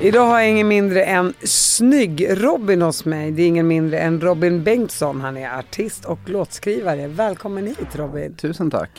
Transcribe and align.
Idag 0.00 0.26
har 0.26 0.40
jag 0.40 0.50
ingen 0.50 0.68
mindre 0.68 1.04
än 1.04 1.34
snygg-Robin 1.42 2.82
hos 2.82 3.04
mig. 3.04 3.30
Det 3.30 3.42
är 3.42 3.46
ingen 3.46 3.66
mindre 3.66 3.98
än 3.98 4.20
Robin 4.20 4.64
Bengtsson. 4.64 5.20
Han 5.20 5.36
är 5.36 5.58
artist 5.58 6.04
och 6.04 6.18
låtskrivare. 6.26 7.06
Välkommen 7.06 7.66
hit 7.66 7.96
Robin. 7.96 8.34
Tusen 8.34 8.70
tack. 8.70 8.90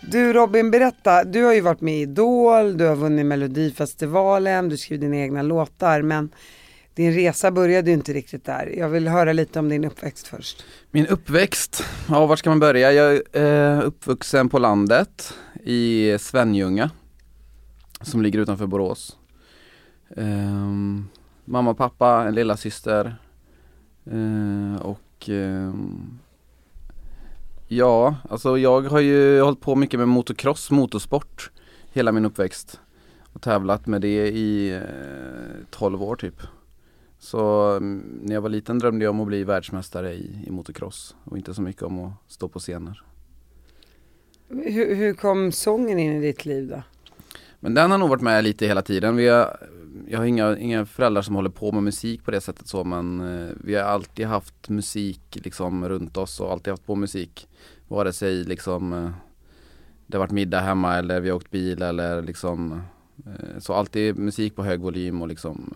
Du 0.00 0.32
Robin, 0.32 0.70
berätta. 0.70 1.24
Du 1.24 1.44
har 1.44 1.54
ju 1.54 1.60
varit 1.60 1.80
med 1.80 1.94
i 1.94 2.00
Idol, 2.00 2.76
du 2.76 2.86
har 2.86 2.96
vunnit 2.96 3.26
Melodifestivalen, 3.26 4.68
du 4.68 4.76
skriver 4.76 5.00
dina 5.00 5.16
egna 5.16 5.42
låtar. 5.42 6.02
Men 6.02 6.30
din 6.98 7.12
resa 7.12 7.50
började 7.50 7.90
ju 7.90 7.94
inte 7.94 8.12
riktigt 8.12 8.44
där. 8.44 8.74
Jag 8.78 8.88
vill 8.88 9.08
höra 9.08 9.32
lite 9.32 9.58
om 9.58 9.68
din 9.68 9.84
uppväxt 9.84 10.28
först. 10.28 10.64
Min 10.90 11.06
uppväxt, 11.06 11.84
ja 12.08 12.26
var 12.26 12.36
ska 12.36 12.50
man 12.50 12.60
börja? 12.60 12.92
Jag 12.92 13.20
är 13.32 13.76
eh, 13.76 13.86
uppvuxen 13.86 14.48
på 14.48 14.58
landet 14.58 15.34
i 15.64 16.16
Svenljunga 16.18 16.90
som 18.00 18.22
ligger 18.22 18.38
utanför 18.38 18.66
Borås. 18.66 19.16
Um, 20.08 21.08
mamma, 21.44 21.74
pappa, 21.74 22.24
en 22.28 22.34
lilla 22.34 22.56
syster 22.56 23.16
uh, 24.12 24.76
och 24.76 25.28
um, 25.28 26.18
Ja, 27.68 28.14
alltså 28.30 28.58
jag 28.58 28.80
har 28.80 29.00
ju 29.00 29.40
hållit 29.40 29.60
på 29.60 29.74
mycket 29.74 30.00
med 30.00 30.08
motocross, 30.08 30.70
motorsport 30.70 31.50
hela 31.92 32.12
min 32.12 32.24
uppväxt 32.24 32.80
och 33.32 33.42
tävlat 33.42 33.86
med 33.86 34.00
det 34.00 34.28
i 34.28 34.74
eh, 34.74 35.66
12 35.70 36.02
år 36.02 36.16
typ. 36.16 36.42
Så 37.28 37.76
mm, 37.76 38.20
när 38.22 38.34
jag 38.34 38.40
var 38.40 38.48
liten 38.48 38.78
drömde 38.78 39.04
jag 39.04 39.10
om 39.10 39.20
att 39.20 39.26
bli 39.26 39.44
världsmästare 39.44 40.12
i, 40.12 40.44
i 40.46 40.50
motocross 40.50 41.16
och 41.24 41.36
inte 41.36 41.54
så 41.54 41.62
mycket 41.62 41.82
om 41.82 42.04
att 42.04 42.12
stå 42.26 42.48
på 42.48 42.58
scener. 42.58 43.02
Hur, 44.48 44.94
hur 44.94 45.14
kom 45.14 45.52
sången 45.52 45.98
in 45.98 46.12
i 46.12 46.20
ditt 46.20 46.44
liv 46.44 46.68
då? 46.68 46.82
Men 47.60 47.74
den 47.74 47.90
har 47.90 47.98
nog 47.98 48.08
varit 48.08 48.22
med 48.22 48.44
lite 48.44 48.66
hela 48.66 48.82
tiden. 48.82 49.16
Vi 49.16 49.28
har, 49.28 49.56
jag 50.06 50.18
har 50.18 50.24
inga, 50.24 50.58
inga 50.58 50.86
föräldrar 50.86 51.22
som 51.22 51.34
håller 51.34 51.50
på 51.50 51.72
med 51.72 51.82
musik 51.82 52.24
på 52.24 52.30
det 52.30 52.40
sättet 52.40 52.66
så 52.68 52.84
men 52.84 53.20
eh, 53.20 53.50
vi 53.64 53.74
har 53.74 53.82
alltid 53.82 54.26
haft 54.26 54.68
musik 54.68 55.38
liksom 55.44 55.88
runt 55.88 56.16
oss 56.16 56.40
och 56.40 56.52
alltid 56.52 56.70
haft 56.70 56.86
på 56.86 56.94
musik. 56.94 57.48
Vare 57.88 58.12
sig 58.12 58.44
liksom 58.44 58.92
eh, 58.92 59.10
det 60.06 60.16
har 60.16 60.24
varit 60.24 60.30
middag 60.30 60.60
hemma 60.60 60.96
eller 60.96 61.20
vi 61.20 61.28
har 61.28 61.36
åkt 61.36 61.50
bil 61.50 61.82
eller 61.82 62.22
liksom 62.22 62.80
eh, 63.26 63.58
så 63.58 63.72
alltid 63.72 64.18
musik 64.18 64.56
på 64.56 64.64
hög 64.64 64.80
volym 64.80 65.22
och 65.22 65.28
liksom 65.28 65.74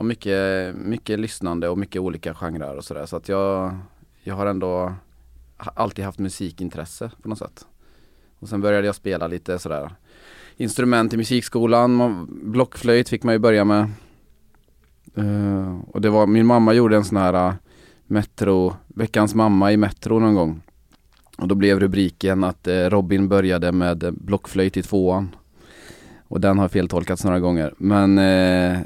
ja, 0.00 0.04
mycket, 0.04 0.74
mycket 0.76 1.20
lyssnande 1.20 1.68
och 1.68 1.78
mycket 1.78 2.02
olika 2.02 2.34
genrer 2.34 2.76
och 2.76 2.84
sådär 2.84 3.06
så 3.06 3.16
att 3.16 3.28
jag, 3.28 3.76
jag 4.22 4.34
har 4.34 4.46
ändå 4.46 4.94
alltid 5.56 6.04
haft 6.04 6.18
musikintresse 6.18 7.10
på 7.22 7.28
något 7.28 7.38
sätt. 7.38 7.66
Och 8.38 8.48
sen 8.48 8.60
började 8.60 8.86
jag 8.86 8.94
spela 8.94 9.26
lite 9.26 9.58
sådär 9.58 9.90
instrument 10.56 11.12
i 11.12 11.16
musikskolan, 11.16 12.26
blockflöjt 12.42 13.08
fick 13.08 13.22
man 13.22 13.34
ju 13.34 13.38
börja 13.38 13.64
med. 13.64 13.90
Uh, 15.18 15.80
och 15.88 16.00
det 16.00 16.10
var, 16.10 16.26
min 16.26 16.46
mamma 16.46 16.72
gjorde 16.72 16.96
en 16.96 17.04
sån 17.04 17.16
här 17.16 17.48
eh, 17.48 17.54
Metro, 18.06 18.76
veckans 18.86 19.34
mamma 19.34 19.72
i 19.72 19.76
Metro 19.76 20.18
någon 20.18 20.34
gång. 20.34 20.62
Och 21.38 21.48
då 21.48 21.54
blev 21.54 21.80
rubriken 21.80 22.44
att 22.44 22.66
eh, 22.66 22.90
Robin 22.90 23.28
började 23.28 23.72
med 23.72 24.14
blockflöjt 24.14 24.76
i 24.76 24.82
tvåan. 24.82 25.36
Och 26.30 26.40
den 26.40 26.58
har 26.58 26.68
feltolkats 26.68 27.24
några 27.24 27.40
gånger. 27.40 27.74
Men 27.76 28.18
eh, 28.18 28.78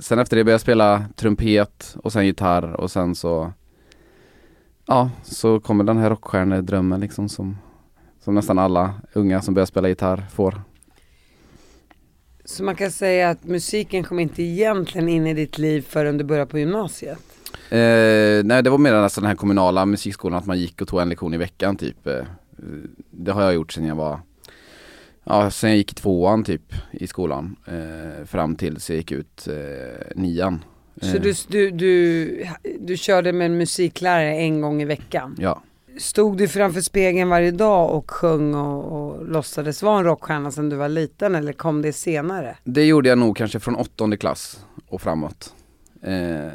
sen 0.00 0.18
efter 0.18 0.36
det 0.36 0.44
började 0.44 0.50
jag 0.50 0.60
spela 0.60 1.04
trumpet 1.16 1.96
och 2.02 2.12
sen 2.12 2.26
gitarr 2.26 2.72
och 2.72 2.90
sen 2.90 3.14
så 3.14 3.52
Ja, 4.86 5.10
så 5.22 5.60
kommer 5.60 5.84
den 5.84 5.98
här 5.98 6.10
rockstjärnedrömmen 6.10 7.00
liksom 7.00 7.28
som, 7.28 7.58
som 8.24 8.34
nästan 8.34 8.58
alla 8.58 8.94
unga 9.12 9.42
som 9.42 9.54
börjar 9.54 9.66
spela 9.66 9.88
gitarr 9.88 10.26
får. 10.32 10.62
Så 12.44 12.64
man 12.64 12.76
kan 12.76 12.90
säga 12.90 13.30
att 13.30 13.44
musiken 13.44 14.04
kom 14.04 14.18
inte 14.18 14.42
egentligen 14.42 15.08
in 15.08 15.26
i 15.26 15.34
ditt 15.34 15.58
liv 15.58 15.86
förrän 15.88 16.18
du 16.18 16.24
började 16.24 16.50
på 16.50 16.58
gymnasiet? 16.58 17.18
Eh, 17.70 18.44
nej 18.44 18.62
det 18.62 18.70
var 18.70 18.78
mer 18.78 18.92
nästan 18.92 19.22
den 19.22 19.28
här 19.28 19.36
kommunala 19.36 19.86
musikskolan 19.86 20.38
att 20.38 20.46
man 20.46 20.58
gick 20.58 20.82
och 20.82 20.88
tog 20.88 21.00
en 21.00 21.08
lektion 21.08 21.34
i 21.34 21.36
veckan 21.36 21.76
typ. 21.76 22.06
Eh, 22.06 22.24
det 23.10 23.32
har 23.32 23.42
jag 23.42 23.54
gjort 23.54 23.72
sedan 23.72 23.86
jag 23.86 23.96
var 23.96 24.20
Ja, 25.24 25.50
sen 25.50 25.70
jag 25.70 25.76
gick 25.76 25.92
i 25.92 25.94
tvåan 25.94 26.44
typ 26.44 26.74
i 26.90 27.06
skolan 27.06 27.56
eh, 27.66 28.24
fram 28.24 28.56
tills 28.56 28.90
jag 28.90 28.96
gick 28.96 29.12
ut 29.12 29.48
eh, 29.48 30.06
nian. 30.16 30.64
Så 31.00 31.18
du, 31.18 31.34
du, 31.48 31.70
du, 31.70 32.46
du 32.80 32.96
körde 32.96 33.32
med 33.32 33.46
en 33.46 33.58
musiklärare 33.58 34.34
en 34.34 34.60
gång 34.60 34.82
i 34.82 34.84
veckan? 34.84 35.36
Ja. 35.38 35.62
Stod 35.98 36.38
du 36.38 36.48
framför 36.48 36.80
spegeln 36.80 37.28
varje 37.28 37.50
dag 37.50 37.90
och 37.90 38.10
sjöng 38.10 38.54
och, 38.54 38.84
och 38.92 39.28
låtsades 39.28 39.82
vara 39.82 39.98
en 39.98 40.04
rockstjärna 40.04 40.50
sedan 40.50 40.68
du 40.68 40.76
var 40.76 40.88
liten 40.88 41.34
eller 41.34 41.52
kom 41.52 41.82
det 41.82 41.92
senare? 41.92 42.56
Det 42.64 42.84
gjorde 42.84 43.08
jag 43.08 43.18
nog 43.18 43.36
kanske 43.36 43.60
från 43.60 43.76
åttonde 43.76 44.16
klass 44.16 44.66
och 44.88 45.02
framåt. 45.02 45.54
Eh, 46.02 46.52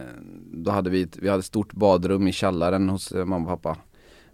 då 0.53 0.71
hade 0.71 0.89
vi, 0.89 1.07
vi 1.15 1.29
hade 1.29 1.39
ett 1.39 1.45
stort 1.45 1.73
badrum 1.73 2.27
i 2.27 2.31
källaren 2.31 2.89
hos 2.89 3.13
mamma 3.13 3.53
och 3.53 3.63
pappa. 3.63 3.77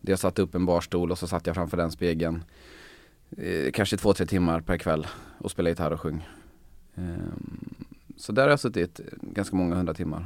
Där 0.01 0.11
jag 0.11 0.19
satte 0.19 0.41
upp 0.41 0.55
en 0.55 0.65
barstol 0.65 1.11
och 1.11 1.17
så 1.17 1.27
satt 1.27 1.47
jag 1.47 1.55
framför 1.55 1.77
den 1.77 1.91
spegeln. 1.91 2.44
Eh, 3.38 3.71
kanske 3.71 3.97
två, 3.97 4.13
tre 4.13 4.25
timmar 4.25 4.61
per 4.61 4.77
kväll 4.77 5.07
och 5.38 5.51
spelade 5.51 5.71
gitarr 5.71 5.91
och 5.91 6.01
sjöng. 6.01 6.27
Eh, 6.95 7.03
så 8.17 8.31
där 8.31 8.44
har 8.44 8.49
jag 8.49 8.59
suttit 8.59 8.99
ganska 9.21 9.55
många 9.55 9.75
hundra 9.75 9.94
timmar. 9.94 10.25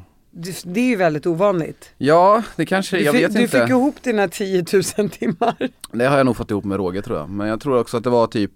Det 0.63 0.79
är 0.79 0.89
ju 0.89 0.95
väldigt 0.95 1.25
ovanligt. 1.25 1.93
Ja, 1.97 2.43
det 2.55 2.65
kanske, 2.65 2.99
jag 2.99 3.15
fick, 3.15 3.23
vet 3.23 3.33
du 3.33 3.41
inte. 3.41 3.57
Du 3.57 3.61
fick 3.61 3.69
ihop 3.69 4.03
dina 4.03 4.27
10 4.27 4.65
000 4.97 5.09
timmar. 5.09 5.69
Det 5.91 6.05
har 6.05 6.17
jag 6.17 6.25
nog 6.25 6.37
fått 6.37 6.51
ihop 6.51 6.65
med 6.65 6.77
råge 6.77 7.01
tror 7.01 7.17
jag. 7.17 7.29
Men 7.29 7.47
jag 7.47 7.61
tror 7.61 7.79
också 7.79 7.97
att 7.97 8.03
det 8.03 8.09
var 8.09 8.27
typ 8.27 8.51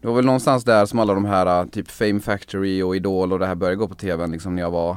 Det 0.00 0.06
var 0.08 0.14
väl 0.14 0.24
någonstans 0.24 0.64
där 0.64 0.86
som 0.86 0.98
alla 0.98 1.14
de 1.14 1.24
här 1.24 1.66
typ 1.66 1.90
Fame 1.90 2.20
Factory 2.20 2.82
och 2.82 2.96
Idol 2.96 3.32
och 3.32 3.38
det 3.38 3.46
här 3.46 3.54
började 3.54 3.76
gå 3.76 3.88
på 3.88 3.94
tvn 3.94 4.32
liksom 4.32 4.54
när 4.54 4.62
jag 4.62 4.70
var 4.70 4.96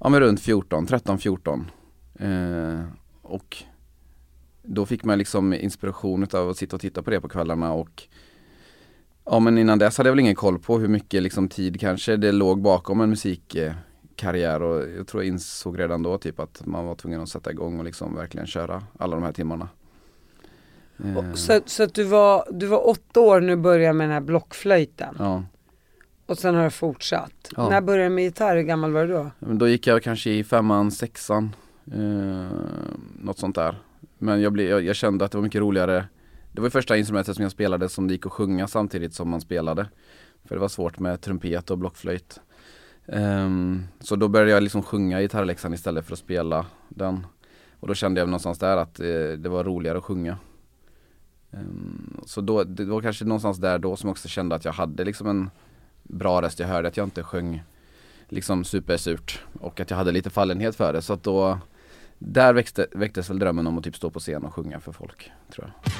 Ja 0.00 0.08
men 0.08 0.20
runt 0.20 0.40
14, 0.40 0.86
13, 0.86 1.18
14 1.18 1.70
eh, 2.18 2.80
Och 3.22 3.62
Då 4.62 4.86
fick 4.86 5.04
man 5.04 5.18
liksom 5.18 5.54
inspiration 5.54 6.26
av 6.32 6.50
att 6.50 6.56
sitta 6.56 6.76
och 6.76 6.80
titta 6.80 7.02
på 7.02 7.10
det 7.10 7.20
på 7.20 7.28
kvällarna 7.28 7.72
och 7.72 8.02
Ja 9.24 9.38
men 9.38 9.58
innan 9.58 9.78
dess 9.78 9.98
hade 9.98 10.08
jag 10.08 10.12
väl 10.12 10.20
ingen 10.20 10.34
koll 10.34 10.58
på 10.58 10.78
hur 10.78 10.88
mycket 10.88 11.22
liksom 11.22 11.48
tid 11.48 11.80
kanske 11.80 12.16
det 12.16 12.32
låg 12.32 12.62
bakom 12.62 13.00
en 13.00 13.10
musikkarriär 13.10 14.62
och 14.62 14.88
jag 14.98 15.06
tror 15.06 15.22
jag 15.22 15.28
insåg 15.28 15.78
redan 15.78 16.02
då 16.02 16.18
typ 16.18 16.40
att 16.40 16.66
man 16.66 16.86
var 16.86 16.94
tvungen 16.94 17.20
att 17.20 17.28
sätta 17.28 17.50
igång 17.50 17.78
och 17.78 17.84
liksom 17.84 18.14
verkligen 18.14 18.46
köra 18.46 18.82
alla 18.98 19.16
de 19.16 19.22
här 19.22 19.32
timmarna. 19.32 19.68
Eh. 21.04 21.32
Så, 21.34 21.60
så 21.66 21.82
att 21.82 21.94
du 21.94 22.04
var, 22.04 22.44
du 22.50 22.66
var 22.66 22.88
åtta 22.88 23.20
år 23.20 23.40
när 23.40 23.48
du 23.48 23.56
började 23.56 23.92
med 23.92 24.08
den 24.08 24.14
här 24.14 24.20
blockflöjten? 24.20 25.16
Ja. 25.18 25.42
Och 26.26 26.38
sen 26.38 26.54
har 26.54 26.64
du 26.64 26.70
fortsatt? 26.70 27.52
Ja. 27.56 27.68
När 27.68 27.80
började 27.80 28.08
du 28.08 28.14
med 28.14 28.24
gitarr? 28.24 28.56
Hur 28.56 28.62
gammal 28.62 28.92
var 28.92 29.06
du 29.06 29.12
då? 29.12 29.30
Men 29.38 29.58
då 29.58 29.68
gick 29.68 29.86
jag 29.86 30.02
kanske 30.02 30.30
i 30.30 30.44
femman, 30.44 30.90
sexan, 30.90 31.56
eh, 31.92 32.58
något 33.20 33.38
sånt 33.38 33.54
där. 33.54 33.76
Men 34.22 34.40
jag, 34.40 34.52
blev, 34.52 34.70
jag, 34.70 34.82
jag 34.82 34.96
kände 34.96 35.24
att 35.24 35.32
det 35.32 35.38
var 35.38 35.42
mycket 35.42 35.60
roligare 35.60 36.08
det 36.52 36.60
var 36.60 36.70
första 36.70 36.96
instrumentet 36.96 37.36
som 37.36 37.42
jag 37.42 37.52
spelade 37.52 37.88
som 37.88 38.08
det 38.08 38.14
gick 38.14 38.26
att 38.26 38.32
sjunga 38.32 38.66
samtidigt 38.66 39.14
som 39.14 39.28
man 39.28 39.40
spelade. 39.40 39.88
För 40.44 40.54
det 40.54 40.60
var 40.60 40.68
svårt 40.68 40.98
med 40.98 41.20
trumpet 41.20 41.70
och 41.70 41.78
blockflöjt. 41.78 42.40
Um, 43.06 43.86
så 44.00 44.16
då 44.16 44.28
började 44.28 44.50
jag 44.50 44.62
liksom 44.62 44.82
sjunga 44.82 45.20
gitarrläxan 45.20 45.74
istället 45.74 46.04
för 46.04 46.12
att 46.12 46.18
spela 46.18 46.66
den. 46.88 47.26
Och 47.80 47.88
då 47.88 47.94
kände 47.94 48.20
jag 48.20 48.28
någonstans 48.28 48.58
där 48.58 48.76
att 48.76 49.00
eh, 49.00 49.32
det 49.38 49.48
var 49.48 49.64
roligare 49.64 49.98
att 49.98 50.04
sjunga. 50.04 50.38
Um, 51.50 52.20
så 52.26 52.40
då, 52.40 52.64
det 52.64 52.84
var 52.84 53.00
kanske 53.00 53.24
någonstans 53.24 53.58
där 53.58 53.78
då 53.78 53.96
som 53.96 54.08
jag 54.08 54.12
också 54.12 54.28
kände 54.28 54.54
att 54.54 54.64
jag 54.64 54.72
hade 54.72 55.04
liksom 55.04 55.26
en 55.26 55.50
bra 56.02 56.42
röst. 56.42 56.58
Jag 56.58 56.68
hörde 56.68 56.88
att 56.88 56.96
jag 56.96 57.06
inte 57.06 57.22
sjöng 57.22 57.62
liksom 58.28 58.64
supersurt 58.64 59.42
och 59.60 59.80
att 59.80 59.90
jag 59.90 59.96
hade 59.96 60.12
lite 60.12 60.30
fallenhet 60.30 60.76
för 60.76 60.92
det. 60.92 61.02
Så 61.02 61.12
att 61.12 61.22
då, 61.22 61.58
där 62.26 62.52
växte, 62.54 62.86
väcktes 62.92 63.30
väl 63.30 63.38
drömmen 63.38 63.66
om 63.66 63.78
att 63.78 63.84
typ 63.84 63.96
stå 63.96 64.10
på 64.10 64.20
scen 64.20 64.44
och 64.44 64.54
sjunga 64.54 64.80
för 64.80 64.92
folk, 64.92 65.32
tror 65.50 65.66
jag. 65.66 65.92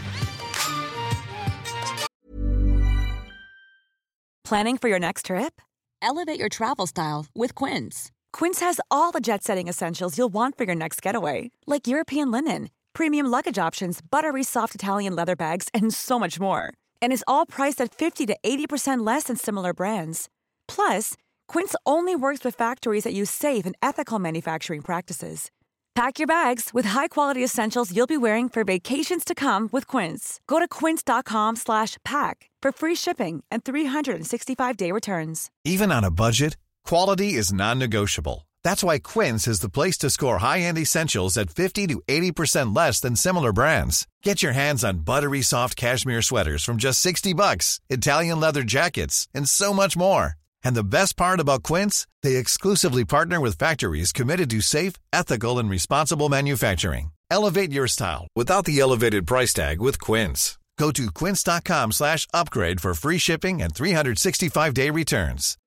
Planning 4.48 4.78
for 4.78 4.90
your 4.90 5.00
next 5.00 5.26
trip? 5.26 5.60
Elevate 6.02 6.38
your 6.38 6.48
travel 6.48 6.86
style 6.86 7.26
with 7.34 7.54
Quince. 7.54 8.10
Quince 8.32 8.60
has 8.60 8.80
all 8.90 9.12
the 9.12 9.20
jet 9.20 9.42
setting 9.42 9.68
essentials 9.68 10.18
you'll 10.18 10.32
want 10.32 10.58
for 10.58 10.64
your 10.64 10.74
next 10.74 11.00
getaway, 11.00 11.50
like 11.66 11.86
European 11.86 12.30
linen, 12.30 12.68
premium 12.92 13.26
luggage 13.30 13.58
options, 13.58 14.00
buttery 14.02 14.42
soft 14.42 14.74
Italian 14.74 15.14
leather 15.16 15.36
bags, 15.36 15.68
and 15.72 15.94
so 15.94 16.18
much 16.18 16.40
more. 16.40 16.72
And 17.00 17.12
is 17.12 17.24
all 17.26 17.46
priced 17.46 17.80
at 17.80 17.94
50 17.94 18.26
to 18.26 18.36
80% 18.44 19.06
less 19.06 19.24
than 19.24 19.36
similar 19.36 19.72
brands. 19.72 20.28
Plus, 20.66 21.14
Quince 21.48 21.74
only 21.86 22.16
works 22.16 22.44
with 22.44 22.56
factories 22.56 23.04
that 23.04 23.14
use 23.14 23.30
safe 23.30 23.64
and 23.64 23.76
ethical 23.80 24.18
manufacturing 24.18 24.82
practices. 24.82 25.50
Pack 25.94 26.18
your 26.18 26.26
bags 26.26 26.70
with 26.72 26.86
high-quality 26.86 27.44
essentials 27.44 27.94
you'll 27.94 28.06
be 28.06 28.16
wearing 28.16 28.48
for 28.48 28.64
vacations 28.64 29.24
to 29.26 29.34
come 29.34 29.68
with 29.72 29.86
Quince. 29.86 30.40
Go 30.46 30.58
to 30.58 30.66
quince.com 30.66 31.56
slash 31.56 31.98
pack 32.02 32.48
for 32.62 32.72
free 32.72 32.94
shipping 32.94 33.44
and 33.50 33.62
365-day 33.62 34.90
returns. 34.90 35.50
Even 35.64 35.92
on 35.92 36.02
a 36.02 36.10
budget, 36.10 36.56
quality 36.86 37.34
is 37.34 37.52
non-negotiable. 37.52 38.46
That's 38.64 38.82
why 38.82 39.00
Quince 39.00 39.46
is 39.46 39.60
the 39.60 39.68
place 39.68 39.98
to 39.98 40.08
score 40.08 40.38
high-end 40.38 40.78
essentials 40.78 41.36
at 41.36 41.50
50 41.50 41.88
to 41.88 42.00
80% 42.08 42.74
less 42.74 42.98
than 42.98 43.14
similar 43.14 43.52
brands. 43.52 44.08
Get 44.22 44.42
your 44.42 44.52
hands 44.52 44.82
on 44.84 45.00
buttery 45.00 45.42
soft 45.42 45.76
cashmere 45.76 46.22
sweaters 46.22 46.64
from 46.64 46.78
just 46.78 47.00
60 47.02 47.34
bucks, 47.34 47.80
Italian 47.90 48.40
leather 48.40 48.62
jackets, 48.62 49.28
and 49.34 49.46
so 49.46 49.74
much 49.74 49.94
more. 49.94 50.36
And 50.64 50.76
the 50.76 50.84
best 50.84 51.16
part 51.16 51.40
about 51.40 51.62
Quince, 51.62 52.06
they 52.22 52.36
exclusively 52.36 53.04
partner 53.04 53.40
with 53.40 53.58
factories 53.58 54.12
committed 54.12 54.50
to 54.50 54.60
safe, 54.60 54.94
ethical, 55.12 55.58
and 55.58 55.70
responsible 55.70 56.28
manufacturing. 56.28 57.10
Elevate 57.30 57.72
your 57.72 57.88
style 57.88 58.28
without 58.36 58.64
the 58.64 58.78
elevated 58.80 59.26
price 59.26 59.54
tag 59.54 59.80
with 59.80 59.98
Quince. 60.00 60.58
Go 60.78 60.90
to 60.92 61.10
quince.com 61.12 61.92
slash 61.92 62.26
upgrade 62.34 62.80
for 62.80 62.94
free 62.94 63.18
shipping 63.18 63.62
and 63.62 63.72
365-day 63.74 64.90
returns. 64.90 65.58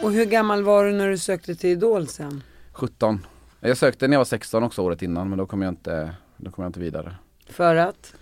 Och 0.00 0.12
hur 0.12 0.24
gammal 0.24 0.62
var 0.62 0.84
du 0.84 0.92
när 0.92 1.08
du 1.08 1.18
sökte 1.18 1.54
till 1.54 1.70
Idol 1.70 2.08
sen? 2.08 2.42
17. 2.72 3.26
Jag 3.60 3.76
sökte 3.76 4.08
när 4.08 4.14
jag 4.14 4.20
var 4.20 4.24
16 4.24 4.62
också 4.62 4.82
året 4.82 5.02
innan 5.02 5.28
men 5.28 5.38
då 5.38 5.46
kom 5.46 5.62
jag 5.62 5.68
inte, 5.68 6.14
då 6.36 6.50
kom 6.50 6.62
jag 6.62 6.68
inte 6.68 6.80
vidare. 6.80 7.14
För 7.46 7.76
att? 7.76 8.14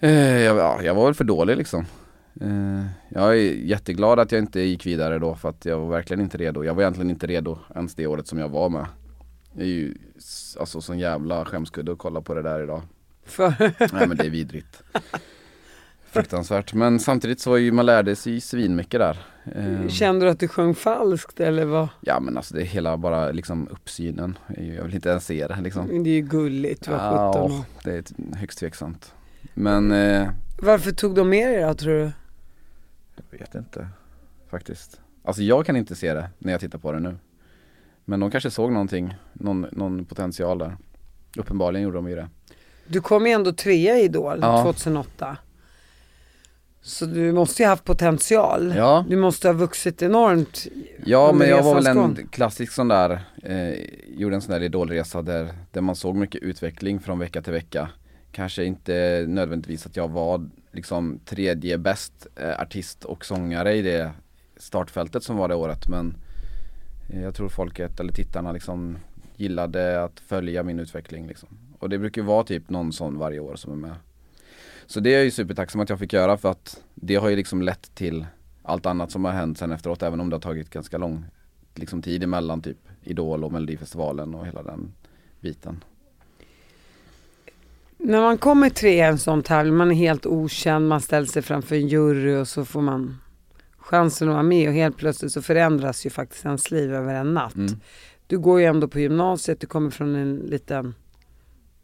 Eh, 0.00 0.40
jag, 0.40 0.56
ja, 0.56 0.82
jag 0.82 0.94
var 0.94 1.04
väl 1.04 1.14
för 1.14 1.24
dålig 1.24 1.56
liksom. 1.56 1.86
Eh, 2.40 2.84
jag 3.08 3.30
är 3.30 3.52
jätteglad 3.52 4.20
att 4.20 4.32
jag 4.32 4.38
inte 4.38 4.60
gick 4.60 4.86
vidare 4.86 5.18
då 5.18 5.34
för 5.34 5.48
att 5.48 5.64
jag 5.64 5.78
var 5.78 5.88
verkligen 5.88 6.20
inte 6.20 6.38
redo. 6.38 6.64
Jag 6.64 6.74
var 6.74 6.82
egentligen 6.82 7.10
inte 7.10 7.26
redo 7.26 7.58
ens 7.74 7.94
det 7.94 8.06
året 8.06 8.26
som 8.26 8.38
jag 8.38 8.48
var 8.48 8.68
med. 8.68 8.86
Det 9.52 9.62
är 9.62 9.66
ju 9.66 9.94
alltså 10.60 10.80
sån 10.80 10.98
jävla 10.98 11.44
skämskudde 11.44 11.92
att 11.92 11.98
kolla 11.98 12.20
på 12.20 12.34
det 12.34 12.42
där 12.42 12.62
idag. 12.62 12.82
För... 13.24 13.54
Nej 13.94 14.08
men 14.08 14.16
det 14.16 14.26
är 14.26 14.30
vidrigt. 14.30 14.82
Fruktansvärt. 16.10 16.74
Men 16.74 17.00
samtidigt 17.00 17.40
så 17.40 17.50
var 17.50 17.56
ju, 17.56 17.72
man 17.72 17.86
lärde 17.86 18.16
sig 18.16 18.40
svinmycket 18.40 19.00
där. 19.00 19.18
Eh, 19.54 19.88
Kände 19.88 20.26
du 20.26 20.30
att 20.30 20.40
du 20.40 20.48
sjöng 20.48 20.74
falskt 20.74 21.40
eller 21.40 21.64
vad? 21.64 21.88
Ja 22.00 22.20
men 22.20 22.36
alltså 22.36 22.54
det 22.54 22.60
är 22.60 22.66
hela 22.66 22.96
bara 22.96 23.32
liksom 23.32 23.68
uppsynen. 23.70 24.38
Jag 24.48 24.84
vill 24.84 24.94
inte 24.94 25.08
ens 25.08 25.26
se 25.26 25.46
det 25.46 25.58
liksom. 25.60 26.04
Det 26.04 26.10
är 26.10 26.14
ju 26.14 26.20
gulligt, 26.20 26.86
17 26.86 26.98
Ja, 27.00 27.64
det 27.84 27.92
är 27.92 28.36
högst 28.36 28.58
tveksamt. 28.58 29.14
Men 29.54 29.92
eh, 29.92 30.28
Varför 30.58 30.90
tog 30.92 31.14
de 31.14 31.28
med 31.28 31.48
dig 31.48 31.62
då 31.62 31.74
tror 31.74 31.92
du? 31.92 32.10
jag 33.30 33.38
vet 33.38 33.54
inte 33.54 33.88
faktiskt. 34.50 35.00
Alltså 35.24 35.42
jag 35.42 35.66
kan 35.66 35.76
inte 35.76 35.94
se 35.94 36.14
det 36.14 36.30
när 36.38 36.52
jag 36.52 36.60
tittar 36.60 36.78
på 36.78 36.92
det 36.92 37.00
nu. 37.00 37.16
Men 38.04 38.20
de 38.20 38.30
kanske 38.30 38.50
såg 38.50 38.72
någonting, 38.72 39.14
någon, 39.32 39.66
någon 39.72 40.04
potential 40.04 40.58
där. 40.58 40.76
Uppenbarligen 41.36 41.84
gjorde 41.84 41.96
de 41.98 42.08
ju 42.08 42.14
det. 42.16 42.28
Du 42.86 43.00
kom 43.00 43.26
ju 43.26 43.32
ändå 43.32 43.52
trea 43.52 43.98
i 43.98 44.02
Idol 44.04 44.38
Ja. 44.42 44.62
2008. 44.62 45.36
Så 46.82 47.06
du 47.06 47.32
måste 47.32 47.62
ju 47.62 47.68
haft 47.68 47.84
potential. 47.84 48.72
Ja. 48.76 49.04
Du 49.08 49.16
måste 49.16 49.48
ha 49.48 49.52
vuxit 49.52 50.02
enormt. 50.02 50.66
Ja 51.04 51.32
men 51.32 51.48
jag 51.48 51.62
var 51.62 51.74
väl 51.74 51.84
resans 51.84 51.96
en 52.08 52.14
gång. 52.16 52.28
klassisk 52.30 52.72
sån 52.72 52.88
där, 52.88 53.20
eh, 53.42 53.74
gjorde 54.08 54.34
en 54.34 54.42
sån 54.42 54.52
där 54.52 54.62
idolresa 54.62 55.22
där, 55.22 55.54
där 55.72 55.80
man 55.80 55.96
såg 55.96 56.16
mycket 56.16 56.42
utveckling 56.42 57.00
från 57.00 57.18
vecka 57.18 57.42
till 57.42 57.52
vecka. 57.52 57.88
Kanske 58.32 58.64
inte 58.64 59.24
nödvändigtvis 59.28 59.86
att 59.86 59.96
jag 59.96 60.08
var 60.08 60.48
liksom 60.72 61.20
tredje 61.24 61.78
bäst 61.78 62.26
eh, 62.36 62.60
artist 62.60 63.04
och 63.04 63.24
sångare 63.24 63.74
i 63.74 63.82
det 63.82 64.12
startfältet 64.56 65.22
som 65.22 65.36
var 65.36 65.48
det 65.48 65.54
året 65.54 65.88
men 65.88 66.16
eh, 67.08 67.22
jag 67.22 67.34
tror 67.34 67.48
folket 67.48 68.00
eller 68.00 68.12
tittarna 68.12 68.52
liksom 68.52 68.98
gillade 69.36 70.02
att 70.02 70.20
följa 70.20 70.62
min 70.62 70.80
utveckling 70.80 71.26
liksom. 71.26 71.48
Och 71.78 71.88
det 71.88 71.98
brukar 71.98 72.22
vara 72.22 72.44
typ 72.44 72.70
någon 72.70 72.92
sån 72.92 73.18
varje 73.18 73.40
år 73.40 73.56
som 73.56 73.72
är 73.72 73.76
med. 73.76 73.94
Så 74.86 75.00
det 75.00 75.10
är 75.10 75.14
jag 75.14 75.24
ju 75.24 75.30
supertacksam 75.30 75.80
att 75.80 75.88
jag 75.88 75.98
fick 75.98 76.12
göra 76.12 76.36
för 76.36 76.50
att 76.50 76.82
det 76.94 77.14
har 77.14 77.28
ju 77.28 77.36
liksom 77.36 77.62
lett 77.62 77.94
till 77.94 78.26
allt 78.62 78.86
annat 78.86 79.10
som 79.10 79.24
har 79.24 79.32
hänt 79.32 79.58
sen 79.58 79.72
efteråt 79.72 80.02
även 80.02 80.20
om 80.20 80.30
det 80.30 80.36
har 80.36 80.40
tagit 80.40 80.70
ganska 80.70 80.98
lång 80.98 81.24
liksom, 81.74 82.02
tid 82.02 82.22
emellan 82.22 82.62
typ 82.62 82.78
Idol 83.02 83.44
och 83.44 83.52
Melodifestivalen 83.52 84.34
och 84.34 84.46
hela 84.46 84.62
den 84.62 84.92
biten. 85.40 85.84
När 88.02 88.20
man 88.20 88.38
kommer 88.38 88.70
trea 88.70 89.06
i 89.06 89.08
en 89.10 89.18
sån 89.18 89.42
tävling, 89.42 89.74
man 89.76 89.90
är 89.90 89.94
helt 89.94 90.26
okänd, 90.26 90.88
man 90.88 91.00
ställer 91.00 91.26
sig 91.26 91.42
framför 91.42 91.74
en 91.76 91.88
jury 91.88 92.36
och 92.36 92.48
så 92.48 92.64
får 92.64 92.80
man 92.82 93.18
chansen 93.78 94.28
att 94.28 94.32
vara 94.34 94.42
med 94.42 94.68
och 94.68 94.74
helt 94.74 94.96
plötsligt 94.96 95.32
så 95.32 95.42
förändras 95.42 96.06
ju 96.06 96.10
faktiskt 96.10 96.44
ens 96.44 96.70
liv 96.70 96.94
över 96.94 97.14
en 97.14 97.34
natt. 97.34 97.54
Mm. 97.54 97.80
Du 98.26 98.38
går 98.38 98.60
ju 98.60 98.66
ändå 98.66 98.88
på 98.88 99.00
gymnasiet, 99.00 99.60
du 99.60 99.66
kommer 99.66 99.90
från 99.90 100.14
en 100.16 100.36
liten, 100.36 100.94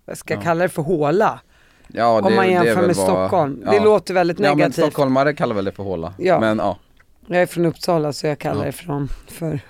vad 0.05 0.19
ska 0.19 0.35
jag 0.35 0.41
Ja. 0.41 0.45
kalla 0.45 0.63
det 0.63 0.69
för 0.69 0.83
håla? 0.83 1.41
Ja, 1.89 2.17
om 2.17 2.23
man 2.23 2.33
det 2.33 2.39
är 2.55 2.65
jämför 2.65 2.87
med 2.87 2.97
vad- 2.97 3.07
Stockholm. 3.07 3.63
Ja. 3.65 3.71
Det 3.71 3.81
låter 3.81 4.15
väldigt 4.15 4.41
Ja 4.41 4.49
men 4.49 4.57
negativt. 4.59 4.85
stockholmare 4.85 5.35
kallar 5.35 5.55
väl 5.55 5.65
det 5.65 5.73
för 5.73 5.83
håla. 5.83 6.15
Ja. 6.19 6.41
Men 6.41 6.59
ja. 6.59 6.79
Jag 7.27 7.43
är 7.43 7.47
från 7.47 7.65
Uppsala 7.67 8.13
så 8.13 8.27
jag 8.27 8.39
kallar 8.39 8.61
Ja. 8.61 8.67
det 8.67 8.73
från, 8.73 9.09
för, 9.29 9.61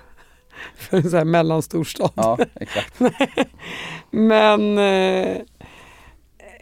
för 0.76 0.96
en 0.96 1.02
sån 1.10 1.18
här 1.18 1.24
mellanstorstad. 1.24 2.10
Ja 2.14 2.38
exakt. 2.54 3.00
Men 4.10 4.78
eh, 4.78 5.36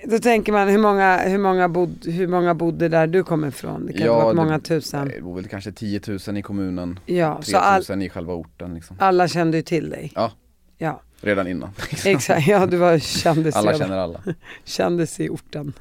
då 0.06 0.18
tänker 0.18 0.52
man 0.52 0.68
hur 0.68 0.78
många, 0.78 1.18
hur, 1.18 1.38
många 1.38 1.68
bod, 1.68 2.06
hur 2.06 2.26
många 2.26 2.54
bodde 2.54 2.88
där 2.88 3.06
du 3.06 3.22
kommer 3.24 3.48
ifrån? 3.48 3.86
Det 3.86 3.92
kan 3.92 4.06
Ja, 4.06 4.28
det- 4.28 4.34
många 4.34 4.58
tusen. 4.58 5.08
Det 5.08 5.22
bor 5.22 5.34
väl 5.34 5.48
kanske 5.48 5.72
10 5.72 6.00
000 6.26 6.36
i 6.38 6.42
kommunen. 6.42 6.98
Ja, 7.06 7.40
3 7.44 7.52
så 7.52 7.58
all, 7.58 7.82
000 7.88 8.02
i 8.02 8.08
själva 8.08 8.34
orten 8.34 8.74
liksom. 8.74 8.96
alla 9.00 9.28
kände 9.28 9.56
ju 9.56 9.62
till 9.62 9.90
dig. 9.90 10.12
Ja. 10.14 10.32
Ja, 10.78 11.00
Redan 11.20 11.46
innan. 11.48 11.70
exakt. 12.04 12.46
Ja, 12.48 12.66
du 12.66 12.76
var 12.76 12.98
kändis 12.98 13.56
Alla 13.56 13.78
känner 13.78 13.96
alla. 13.98 14.20
Kändis 14.64 15.20
i 15.20 15.28
orten. 15.28 15.72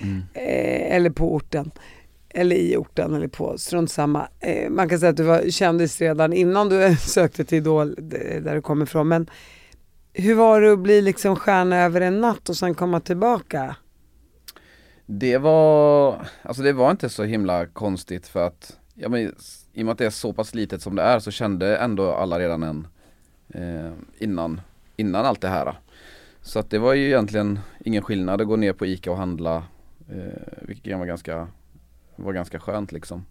Mm. 0.00 0.22
Eh, 0.34 0.96
eller 0.96 1.10
på 1.10 1.34
orten. 1.34 1.70
Eller 2.28 2.56
i 2.56 2.76
orten 2.76 3.14
eller 3.14 3.28
på, 3.28 3.58
strunt 3.58 3.90
samma. 3.90 4.28
Eh, 4.40 4.70
man 4.70 4.88
kan 4.88 4.98
säga 4.98 5.10
att 5.10 5.16
du 5.16 5.22
var 5.22 5.50
kändis 5.50 6.00
redan 6.00 6.32
innan 6.32 6.68
du 6.68 6.96
sökte 7.00 7.44
till 7.44 7.58
Idol, 7.58 7.94
där 8.42 8.54
du 8.54 8.62
kommer 8.62 8.84
ifrån. 8.84 9.08
Men 9.08 9.26
hur 10.14 10.34
var 10.34 10.60
det 10.60 10.72
att 10.72 10.78
bli 10.78 11.02
liksom 11.02 11.36
stjärna 11.36 11.76
över 11.76 12.00
en 12.00 12.20
natt 12.20 12.48
och 12.48 12.56
sen 12.56 12.74
komma 12.74 13.00
tillbaka? 13.00 13.76
Det 15.06 15.38
var, 15.38 16.26
alltså 16.42 16.62
det 16.62 16.72
var 16.72 16.90
inte 16.90 17.08
så 17.08 17.24
himla 17.24 17.66
konstigt 17.66 18.26
för 18.26 18.46
att, 18.46 18.78
ja 18.94 19.08
men 19.08 19.20
i 19.72 19.82
och 19.82 19.84
med 19.86 19.92
att 19.92 19.98
det 19.98 20.06
är 20.06 20.10
så 20.10 20.32
pass 20.32 20.54
litet 20.54 20.82
som 20.82 20.96
det 20.96 21.02
är 21.02 21.18
så 21.18 21.30
kände 21.30 21.76
ändå 21.76 22.12
alla 22.12 22.38
redan 22.38 22.62
en 22.62 22.86
eh, 23.48 23.92
innan, 24.18 24.60
innan 24.96 25.24
allt 25.24 25.40
det 25.40 25.48
här. 25.48 25.74
Så 26.40 26.58
att 26.58 26.70
det 26.70 26.78
var 26.78 26.94
ju 26.94 27.06
egentligen 27.06 27.58
ingen 27.84 28.02
skillnad 28.02 28.40
att 28.40 28.46
gå 28.46 28.56
ner 28.56 28.72
på 28.72 28.86
ICA 28.86 29.10
och 29.10 29.16
handla, 29.16 29.56
eh, 30.10 30.42
vilket 30.62 30.98
var 30.98 31.06
ganska, 31.06 31.48
var 32.16 32.32
ganska 32.32 32.60
skönt 32.60 32.92
liksom. 32.92 33.26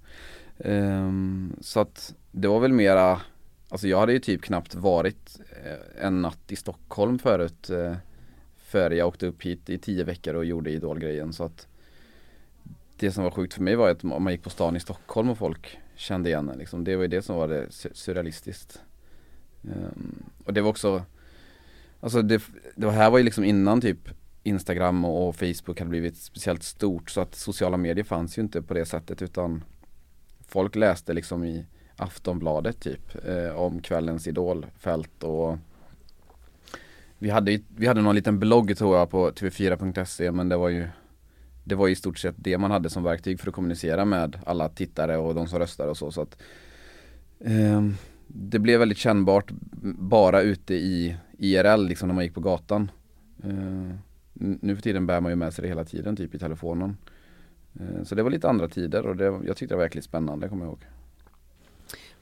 Eh, 0.57 1.11
så 1.61 1.79
att 1.79 2.13
det 2.31 2.47
var 2.47 2.59
väl 2.59 2.73
mera, 2.73 3.21
alltså 3.73 3.87
jag 3.87 3.99
hade 3.99 4.13
ju 4.13 4.19
typ 4.19 4.41
knappt 4.41 4.75
varit 4.75 5.39
eh, 5.63 6.05
en 6.05 6.21
natt 6.21 6.51
i 6.51 6.55
Stockholm 6.55 7.19
förut 7.19 7.69
eh, 7.69 7.95
före 8.57 8.95
jag 8.95 9.07
åkte 9.07 9.27
upp 9.27 9.43
hit 9.43 9.69
i 9.69 9.77
tio 9.77 10.03
veckor 10.03 10.33
och 10.33 10.45
gjorde 10.45 10.71
idolgrejen 10.71 11.33
så 11.33 11.43
att 11.43 11.67
det 12.97 13.11
som 13.11 13.23
var 13.23 13.31
sjukt 13.31 13.53
för 13.53 13.61
mig 13.61 13.75
var 13.75 13.89
att 13.89 14.03
om 14.03 14.23
man 14.23 14.33
gick 14.33 14.43
på 14.43 14.49
stan 14.49 14.75
i 14.75 14.79
Stockholm 14.79 15.29
och 15.29 15.37
folk 15.37 15.77
kände 15.95 16.29
igen 16.29 16.49
en 16.49 16.57
liksom, 16.57 16.83
det 16.83 16.95
var 16.95 17.01
ju 17.01 17.07
det 17.07 17.21
som 17.21 17.35
var 17.35 17.47
det 17.47 17.67
surrealistiskt. 17.71 18.81
Ehm, 19.63 20.23
och 20.45 20.53
det 20.53 20.61
var 20.61 20.69
också, 20.69 21.03
alltså 21.99 22.21
det, 22.21 22.43
det 22.75 22.91
här 22.91 23.09
var 23.09 23.17
ju 23.17 23.23
liksom 23.23 23.43
innan 23.43 23.81
typ 23.81 24.09
Instagram 24.43 25.05
och, 25.05 25.27
och 25.27 25.35
Facebook 25.35 25.79
hade 25.79 25.89
blivit 25.89 26.17
speciellt 26.17 26.63
stort 26.63 27.09
så 27.09 27.21
att 27.21 27.35
sociala 27.35 27.77
medier 27.77 28.03
fanns 28.03 28.37
ju 28.37 28.41
inte 28.41 28.61
på 28.61 28.73
det 28.73 28.85
sättet 28.85 29.21
utan 29.21 29.63
folk 30.47 30.75
läste 30.75 31.13
liksom 31.13 31.43
i 31.43 31.65
Aftonbladet 31.97 32.79
typ 32.79 33.25
eh, 33.25 33.55
om 33.55 33.79
kvällens 33.81 34.27
idolfält. 34.27 35.23
Och 35.23 35.57
vi 37.19 37.29
hade, 37.29 37.59
vi 37.75 37.87
hade 37.87 38.01
någon 38.01 38.15
liten 38.15 38.39
blogg 38.39 38.77
tror 38.77 38.97
jag 38.97 39.09
på 39.09 39.31
tv4.se 39.31 40.31
men 40.31 40.49
det 40.49 40.57
var 40.57 40.69
ju 40.69 40.87
Det 41.63 41.75
var 41.75 41.87
i 41.87 41.95
stort 41.95 42.17
sett 42.17 42.35
det 42.37 42.57
man 42.57 42.71
hade 42.71 42.89
som 42.89 43.03
verktyg 43.03 43.39
för 43.39 43.47
att 43.47 43.53
kommunicera 43.55 44.05
med 44.05 44.39
alla 44.45 44.69
tittare 44.69 45.17
och 45.17 45.35
de 45.35 45.47
som 45.47 45.59
röstade 45.59 45.89
och 45.89 45.97
så. 45.97 46.11
Så 46.11 46.21
att 46.21 46.37
eh, 47.39 47.81
Det 48.27 48.59
blev 48.59 48.79
väldigt 48.79 48.97
kännbart 48.97 49.51
bara 49.99 50.41
ute 50.41 50.73
i 50.75 51.17
IRL 51.37 51.85
liksom 51.87 52.07
när 52.07 52.15
man 52.15 52.23
gick 52.23 52.33
på 52.33 52.39
gatan. 52.41 52.91
Eh, 53.43 53.95
Nu 54.33 54.75
för 54.75 54.81
tiden 54.83 55.05
bär 55.07 55.21
man 55.21 55.31
ju 55.31 55.35
med 55.35 55.53
sig 55.53 55.61
det 55.61 55.67
hela 55.67 55.83
tiden 55.85 56.15
typ 56.15 56.35
i 56.35 56.39
telefonen. 56.39 56.97
Eh, 57.79 58.03
Så 58.03 58.15
det 58.15 58.23
var 58.23 58.29
lite 58.29 58.49
andra 58.49 58.67
tider 58.67 59.05
och 59.07 59.15
det, 59.15 59.25
jag 59.25 59.57
tyckte 59.57 59.65
det 59.73 59.77
var 59.77 59.83
verkligen 59.83 60.03
spännande 60.03 60.49
kommer 60.49 60.65
jag 60.65 60.69
ihåg. 60.69 60.85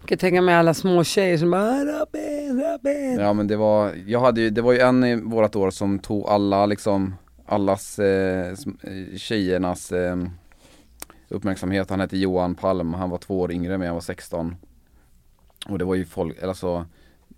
Jag 0.02 0.08
kan 0.10 0.18
tänka 0.18 0.42
mig 0.42 0.56
alla 0.56 0.74
små 0.74 1.04
tjejer 1.04 1.38
som 1.38 1.52
bara 1.52 1.62
"Ah, 1.72 1.84
Robin, 1.84 2.64
Robin. 2.64 3.20
Ja 3.20 3.34
men 3.34 3.48
det 3.48 3.56
var, 3.58 3.94
jag 4.08 4.20
hade 4.20 4.42
ju, 4.42 4.50
det 4.50 4.62
var 4.62 4.74
ju 4.74 4.80
en 4.80 5.04
i 5.04 5.16
vårat 5.16 5.56
år 5.56 5.72
som 5.72 6.00
tog 6.00 6.28
alla 6.28 6.66
liksom, 6.66 7.16
allas 7.46 8.00
eh, 8.00 8.48
eh, 8.84 9.18
tjejernas 9.18 9.92
eh, 9.92 10.18
uppmärksamhet. 11.30 11.90
Han 11.90 12.00
hette 12.00 12.18
Johan 12.18 12.56
Palm, 12.56 12.94
han 12.94 13.10
var 13.10 13.18
två 13.18 13.40
år 13.40 13.52
yngre 13.52 13.78
men 13.78 13.88
jag 13.88 13.94
var 13.94 14.02
16. 14.02 14.56
Och 15.68 15.78
det 15.80 15.86
var 15.86 15.96
ju 15.96 16.06
folk, 16.06 16.44
alltså 16.44 16.86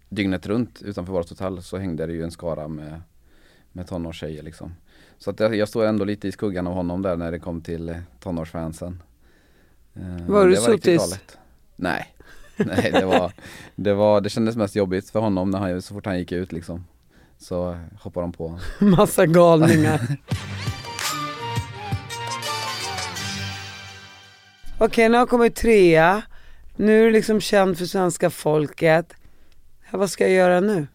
dygnet 0.09 0.47
runt 0.47 0.81
utanför 0.81 1.13
vårt 1.13 1.29
hotell 1.29 1.61
så 1.63 1.77
hängde 1.77 2.05
det 2.05 2.13
ju 2.13 2.23
en 2.23 2.31
skara 2.31 2.67
med, 2.67 3.01
med 3.71 3.87
tonårstjejer 3.87 4.43
liksom. 4.43 4.75
Så 5.17 5.29
att 5.29 5.39
jag, 5.39 5.55
jag 5.55 5.67
står 5.69 5.85
ändå 5.85 6.05
lite 6.05 6.27
i 6.27 6.31
skuggan 6.31 6.67
av 6.67 6.73
honom 6.73 7.01
där 7.01 7.17
när 7.17 7.31
det 7.31 7.39
kom 7.39 7.61
till 7.61 7.89
eh, 7.89 7.95
tonårsfansen. 8.19 9.01
Eh, 9.93 10.25
Var 10.27 10.47
du 10.47 10.55
sotis? 10.55 11.19
Nej, 11.75 12.12
Nej 12.65 12.91
det 12.91 13.05
var, 13.05 13.31
det 13.75 13.93
var, 13.93 14.21
det 14.21 14.29
kändes 14.29 14.55
mest 14.55 14.75
jobbigt 14.75 15.09
för 15.09 15.19
honom 15.19 15.49
när 15.49 15.59
han, 15.59 15.81
så 15.81 15.93
fort 15.93 16.05
han 16.05 16.17
gick 16.19 16.31
ut 16.31 16.51
liksom. 16.51 16.85
Så 17.37 17.77
hoppade 17.99 18.23
de 18.23 18.31
på. 18.33 18.59
Massa 18.79 19.25
galningar. 19.25 20.01
Okej, 24.77 25.09
nu 25.09 25.13
har 25.15 25.21
jag 25.21 25.29
kommit 25.29 25.55
trea. 25.55 26.21
Nu 26.75 26.99
är 27.01 27.05
du 27.05 27.11
liksom 27.11 27.41
känd 27.41 27.77
för 27.77 27.85
svenska 27.85 28.29
folket. 28.29 29.13
Vad 29.91 30.09
ska 30.09 30.23
jag 30.23 30.33
göra 30.33 30.59
nu? 30.59 30.87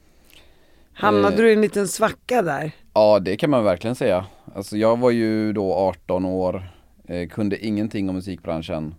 Hamnade 0.93 1.35
Eh. 1.35 1.41
du 1.41 1.51
i 1.51 1.53
en 1.55 1.61
liten 1.61 1.89
svacka 1.89 2.43
där? 2.43 2.71
Ja 2.95 3.19
det 3.19 3.37
kan 3.37 3.51
man 3.51 3.65
verkligen 3.65 3.95
säga. 3.97 4.25
Alltså 4.55 4.77
jag 4.77 4.99
var 4.99 5.11
ju 5.11 5.53
då 5.53 5.75
18 5.75 6.25
år, 6.25 6.71
eh, 7.09 7.29
kunde 7.29 7.67
ingenting 7.67 8.09
om 8.09 8.15
musikbranschen 8.15 8.95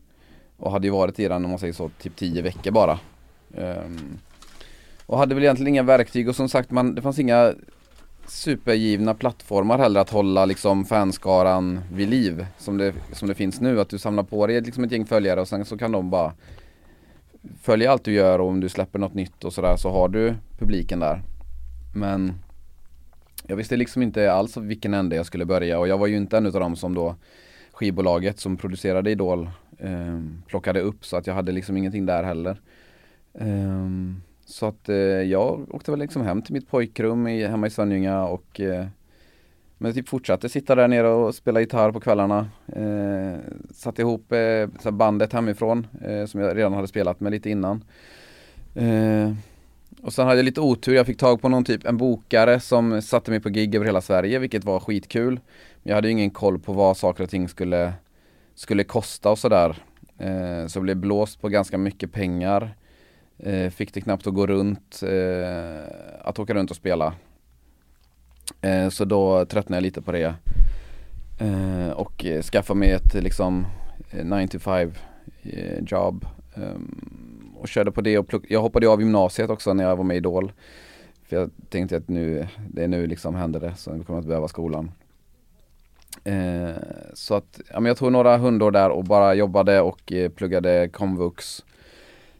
och 0.60 0.72
hade 0.72 0.88
ju 0.88 0.92
varit 0.92 1.20
i 1.20 1.28
den 1.28 1.44
om 1.46 1.50
man 1.50 1.60
säger 1.60 1.74
så, 1.74 1.89
typ 2.01 2.16
10 2.16 2.42
veckor 2.42 2.72
bara. 2.72 3.00
Um, 3.56 4.20
och 5.06 5.18
hade 5.18 5.36
väl 5.36 5.44
egentligen 5.44 5.68
inga 5.68 5.84
verktyg 5.84 6.30
och 6.30 6.36
som 6.36 6.50
sagt 6.50 6.72
man, 6.72 6.96
det 6.96 7.01
fanns 7.01 7.20
inga 7.20 7.54
supergivna 8.28 9.13
plattformar 9.13 9.78
heller 9.78 10.00
att 10.00 10.10
hålla 10.10 10.46
liksom 10.46 10.86
fanskaran 10.86 11.80
vid 11.94 12.10
liv 12.10 12.46
som 12.58 12.78
det, 12.78 12.94
som 13.12 13.28
det 13.28 13.36
finns 13.36 13.62
nu. 13.62 13.80
Att 13.80 13.89
du 13.89 13.98
samlar 13.98 14.24
på 14.24 14.48
dig 14.48 14.62
liksom 14.62 14.84
ett 14.84 14.92
gäng 14.92 15.06
följare 15.06 15.42
och 15.42 15.48
sen 15.48 15.66
så 15.66 15.78
kan 15.78 15.92
de 15.92 16.10
bara 16.10 16.34
följa 17.62 17.92
allt 17.92 18.04
du 18.04 18.13
gör 18.13 18.39
och 18.39 18.48
om 18.48 18.60
du 18.60 18.70
släpper 18.70 19.00
något 19.00 19.13
nytt 19.13 19.44
och 19.44 19.54
sådär 19.54 19.75
så 19.78 19.89
har 19.89 20.10
du 20.10 20.36
publiken 20.60 21.00
där. 21.00 21.22
Men 21.96 22.34
jag 23.48 23.56
visste 23.56 23.78
liksom 23.78 24.01
inte 24.01 24.32
alls 24.32 24.58
vilken 24.58 24.94
ände 24.94 25.16
jag 25.16 25.25
skulle 25.25 25.46
börja 25.46 25.80
och 25.80 25.88
jag 25.88 25.98
var 25.98 26.08
ju 26.08 26.18
inte 26.18 26.38
en 26.38 26.46
utav 26.46 26.62
dem 26.62 26.75
som 26.75 26.96
då 26.96 27.16
skivbolaget 27.72 28.39
som 28.39 28.58
producerade 28.58 29.12
Idol 29.12 29.50
eh, 29.79 30.19
plockade 30.48 30.81
upp 30.81 31.05
så 31.05 31.17
att 31.17 31.27
jag 31.27 31.33
hade 31.33 31.51
liksom 31.51 31.77
ingenting 31.77 32.05
där 32.05 32.24
heller. 32.24 32.62
Eh, 33.33 33.89
så 34.45 34.65
att 34.65 34.89
eh, 34.89 34.95
jag 34.95 35.75
åkte 35.75 35.91
väl 35.91 36.00
liksom 36.00 36.21
hem 36.21 36.41
till 36.41 36.53
mitt 36.53 36.69
pojkrum 36.69 37.27
i, 37.27 37.48
hemma 37.48 37.67
i 37.67 37.69
Sönjunga 37.69 38.24
och 38.24 38.59
eh, 38.59 38.86
men 39.81 39.93
typ 39.93 40.09
fortsatte 40.09 40.50
sitta 40.50 40.75
där 40.75 40.88
nere 40.88 41.07
och 41.07 41.36
spela 41.36 41.59
gitarr 41.59 41.91
på 41.91 42.00
kvällarna. 42.00 42.50
Eh, 42.75 43.39
satte 43.74 44.01
ihop 44.01 44.31
eh, 44.31 44.91
bandet 44.91 45.33
hemifrån 45.33 45.88
eh, 46.01 46.25
som 46.25 46.41
jag 46.41 46.57
redan 46.57 46.74
hade 46.74 46.88
spelat 46.88 47.19
med 47.19 47.31
lite 47.31 47.50
innan. 47.50 47.83
Eh, 48.75 49.33
och 50.01 50.13
sen 50.13 50.27
hade 50.27 50.38
jag 50.38 50.45
lite 50.45 50.62
otur, 50.62 50.95
jag 50.95 51.05
fick 51.05 51.17
tag 51.17 51.41
på 51.41 51.50
någon 51.50 51.63
typ, 51.63 51.86
en 51.86 51.98
bokare 51.98 52.59
som 52.59 53.01
satte 53.01 53.31
mig 53.31 53.39
på 53.39 53.50
gig 53.50 53.75
över 53.75 53.86
hela 53.86 54.01
Sverige 54.01 54.39
vilket 54.39 54.63
var 54.63 54.79
skitkul. 54.79 55.33
Men 55.83 55.89
jag 55.89 55.95
hade 55.95 56.07
ju 56.07 56.12
ingen 56.12 56.29
koll 56.29 56.59
på 56.59 56.74
vad 56.74 56.98
saker 56.98 57.24
och 57.24 57.29
ting 57.29 57.50
skulle, 57.50 57.93
skulle 58.60 58.84
kosta 58.84 59.32
och 59.32 59.39
sådär. 59.39 59.84
Eh, 60.18 60.68
så 60.68 60.78
jag 60.78 60.84
blev 60.84 60.98
blåst 60.98 61.42
på 61.42 61.50
ganska 61.50 61.78
mycket 61.78 62.12
pengar. 62.12 62.75
Eh, 63.38 63.70
fick 63.70 63.94
det 63.94 64.01
knappt 64.01 64.28
att 64.28 64.34
gå 64.34 64.48
runt, 64.48 65.01
eh, 65.04 65.92
att 66.22 66.39
åka 66.39 66.54
runt 66.54 66.70
och 66.72 66.75
spela. 66.75 67.13
Eh, 68.62 68.89
så 68.89 69.06
då 69.06 69.46
tröttnade 69.46 69.78
jag 69.78 69.84
lite 69.84 70.01
på 70.01 70.12
det. 70.12 70.34
Eh, 71.39 71.89
och 71.89 72.25
skaffade 72.51 72.80
mig 72.80 72.92
ett 72.92 73.13
liksom 73.13 73.66
eh, 74.12 74.25
9 74.25 74.48
to 74.48 74.60
5 74.60 74.92
eh, 75.44 75.84
jobb. 75.88 76.25
Ehm, 76.56 77.54
och 77.58 77.68
körde 77.68 77.92
på 77.92 78.01
det 78.01 78.18
och 78.18 78.28
pluck- 78.28 78.46
jag 78.50 78.62
hoppade 78.62 78.88
av 78.89 79.01
gymnasiet 79.01 79.50
också 79.50 79.74
när 79.74 79.84
jag 79.84 79.96
var 79.96 80.04
med 80.04 80.16
i 80.16 80.18
Idol. 80.18 80.51
För 81.24 81.36
jag 81.36 81.50
tänkte 81.70 81.98
att 81.98 82.08
nu, 82.08 82.48
det 82.70 82.84
är 82.84 82.88
nu 82.88 83.08
liksom 83.08 83.36
händer 83.36 83.60
det, 83.60 83.75
så 83.75 83.94
vi 83.94 84.04
kommer 84.04 84.20
att 84.20 84.25
behöva 84.25 84.48
skolan. 84.48 84.92
Eh, 86.24 86.76
så 87.14 87.36
att, 87.36 87.62
ja 87.70 87.80
men 87.80 87.86
jag 87.86 87.98
tog 87.98 88.12
några 88.12 88.38
hundår 88.38 88.72
där 88.72 88.90
och 88.90 89.04
bara 89.04 89.34
jobbade 89.34 89.82
och 89.82 90.12
eh, 90.12 90.30
pluggade 90.30 90.90
komvux. 90.90 91.66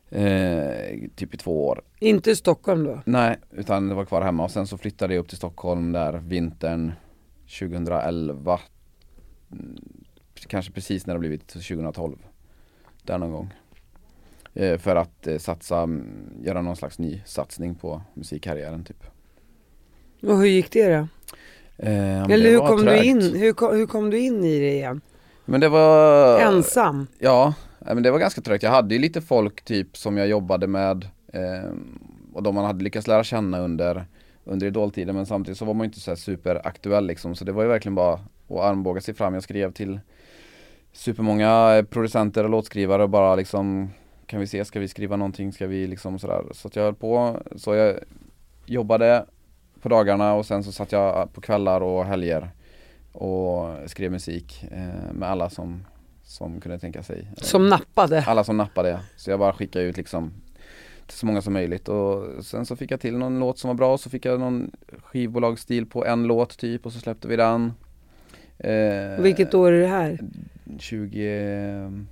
Eh, 0.10 1.00
typ 1.16 1.34
i 1.34 1.38
två 1.38 1.68
år. 1.68 1.82
Inte 2.00 2.32
i 2.32 2.36
Stockholm 2.36 2.84
då? 2.84 3.02
Nej, 3.06 3.38
utan 3.52 3.88
det 3.90 3.96
var 3.96 4.06
kvar 4.06 4.22
hemma 4.22 4.44
och 4.44 4.52
sen 4.52 4.68
så 4.68 4.78
flyttade 4.78 5.14
jag 5.14 5.22
upp 5.22 5.28
till 5.28 5.38
Stockholm 5.38 5.92
där 5.92 6.14
vintern 6.14 6.92
2011 7.60 8.60
Mm, 9.52 9.78
Kanske 10.48 10.72
precis 10.72 11.06
när 11.06 11.14
det 11.14 11.20
blivit 11.20 11.48
2012 11.48 12.18
Där 13.04 13.18
någon 13.18 13.32
gång 13.32 13.54
eh, 14.54 14.78
För 14.78 14.96
att 14.96 15.28
eh, 15.28 15.38
satsa, 15.38 15.82
mm, 15.82 16.34
göra 16.44 16.62
någon 16.62 16.76
slags 16.76 17.00
ny 17.00 17.22
satsning 17.26 17.76
på 17.76 18.02
musikkarriären 18.14 18.84
typ 18.84 19.04
Och 20.22 20.38
hur 20.38 20.46
gick 20.46 20.72
det 20.72 20.98
då? 20.98 21.08
Eh, 21.80 22.24
Eller 22.24 22.50
hur 22.50 22.60
kom, 22.60 22.86
du 22.86 23.04
in, 23.04 23.22
hur, 23.36 23.54
kom, 23.54 23.76
hur 23.76 23.86
kom 23.86 24.10
du 24.10 24.20
in 24.20 24.44
i 24.44 24.60
det 24.60 24.72
igen? 24.72 25.02
Men 25.46 25.62
det 25.62 25.70
var 25.70 26.40
Ensam? 26.40 27.08
Ja, 27.20 27.54
nej, 27.80 27.94
men 27.94 28.04
det 28.04 28.12
var 28.12 28.20
ganska 28.20 28.42
trögt. 28.42 28.64
Jag 28.64 28.72
hade 28.72 28.96
ju 28.96 29.02
lite 29.02 29.22
folk 29.22 29.62
typ 29.62 29.98
som 29.98 30.18
jag 30.18 30.28
jobbade 30.28 30.68
med 30.68 31.08
eh, 31.34 31.72
och 32.34 32.44
de 32.44 32.56
man 32.56 32.66
hade 32.66 32.84
lyckats 32.84 33.08
lära 33.08 33.24
känna 33.24 33.60
under, 33.60 34.06
under 34.44 34.68
idoltiden 34.68 35.16
men 35.16 35.26
samtidigt 35.26 35.58
så 35.58 35.66
var 35.66 35.74
man 35.74 35.84
ju 35.84 35.86
inte 35.86 36.00
så 36.00 36.16
superaktuell 36.16 37.08
liksom 37.08 37.36
så 37.36 37.46
det 37.46 37.52
var 37.52 37.64
ju 37.64 37.70
verkligen 37.70 37.96
bara 37.96 38.14
att 38.14 38.60
armbåga 38.60 39.02
sig 39.02 39.14
fram. 39.14 39.34
Jag 39.34 39.44
skrev 39.44 39.72
till 39.72 40.00
supermånga 40.94 41.78
eh, 41.78 41.84
producenter 41.84 42.44
och 42.44 42.50
låtskrivare 42.50 43.04
och 43.04 43.10
bara 43.10 43.36
liksom 43.36 43.90
kan 44.26 44.40
vi 44.40 44.48
se, 44.48 44.66
ska 44.66 44.80
vi 44.80 44.88
skriva 44.88 45.16
någonting, 45.16 45.54
ska 45.54 45.68
vi 45.68 45.88
liksom 45.88 46.20
sådär. 46.20 46.44
Så 46.52 46.68
att 46.68 46.76
jag 46.76 46.84
höll 46.84 46.96
på, 46.96 47.42
så 47.56 47.76
jag 47.76 47.96
jobbade 48.66 49.26
på 49.82 49.90
dagarna 49.90 50.34
och 50.34 50.46
sen 50.46 50.64
så 50.64 50.72
satt 50.72 50.92
jag 50.92 51.34
på 51.34 51.42
kvällar 51.42 51.82
och 51.82 52.06
helger 52.06 52.50
och 53.12 53.70
skrev 53.86 54.12
musik 54.12 54.64
eh, 54.72 55.14
med 55.14 55.30
alla 55.30 55.50
som, 55.50 55.86
som 56.24 56.62
kunde 56.62 56.80
tänka 56.80 57.04
sig. 57.04 57.28
Som 57.38 57.70
nappade? 57.70 58.24
alla 58.28 58.44
som 58.44 58.58
nappade. 58.58 59.00
Så 59.16 59.30
jag 59.30 59.40
bara 59.40 59.54
skickade 59.54 59.86
ut 59.86 59.98
liksom 59.98 60.32
till 61.08 61.18
så 61.18 61.26
många 61.26 61.42
som 61.42 61.54
möjligt 61.54 61.90
och 61.90 62.46
sen 62.46 62.66
så 62.66 62.76
fick 62.76 62.92
jag 62.92 63.00
till 63.00 63.18
någon 63.18 63.40
låt 63.40 63.60
som 63.60 63.68
var 63.68 63.76
bra 63.76 63.98
så 63.98 64.10
fick 64.10 64.26
jag 64.26 64.40
någon 64.40 64.72
skivbolagsstil 65.04 65.86
på 65.86 66.06
en 66.06 66.24
låt 66.24 66.58
typ 66.58 66.86
och 66.86 66.94
så 66.94 67.00
släppte 67.00 67.28
vi 67.28 67.36
den. 67.36 67.74
Eh, 68.58 69.22
Vilket 69.22 69.54
år 69.54 69.72
är 69.72 69.82
det 69.82 69.88
här? 69.88 70.20
20 70.80 72.06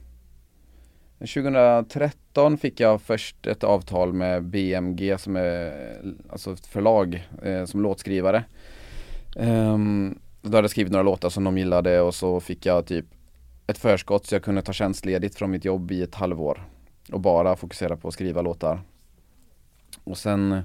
2013 1.19 2.57
fick 2.57 2.79
jag 2.79 3.01
först 3.01 3.47
ett 3.47 3.63
avtal 3.63 4.13
med 4.13 4.43
BMG 4.43 5.17
som 5.17 5.35
är 5.35 5.73
alltså 6.29 6.53
ett 6.53 6.67
förlag 6.67 7.27
eh, 7.43 7.65
som 7.65 7.81
låtskrivare. 7.81 8.43
Um, 9.35 10.19
då 10.41 10.49
hade 10.49 10.63
jag 10.63 10.71
skrivit 10.71 10.91
några 10.91 11.03
låtar 11.03 11.29
som 11.29 11.43
de 11.43 11.57
gillade 11.57 12.01
och 12.01 12.15
så 12.15 12.39
fick 12.39 12.65
jag 12.65 12.85
typ 12.85 13.05
ett 13.67 13.77
förskott 13.77 14.25
så 14.25 14.35
jag 14.35 14.43
kunde 14.43 14.61
ta 14.61 14.73
tjänstledigt 14.73 15.35
från 15.35 15.51
mitt 15.51 15.65
jobb 15.65 15.91
i 15.91 16.01
ett 16.03 16.15
halvår 16.15 16.67
och 17.11 17.19
bara 17.19 17.55
fokusera 17.55 17.97
på 17.97 18.07
att 18.07 18.13
skriva 18.13 18.41
låtar. 18.41 18.81
Och 20.03 20.17
sen 20.17 20.61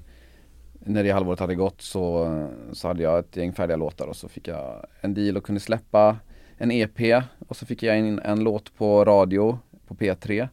när 0.73 1.05
det 1.05 1.11
halvåret 1.11 1.41
hade 1.41 1.55
gått 1.55 1.81
så, 1.83 2.29
så 2.73 2.89
hade 2.89 3.03
jag 3.03 3.19
ett 3.19 3.37
gäng 3.37 3.53
färdiga 3.53 3.77
låtar 3.77 4.07
och 4.07 4.17
så 4.17 4.29
fick 4.29 4.49
jag 4.49 4.87
en 5.01 5.15
deal 5.15 5.37
och 5.37 5.45
kunde 5.45 5.61
släppa 5.61 6.17
en 6.59 6.71
EP 6.71 7.25
och 7.49 7.57
så 7.57 7.67
fick 7.67 7.83
jag 7.83 7.99
in 7.99 8.19
en 8.19 8.45
låt 8.45 8.77
på 8.77 9.05
radio 9.05 9.59
på 9.95 10.05
P3. 10.05 10.49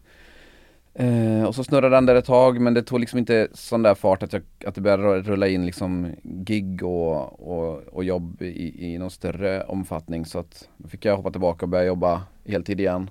Eh, 0.93 1.43
och 1.43 1.55
så 1.55 1.63
snurrade 1.63 1.95
den 1.95 2.05
där 2.05 2.15
ett 2.15 2.25
tag 2.25 2.59
men 2.61 2.73
det 2.73 2.81
tog 2.83 2.99
liksom 2.99 3.19
inte 3.19 3.47
sån 3.53 3.81
där 3.83 3.95
fart 3.95 4.23
att, 4.23 4.33
jag, 4.33 4.41
att 4.65 4.75
det 4.75 4.81
började 4.81 5.21
rulla 5.21 5.47
in 5.47 5.65
liksom 5.65 6.11
gig 6.23 6.83
och, 6.83 7.47
och, 7.49 7.77
och 7.87 8.03
jobb 8.03 8.41
i, 8.41 8.93
i 8.93 8.97
någon 8.97 9.11
större 9.11 9.63
omfattning 9.63 10.25
så 10.25 10.39
att 10.39 10.69
då 10.77 10.87
fick 10.87 11.05
jag 11.05 11.17
hoppa 11.17 11.31
tillbaka 11.31 11.65
och 11.65 11.69
börja 11.69 11.85
jobba 11.85 12.21
heltid 12.45 12.79
igen. 12.79 13.09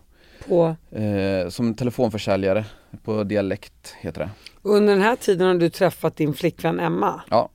På, 0.48 0.76
Eh, 0.90 1.48
som 1.48 1.74
telefonförsäljare 1.74 2.64
på 3.04 3.24
Dialekt 3.24 3.94
heter 4.00 4.20
det. 4.20 4.30
under 4.62 4.92
den 4.94 5.02
här 5.02 5.16
tiden 5.16 5.46
har 5.46 5.54
du 5.54 5.70
träffat 5.70 6.16
din 6.16 6.34
flickvän 6.34 6.80
Emma? 6.80 7.20
Ja. 7.30 7.48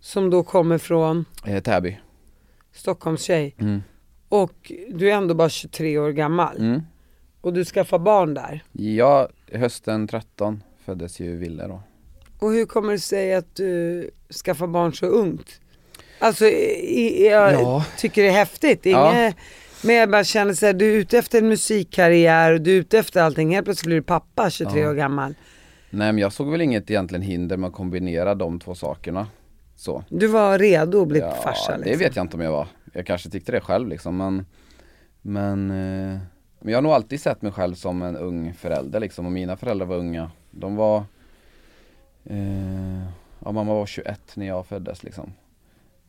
Som 0.00 0.30
då 0.30 0.42
kommer 0.42 0.78
från 0.78 1.24
Eh, 1.46 1.62
Täby. 1.62 2.00
Stockholms 2.72 3.22
tjej. 3.22 3.54
Mm. 3.58 3.82
Och 4.28 4.72
du 4.88 5.10
är 5.10 5.14
ändå 5.16 5.34
bara 5.34 5.48
23 5.48 5.98
år 5.98 6.10
gammal. 6.10 6.56
Mm. 6.56 6.82
Och 7.42 7.52
du 7.52 7.64
skaffar 7.64 7.98
barn 7.98 8.34
där. 8.34 8.62
Ja, 8.72 9.28
hösten 9.52 10.06
13 10.08 10.62
föddes 10.84 11.20
ju 11.20 11.36
Ville 11.36 11.66
då. 11.66 11.82
Och 12.38 12.52
hur 12.52 12.66
kommer 12.66 12.92
det 12.92 12.98
sig 12.98 13.34
att 13.34 13.54
du 13.56 14.10
skaffar 14.44 14.66
barn 14.66 14.92
så 14.94 15.06
ungt? 15.06 15.60
Alltså 16.18 16.44
jag 16.46 17.52
Ja. 17.52 17.84
tycker 17.98 18.22
det 18.22 18.28
är 18.28 18.32
häftigt. 18.32 18.86
Är 18.86 18.90
Ja. 18.90 19.32
men 19.84 19.94
jag 19.96 20.10
bara 20.10 20.24
känner 20.24 20.54
så 20.54 20.66
här, 20.66 20.72
du 20.72 20.92
är 20.92 20.96
ute 20.96 21.18
efter 21.18 21.38
en 21.38 21.48
musikkarriär 21.48 22.52
och 22.52 22.60
du 22.60 22.72
är 22.72 22.76
ute 22.80 22.98
efter 22.98 23.22
allting. 23.22 23.54
Helt 23.54 23.64
plötsligt 23.64 23.86
blir 23.86 23.96
du 23.96 24.02
pappa 24.02 24.50
23 24.50 24.80
Ja. 24.80 24.90
år 24.90 24.94
gammal. 24.94 25.34
Nej 25.90 26.12
men 26.12 26.18
jag 26.18 26.32
såg 26.32 26.50
väl 26.50 26.60
inget 26.60 26.90
egentligen 26.90 27.22
hinder 27.22 27.56
med 27.56 27.68
att 27.68 27.74
kombinera 27.74 28.34
de 28.34 28.60
två 28.60 28.74
sakerna. 28.74 29.26
Så. 29.76 30.04
Du 30.08 30.26
var 30.26 30.58
redo 30.58 31.02
att 31.02 31.08
bli 31.08 31.18
Ja, 31.20 31.30
farsa 31.42 31.76
liksom. 31.76 31.92
det 31.92 31.96
vet 32.04 32.16
jag 32.16 32.24
inte 32.24 32.36
om 32.36 32.42
jag 32.42 32.52
var. 32.52 32.66
Jag 32.92 33.06
kanske 33.06 33.30
tyckte 33.30 33.52
det 33.52 33.60
själv 33.60 33.88
liksom 33.88 34.16
men 34.16 34.46
Men, 35.24 35.70
eh, 35.70 36.18
men 36.62 36.72
jag 36.72 36.76
har 36.76 36.82
nog 36.82 36.92
alltid 36.92 37.20
sett 37.20 37.42
mig 37.42 37.52
själv 37.52 37.74
som 37.74 38.02
en 38.02 38.16
ung 38.16 38.54
förälder 38.54 39.00
liksom 39.00 39.26
och 39.26 39.32
mina 39.32 39.56
föräldrar 39.56 39.86
var 39.86 39.96
unga. 39.96 40.30
De 40.50 40.76
var 40.76 41.04
eh, 42.24 43.02
Ja 43.44 43.52
mamma 43.52 43.74
var 43.74 43.86
21 43.86 44.20
när 44.34 44.46
jag 44.46 44.66
föddes 44.66 45.02
liksom. 45.02 45.32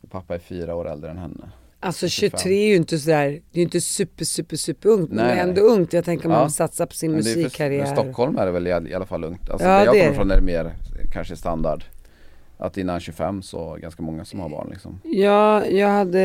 Och 0.02 0.12
pappa 0.12 0.36
är 0.36 0.40
fyra 0.40 0.76
år 0.76 0.90
äldre 0.92 1.12
än 1.12 1.18
henne. 1.18 1.50
Alltså 1.80 2.08
25. 2.08 2.38
23 2.40 2.54
är 2.64 2.68
ju 2.68 2.76
inte 2.76 3.00
sådär, 3.00 3.26
det 3.28 3.36
är 3.54 3.60
ju 3.60 3.62
inte 3.64 3.82
super 3.82 4.26
super 4.26 4.56
super 4.56 4.90
ungt 4.90 5.10
men 5.10 5.18
Nej, 5.26 5.32
är 5.32 5.36
nej. 5.36 5.50
ändå 5.50 5.62
ungt. 5.62 5.94
Jag 5.94 6.06
tänker 6.06 6.26
om 6.26 6.32
Ja. 6.32 6.40
man 6.40 6.52
satsar 6.52 6.86
på 6.86 6.94
sin 6.94 7.12
är 7.12 7.16
musikkarriär. 7.16 7.86
för 7.86 7.92
Stockholm 7.96 8.38
är 8.38 8.46
det 8.46 8.52
väl 8.52 8.68
i, 8.68 8.72
all- 8.72 8.88
i 8.88 8.94
alla 8.94 9.06
fall 9.06 9.22
lugnt. 9.22 9.50
Alltså 9.50 9.68
Ja, 9.68 9.74
där 9.80 9.86
jag 9.86 9.96
är 9.96 10.00
kommer 10.02 10.10
det. 10.10 10.16
från 10.16 10.32
är 10.32 10.36
det 10.36 10.42
mer 10.42 10.74
kanske 11.14 11.36
standard. 11.36 11.84
Att 12.64 12.78
innan 12.78 13.00
25 13.00 13.42
så 13.42 13.78
ganska 13.82 14.04
många 14.04 14.26
som 14.26 14.40
har 14.40 14.50
barn 14.50 14.68
liksom. 14.72 15.00
Ja, 15.04 15.66
jag 15.66 15.88
hade 15.88 16.22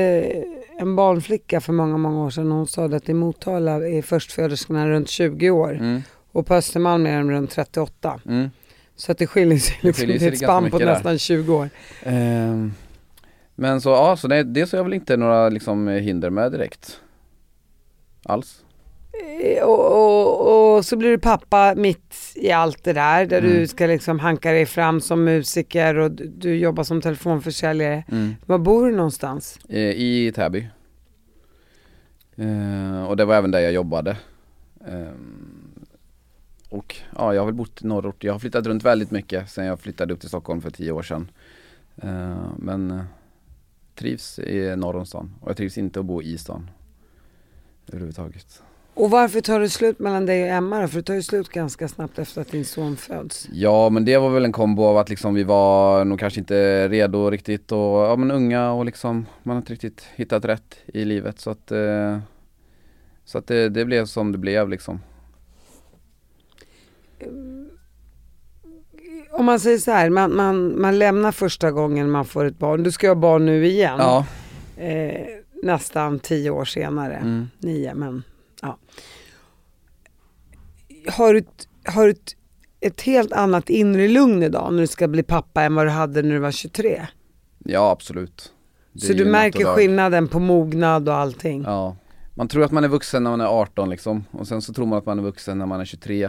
en 0.78 0.96
barnflicka 0.96 1.60
för 1.60 1.72
många, 1.72 1.96
många 1.96 2.24
år 2.24 2.30
sedan 2.30 2.52
och 2.52 2.58
hon 2.58 2.66
sa 2.66 2.84
att 2.84 3.08
i 3.08 3.14
Motala 3.14 3.72
är 3.88 4.02
förstföderskorna 4.02 4.88
runt 4.88 5.08
20 5.08 5.50
år 5.50 5.74
Mm, 5.74 6.02
och 6.32 6.46
på 6.46 6.54
Östermalm 6.54 7.06
är 7.06 7.18
de 7.18 7.30
runt 7.30 7.50
38. 7.50 8.20
mm. 8.26 8.50
Så 8.96 9.12
att 9.12 9.18
det 9.18 9.26
skiljer 9.26 9.58
sig 9.58 9.76
liksom, 9.80 10.00
skiljer 10.02 10.18
det 10.18 10.26
är 10.26 10.32
ett 10.32 10.38
spann 10.38 10.70
på 10.70 10.78
där. 10.78 10.86
nästan 10.86 11.18
20 11.18 11.54
år. 11.54 11.68
Ehm, 12.02 12.72
men 13.54 13.80
så 13.80 13.88
ja, 13.88 14.16
så 14.16 14.28
det, 14.28 14.42
det 14.42 14.66
så 14.66 14.76
jag 14.76 14.84
väl 14.84 14.94
inte 14.94 15.16
några 15.16 15.48
liksom 15.48 15.88
hinder 15.88 16.30
med 16.30 16.52
direkt. 16.52 17.00
Alls. 18.24 18.64
Eh, 19.22 19.62
Och, 19.64 19.92
och, 19.92 20.76
och 20.76 20.84
så 20.84 20.96
blir 20.96 21.10
du 21.10 21.18
pappa 21.18 21.74
mitt 21.76 22.14
i 22.34 22.50
allt 22.50 22.84
det 22.84 22.92
där 22.92 23.26
där 23.26 23.40
du 23.40 23.50
Mm. 23.54 23.66
ska 23.68 23.86
liksom 23.86 24.18
hanka 24.18 24.52
dig 24.52 24.66
fram 24.66 25.00
som 25.00 25.24
musiker 25.24 25.94
och 25.98 26.10
du, 26.10 26.26
du 26.28 26.56
jobbar 26.56 26.84
som 26.84 27.00
telefonförsäljare. 27.00 28.04
Mm. 28.10 28.34
Var 28.46 28.58
bor 28.58 28.86
du 28.90 28.96
någonstans? 28.96 29.58
Eh, 29.68 29.78
I 29.80 30.32
Täby. 30.34 30.68
Eh, 32.36 33.04
och 33.08 33.16
det 33.16 33.24
var 33.24 33.34
även 33.34 33.50
där 33.50 33.60
jag 33.60 33.72
jobbade. 33.72 34.16
Ehm, 34.86 35.84
och 36.68 36.96
ja, 37.16 37.34
jag 37.34 37.40
har 37.40 37.46
väl 37.46 37.54
bott 37.54 37.82
i 37.82 37.86
norrort. 37.86 38.24
Jag 38.24 38.32
har 38.34 38.38
flyttat 38.38 38.66
runt 38.66 38.82
väldigt 38.84 39.10
mycket 39.10 39.50
sen 39.50 39.64
jag 39.66 39.80
flyttade 39.80 40.14
upp 40.14 40.20
till 40.20 40.28
Stockholm 40.28 40.60
för 40.60 40.70
tio 40.70 40.92
år 40.92 41.02
sedan. 41.02 41.30
Eh, 42.02 42.42
men 42.58 42.90
eh, 42.90 43.00
trivs 43.94 44.38
i 44.38 44.76
norr 44.76 44.96
om 44.96 45.06
stan 45.06 45.34
och 45.40 45.48
jag 45.50 45.56
trivs 45.56 45.78
inte 45.78 46.00
att 46.00 46.06
bo 46.06 46.22
i 46.22 46.38
stan. 46.38 46.70
Överhuvudtaget. 47.88 48.62
Och 48.98 49.10
varför 49.10 49.40
tar 49.40 49.60
det 49.60 49.68
slut 49.68 49.98
mellan 49.98 50.26
dig 50.26 50.42
och 50.42 50.48
Emma 50.48 50.80
då? 50.80 50.88
För 50.88 50.96
det 50.96 51.02
tar 51.02 51.14
ju 51.14 51.22
slut 51.22 51.48
ganska 51.48 51.88
snabbt 51.88 52.18
efter 52.18 52.40
att 52.40 52.50
din 52.50 52.64
son 52.64 52.96
föds. 52.96 53.48
Ja 53.52 53.90
men 53.90 54.04
det 54.04 54.18
var 54.18 54.30
väl 54.30 54.44
en 54.44 54.52
kombo 54.52 54.84
av 54.84 54.98
att 54.98 55.08
liksom 55.08 55.34
vi 55.34 55.44
var 55.44 56.04
nog 56.04 56.20
kanske 56.20 56.40
inte 56.40 56.88
redo 56.88 57.30
riktigt 57.30 57.72
och 57.72 57.78
ja 57.78 58.16
men 58.16 58.30
unga 58.30 58.72
och 58.72 58.84
liksom 58.84 59.26
man 59.42 59.56
har 59.56 59.60
inte 59.60 59.72
riktigt 59.72 60.06
hittat 60.16 60.44
rätt 60.44 60.76
i 60.86 61.04
livet 61.04 61.40
så 61.40 61.50
att 61.50 61.72
eh, 61.72 62.18
Så 63.24 63.38
att 63.38 63.46
det, 63.46 63.68
det 63.68 63.84
blev 63.84 64.04
som 64.04 64.32
det 64.32 64.38
blev 64.38 64.68
liksom. 64.68 65.00
Om 69.30 69.44
man 69.44 69.60
säger 69.60 69.78
så 69.78 69.90
här, 69.90 70.10
man, 70.10 70.36
man, 70.36 70.80
man 70.80 70.98
lämnar 70.98 71.32
första 71.32 71.70
gången 71.70 72.10
man 72.10 72.24
får 72.24 72.44
ett 72.44 72.58
barn. 72.58 72.82
Du 72.82 72.92
ska 72.92 73.08
ha 73.08 73.14
barn 73.14 73.46
nu 73.46 73.66
igen. 73.66 73.98
Ja. 73.98 74.26
Eh, 74.76 75.26
nästan 75.62 76.18
tio 76.18 76.50
år 76.50 76.64
senare. 76.64 77.14
Mm. 77.16 77.48
Nio, 77.58 77.94
men 77.94 78.22
ja. 78.62 78.78
Har 81.08 81.34
du, 81.34 81.44
har 81.84 82.04
du 82.04 82.10
ett, 82.10 82.36
ett 82.80 83.00
helt 83.00 83.32
annat 83.32 83.70
inre 83.70 84.08
lugn 84.08 84.42
idag 84.42 84.72
när 84.72 84.80
du 84.80 84.86
ska 84.86 85.08
bli 85.08 85.22
pappa 85.22 85.62
än 85.62 85.74
vad 85.74 85.86
du 85.86 85.90
hade 85.90 86.22
när 86.22 86.34
du 86.34 86.38
var 86.38 86.50
23? 86.50 87.06
Ja 87.58 87.90
absolut. 87.90 88.52
Det 88.92 89.06
Så 89.06 89.12
du 89.12 89.24
märker 89.24 89.64
skillnaden 89.64 90.28
på 90.28 90.38
mognad 90.38 91.08
och 91.08 91.14
allting? 91.14 91.62
Ja. 91.62 91.96
Man 92.34 92.48
tror 92.48 92.64
att 92.64 92.72
man 92.72 92.84
är 92.84 92.88
vuxen 92.88 93.24
när 93.24 93.30
man 93.30 93.40
är 93.40 93.46
18 93.46 93.90
liksom 93.90 94.24
och 94.30 94.48
sen 94.48 94.62
så 94.62 94.72
tror 94.72 94.86
man 94.86 94.98
att 94.98 95.06
man 95.06 95.18
är 95.18 95.22
vuxen 95.22 95.58
när 95.58 95.66
man 95.66 95.80
är 95.80 95.84
23 95.84 96.24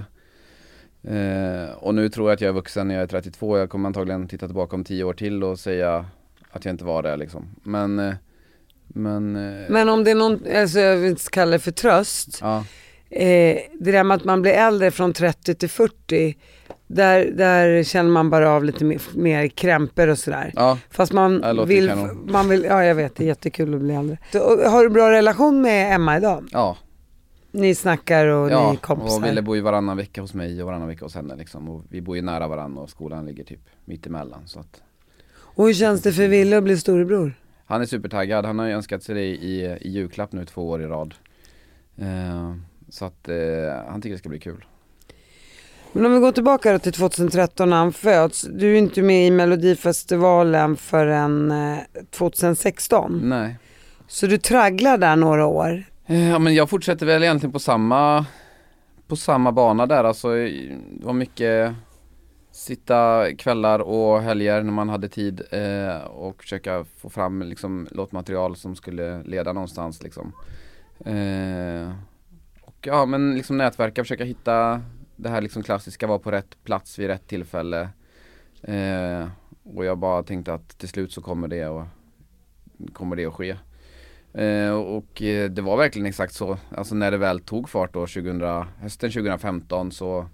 eh, 1.04 1.70
Och 1.78 1.96
nu 1.96 2.10
tror 2.10 2.30
jag 2.30 2.36
att 2.36 2.42
jag 2.42 2.50
är 2.50 2.54
vuxen 2.54 2.88
när 2.88 2.96
jag 2.96 3.04
är 3.04 3.08
32, 3.08 3.58
jag 3.58 3.70
kommer 3.70 3.88
antagligen 3.90 4.28
titta 4.28 4.46
tillbaka 4.46 4.76
om 4.76 4.84
10 4.84 5.04
år 5.04 5.14
till 5.14 5.44
och 5.44 5.60
säga 5.60 6.06
att 6.52 6.66
jag 6.66 6.74
inte 6.74 6.86
var 6.86 7.04
det 7.04 7.18
liksom 7.18 7.56
Men 7.64 8.00
eh, 8.00 8.14
Men, 8.94 9.36
eh, 9.36 9.70
Men 9.70 9.90
om 9.90 10.04
det 10.04 10.12
är 10.12 10.16
någon, 10.16 10.40
alltså 10.56 10.80
jag 10.80 10.98
vill 10.98 11.10
inte 11.10 11.30
kalla 11.32 11.52
det 11.52 11.60
för 11.60 11.72
tröst. 11.72 12.38
ja, 12.42 12.66
Eh, 13.12 13.58
det 13.80 13.92
där 13.92 14.04
med 14.04 14.16
att 14.16 14.24
man 14.24 14.42
blir 14.42 14.52
äldre 14.52 14.92
från 14.92 15.14
30 15.14 15.56
till 15.56 15.70
40. 15.70 16.38
Där, 16.88 17.26
där 17.26 17.84
känner 17.84 18.10
man 18.10 18.30
bara 18.30 18.52
av 18.52 18.64
lite 18.64 18.86
mer, 18.86 19.02
mer 19.16 19.48
krämpor 19.48 20.08
och 20.08 20.18
sådär. 20.18 20.54
ja, 20.56 20.78
Fast 20.90 21.14
man 21.14 21.66
vill, 21.68 21.92
man 22.28 22.50
vill, 22.50 22.64
ja 22.64 22.84
jag 22.86 22.96
vet 22.96 23.16
det 23.16 23.24
är 23.24 23.28
jättekul 23.28 23.74
att 23.76 23.82
bli 23.82 23.96
äldre. 23.96 24.18
Så, 24.32 24.70
har 24.70 24.84
du 24.84 24.90
bra 24.90 25.12
relation 25.12 25.62
med 25.62 25.96
Emma 25.96 26.18
idag? 26.18 26.48
ja, 26.52 26.78
Ni 27.52 27.76
snackar 27.76 28.26
och 28.26 28.48
ni 28.48 28.54
är 28.54 28.58
ja 28.58 28.76
kompisar? 28.82 29.18
och 29.18 29.26
Ville 29.26 29.42
bor 29.42 29.56
ju 29.56 29.62
varannan 29.62 29.98
vecka 29.98 30.22
hos 30.22 30.34
mig 30.34 30.62
och 30.62 30.68
varannan 30.68 30.88
vecka 30.88 31.06
hos 31.06 31.16
henne 31.16 31.36
liksom 31.36 31.70
och 31.70 31.84
vi 31.90 32.02
bor 32.02 32.16
ju 32.16 32.22
nära 32.22 32.48
varandra 32.48 32.82
och 32.82 32.90
skolan 32.90 33.26
ligger 33.26 33.44
typ 33.44 33.62
mitt 33.86 34.06
emellan 34.08 34.42
så 34.46 34.60
att 34.60 34.82
Och 35.38 35.66
hur 35.66 35.74
känns 35.74 36.02
det 36.02 36.14
för 36.14 36.28
Ville 36.28 36.58
att 36.58 36.64
bli 36.64 36.78
storebror? 36.78 37.34
Han 37.70 37.82
är 37.82 37.86
supertaggad, 37.86 38.46
han 38.46 38.60
har 38.60 38.66
ju 38.66 38.74
önskat 38.74 39.04
sig 39.04 39.16
det 39.16 39.22
i, 39.22 39.78
i 39.82 39.90
julklapp 39.90 40.32
nu 40.32 40.46
två 40.46 40.70
år 40.70 40.82
i 40.82 40.86
rad 40.86 41.14
eh, 41.98 42.54
Så 42.90 43.06
att 43.06 43.30
eh, 43.30 43.36
han 43.88 44.02
tycker 44.02 44.14
det 44.14 44.18
ska 44.20 44.30
bli 44.30 44.40
kul 44.40 44.66
Men 45.92 46.06
om 46.06 46.14
vi 46.14 46.20
går 46.20 46.32
tillbaka 46.32 46.80
till 46.80 46.94
2013 46.94 47.70
när 47.70 47.78
han 47.78 47.94
föds. 47.94 48.42
Du 48.42 48.74
är 48.74 48.78
inte 48.78 49.02
med 49.02 49.28
i 49.28 49.32
Melodifestivalen 49.32 50.76
förrän 50.78 51.52
eh, 51.52 51.78
2016. 52.12 53.22
Nej 53.24 53.56
Så 54.08 54.28
du 54.28 54.38
tragglar 54.38 54.98
där 54.98 55.16
några 55.16 55.46
år. 55.46 55.84
Eh, 56.06 56.30
Ja 56.30 56.40
men 56.40 56.56
jag 56.56 56.70
fortsätter 56.70 57.06
väl 57.06 57.24
egentligen 57.24 57.54
på 57.54 57.60
samma 57.60 58.26
På 59.08 59.16
samma 59.16 59.52
bana 59.52 59.86
där 59.86 60.04
alltså 60.04 60.30
Det 60.34 60.78
var 61.06 61.14
mycket 61.14 61.74
sitta 62.70 63.30
kvällar 63.38 63.80
och 63.80 64.22
helger 64.22 64.64
när 64.64 64.72
man 64.72 64.90
hade 64.90 65.10
tid 65.10 65.42
eh, 65.52 66.02
och 66.04 66.44
försöka 66.44 66.84
få 66.84 67.10
fram 67.10 67.42
liksom 67.42 67.88
låtmaterial 67.92 68.56
som 68.56 68.76
skulle 68.76 69.24
leda 69.24 69.54
någonstans 69.54 70.04
liksom. 70.04 70.34
Eh, 71.06 71.92
Och 72.62 72.76
ja 72.82 73.06
men 73.06 73.36
liksom 73.36 73.58
nätverka, 73.58 74.04
försöka 74.04 74.24
hitta 74.24 74.82
det 75.16 75.30
här 75.30 75.42
liksom 75.42 75.64
klassiska, 75.64 76.08
vara 76.08 76.20
på 76.20 76.32
rätt 76.32 76.64
plats 76.64 77.00
vid 77.00 77.08
rätt 77.08 77.28
tillfälle. 77.28 77.90
Eh, 78.62 79.28
Och 79.64 79.86
jag 79.86 79.98
bara 79.98 80.24
tänkte 80.24 80.54
att 80.54 80.78
till 80.78 80.90
slut 80.90 81.12
så 81.12 81.22
kommer 81.22 81.48
det 81.48 81.68
och 81.68 81.84
kommer 82.94 83.16
det 83.16 83.26
att 83.26 83.34
ske. 83.34 83.56
Eh, 84.34 84.72
och 84.72 85.22
eh, 85.22 85.50
det 85.50 85.62
var 85.62 85.78
verkligen 85.78 86.06
exakt 86.06 86.34
så, 86.34 86.58
alltså 86.78 86.96
när 86.96 87.12
det 87.12 87.18
väl 87.18 87.40
tog 87.40 87.70
fart 87.70 87.94
då 87.94 88.00
2000, 88.08 88.42
hösten 88.80 89.12
2015 89.12 89.92
så 89.92 90.26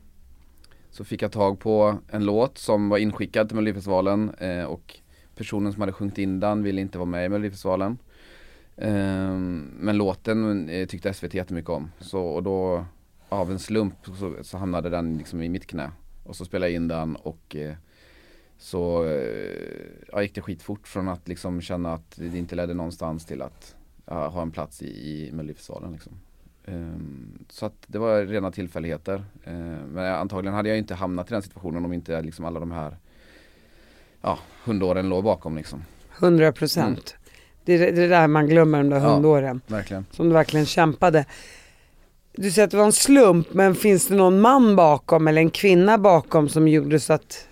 så 0.95 1.03
fick 1.03 1.21
jag 1.21 1.31
tag 1.31 1.59
på 1.59 1.97
en 2.07 2.25
låt 2.25 2.57
som 2.57 2.89
var 2.89 2.97
inskickad 2.97 3.47
till 3.47 3.55
Melodifestivalen 3.55 4.29
eh, 4.29 4.63
och 4.63 4.99
personen 5.35 5.73
som 5.73 5.81
hade 5.81 5.91
sjungit 5.91 6.17
in 6.17 6.39
den 6.39 6.63
ville 6.63 6.81
inte 6.81 6.97
vara 6.97 7.05
med 7.05 7.25
i 7.25 7.29
Melodifestivalen 7.29 7.97
eh, 8.77 9.37
Men 9.79 9.97
låten 9.97 10.69
eh, 10.69 10.87
tyckte 10.87 11.13
SVT 11.13 11.33
jättemycket 11.33 11.69
om, 11.69 11.91
så 11.99 12.21
och 12.21 12.43
då 12.43 12.85
av 13.29 13.51
en 13.51 13.59
slump 13.59 13.95
så, 14.03 14.35
så 14.41 14.57
hamnade 14.57 14.89
den 14.89 15.17
liksom 15.17 15.41
i 15.41 15.49
mitt 15.49 15.67
knä 15.67 15.91
och 16.23 16.35
så 16.35 16.45
spelade 16.45 16.71
jag 16.71 16.75
in 16.75 16.87
den 16.87 17.15
och 17.15 17.55
eh, 17.55 17.75
så 18.57 19.05
eh, 19.05 19.85
ja, 20.11 20.21
gick 20.21 20.35
det 20.35 20.41
skitfort 20.41 20.87
från 20.87 21.07
att 21.07 21.27
liksom 21.27 21.61
känna 21.61 21.93
att 21.93 22.15
det 22.15 22.37
inte 22.37 22.55
ledde 22.55 22.73
någonstans 22.73 23.25
till 23.25 23.41
att 23.41 23.75
ja, 24.05 24.27
ha 24.27 24.41
en 24.41 24.51
plats 24.51 24.81
i, 24.81 24.87
i 24.87 25.31
Melodifestivalen 25.31 25.91
liksom. 25.91 26.13
Ehm, 26.67 27.45
så 27.49 27.65
att 27.65 27.83
det 27.87 27.99
var 27.99 28.21
rena 28.21 28.51
tillfälligheter. 28.51 29.23
Ehm, 29.45 29.75
men 29.75 30.05
antagligen 30.15 30.53
hade 30.55 30.69
jag 30.69 30.77
inte 30.77 30.93
hamnat 30.95 31.31
i 31.31 31.33
den 31.33 31.41
situationen 31.41 31.85
om 31.85 31.93
inte 31.93 32.21
liksom 32.21 32.45
alla 32.45 32.59
de 32.59 32.71
här 32.71 32.97
ja, 34.21 34.39
hundåren 34.63 35.09
låg 35.09 35.23
bakom 35.23 35.57
liksom. 35.57 35.83
100 36.19 36.51
procent. 36.51 37.15
Det, 37.65 37.73
är 37.73 37.91
det 37.91 38.07
där 38.07 38.27
man 38.27 38.47
glömmer 38.47 38.77
de 38.77 38.89
där 38.89 38.97
Ja. 38.99 39.13
hundåren. 39.13 39.61
Verkligen. 39.67 40.05
Som 40.11 40.27
du 40.27 40.33
verkligen 40.33 40.65
kämpade. 40.65 41.25
Du 42.37 42.51
säger 42.51 42.63
att 42.65 42.71
det 42.71 42.77
var 42.77 42.85
en 42.85 42.91
slump, 42.91 43.53
men 43.53 43.75
finns 43.75 44.07
det 44.07 44.15
någon 44.15 44.41
man 44.41 44.75
bakom 44.75 45.27
eller 45.27 45.41
en 45.41 45.49
kvinna 45.49 45.97
bakom 45.97 46.49
som 46.49 46.67
gjorde 46.67 46.99
så 46.99 47.13
att 47.13 47.47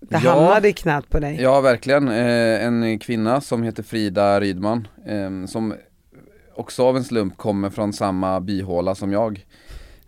det 0.00 0.20
Ja. 0.24 0.30
hamnade 0.30 0.68
i 0.68 0.72
knät 0.72 1.08
på 1.10 1.18
dig? 1.20 1.42
Ja 1.42 1.60
verkligen, 1.60 2.08
eh, 2.08 2.64
en 2.66 2.98
kvinna 2.98 3.40
som 3.40 3.62
heter 3.62 3.82
Frida 3.82 4.40
Rydman 4.40 4.88
eh, 5.06 5.46
som 5.46 5.74
också 6.54 6.86
av 6.86 6.96
en 6.96 7.04
slump 7.04 7.36
kommer 7.36 7.70
från 7.70 7.92
samma 7.92 8.40
byhåla 8.40 8.94
som 8.94 9.12
jag. 9.12 9.46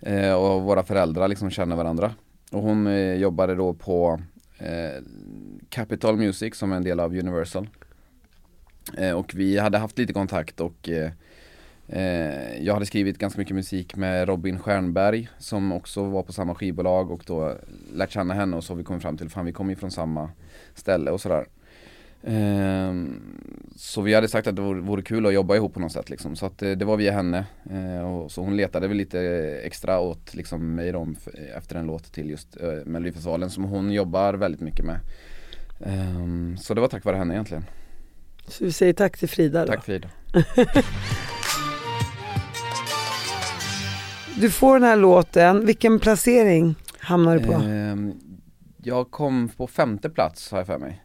Eh, 0.00 0.32
och 0.32 0.62
våra 0.62 0.82
föräldrar 0.82 1.28
liksom 1.28 1.50
känner 1.50 1.76
varandra. 1.76 2.14
Och 2.50 2.62
hon 2.62 2.86
eh, 2.86 3.14
jobbade 3.14 3.54
då 3.54 3.74
på 3.74 4.20
eh, 4.58 5.02
Capital 5.68 6.16
Music 6.16 6.56
som 6.56 6.72
är 6.72 6.76
en 6.76 6.84
del 6.84 7.00
av 7.00 7.16
Universal. 7.16 7.68
Eh, 8.96 9.12
och 9.12 9.34
vi 9.34 9.58
hade 9.58 9.78
haft 9.78 9.98
lite 9.98 10.12
kontakt 10.12 10.60
och 10.60 10.88
eh, 10.88 11.10
Eh, 11.86 12.62
jag 12.64 12.74
hade 12.74 12.86
skrivit 12.86 13.18
ganska 13.18 13.40
mycket 13.40 13.56
musik 13.56 13.96
med 13.96 14.28
Robin 14.28 14.58
Stjernberg 14.58 15.28
som 15.38 15.72
också 15.72 16.04
var 16.04 16.22
på 16.22 16.32
samma 16.32 16.54
skivbolag 16.54 17.10
och 17.10 17.22
då 17.26 17.56
lärt 17.92 18.10
känna 18.10 18.34
henne 18.34 18.56
och 18.56 18.64
så 18.64 18.72
har 18.72 18.78
vi 18.78 18.84
kommit 18.84 19.02
fram 19.02 19.16
till, 19.16 19.30
fan 19.30 19.46
vi 19.46 19.52
kommer 19.52 19.70
ju 19.70 19.76
från 19.76 19.90
samma 19.90 20.30
ställe 20.74 21.10
och 21.10 21.20
sådär. 21.20 21.46
Ehm, 22.26 23.20
så 23.76 24.02
vi 24.02 24.14
hade 24.14 24.28
sagt 24.28 24.46
att 24.46 24.56
det 24.56 24.62
vore, 24.62 25.02
kul 25.02 25.26
att 25.26 25.34
jobba 25.34 25.56
ihop 25.56 25.74
på 25.74 25.80
något 25.80 25.92
sätt 25.92 26.10
liksom. 26.10 26.36
Så 26.36 26.46
att 26.46 26.62
eh, 26.62 26.70
det 26.70 26.84
var 26.84 26.96
via 26.96 27.12
henne. 27.12 27.46
Eh, 27.70 28.12
och 28.12 28.32
så 28.32 28.42
hon 28.42 28.56
letade 28.56 28.88
väl 28.88 28.96
lite 28.96 29.20
extra 29.64 30.00
åt 30.00 30.34
liksom 30.34 30.74
mig 30.74 30.92
då, 30.92 31.08
efter 31.56 31.76
en 31.76 31.86
låt 31.86 32.12
till 32.12 32.30
just 32.30 32.56
eh, 32.60 32.72
Melodifestivalen 32.84 33.50
som 33.50 33.64
hon 33.64 33.92
jobbar 33.92 34.34
väldigt 34.34 34.60
mycket 34.60 34.84
med. 34.84 35.00
Ehm, 35.80 36.56
så 36.56 36.74
det 36.74 36.80
var 36.80 36.88
tack 36.88 37.04
vare 37.04 37.16
henne 37.16 37.34
egentligen. 37.34 37.64
Så 38.48 38.64
vi 38.64 38.72
säger 38.72 38.92
tack 38.92 39.18
till 39.18 39.28
Frida 39.28 39.60
då. 39.60 39.72
Tack 39.72 39.84
Frida. 39.84 40.08
Du 44.36 44.50
får 44.50 44.74
den 44.74 44.82
här 44.88 44.96
låten, 44.96 45.66
vilken 45.66 45.98
placering 45.98 46.74
hamnar 46.98 47.38
du 47.38 47.44
på? 47.44 47.52
Ehm, 47.52 48.12
jag 48.82 49.10
kom 49.10 49.48
på 49.48 49.66
femte 49.66 50.10
plats 50.10 50.50
har 50.50 50.58
jag 50.58 50.66
för 50.66 50.78
mig. 50.78 51.03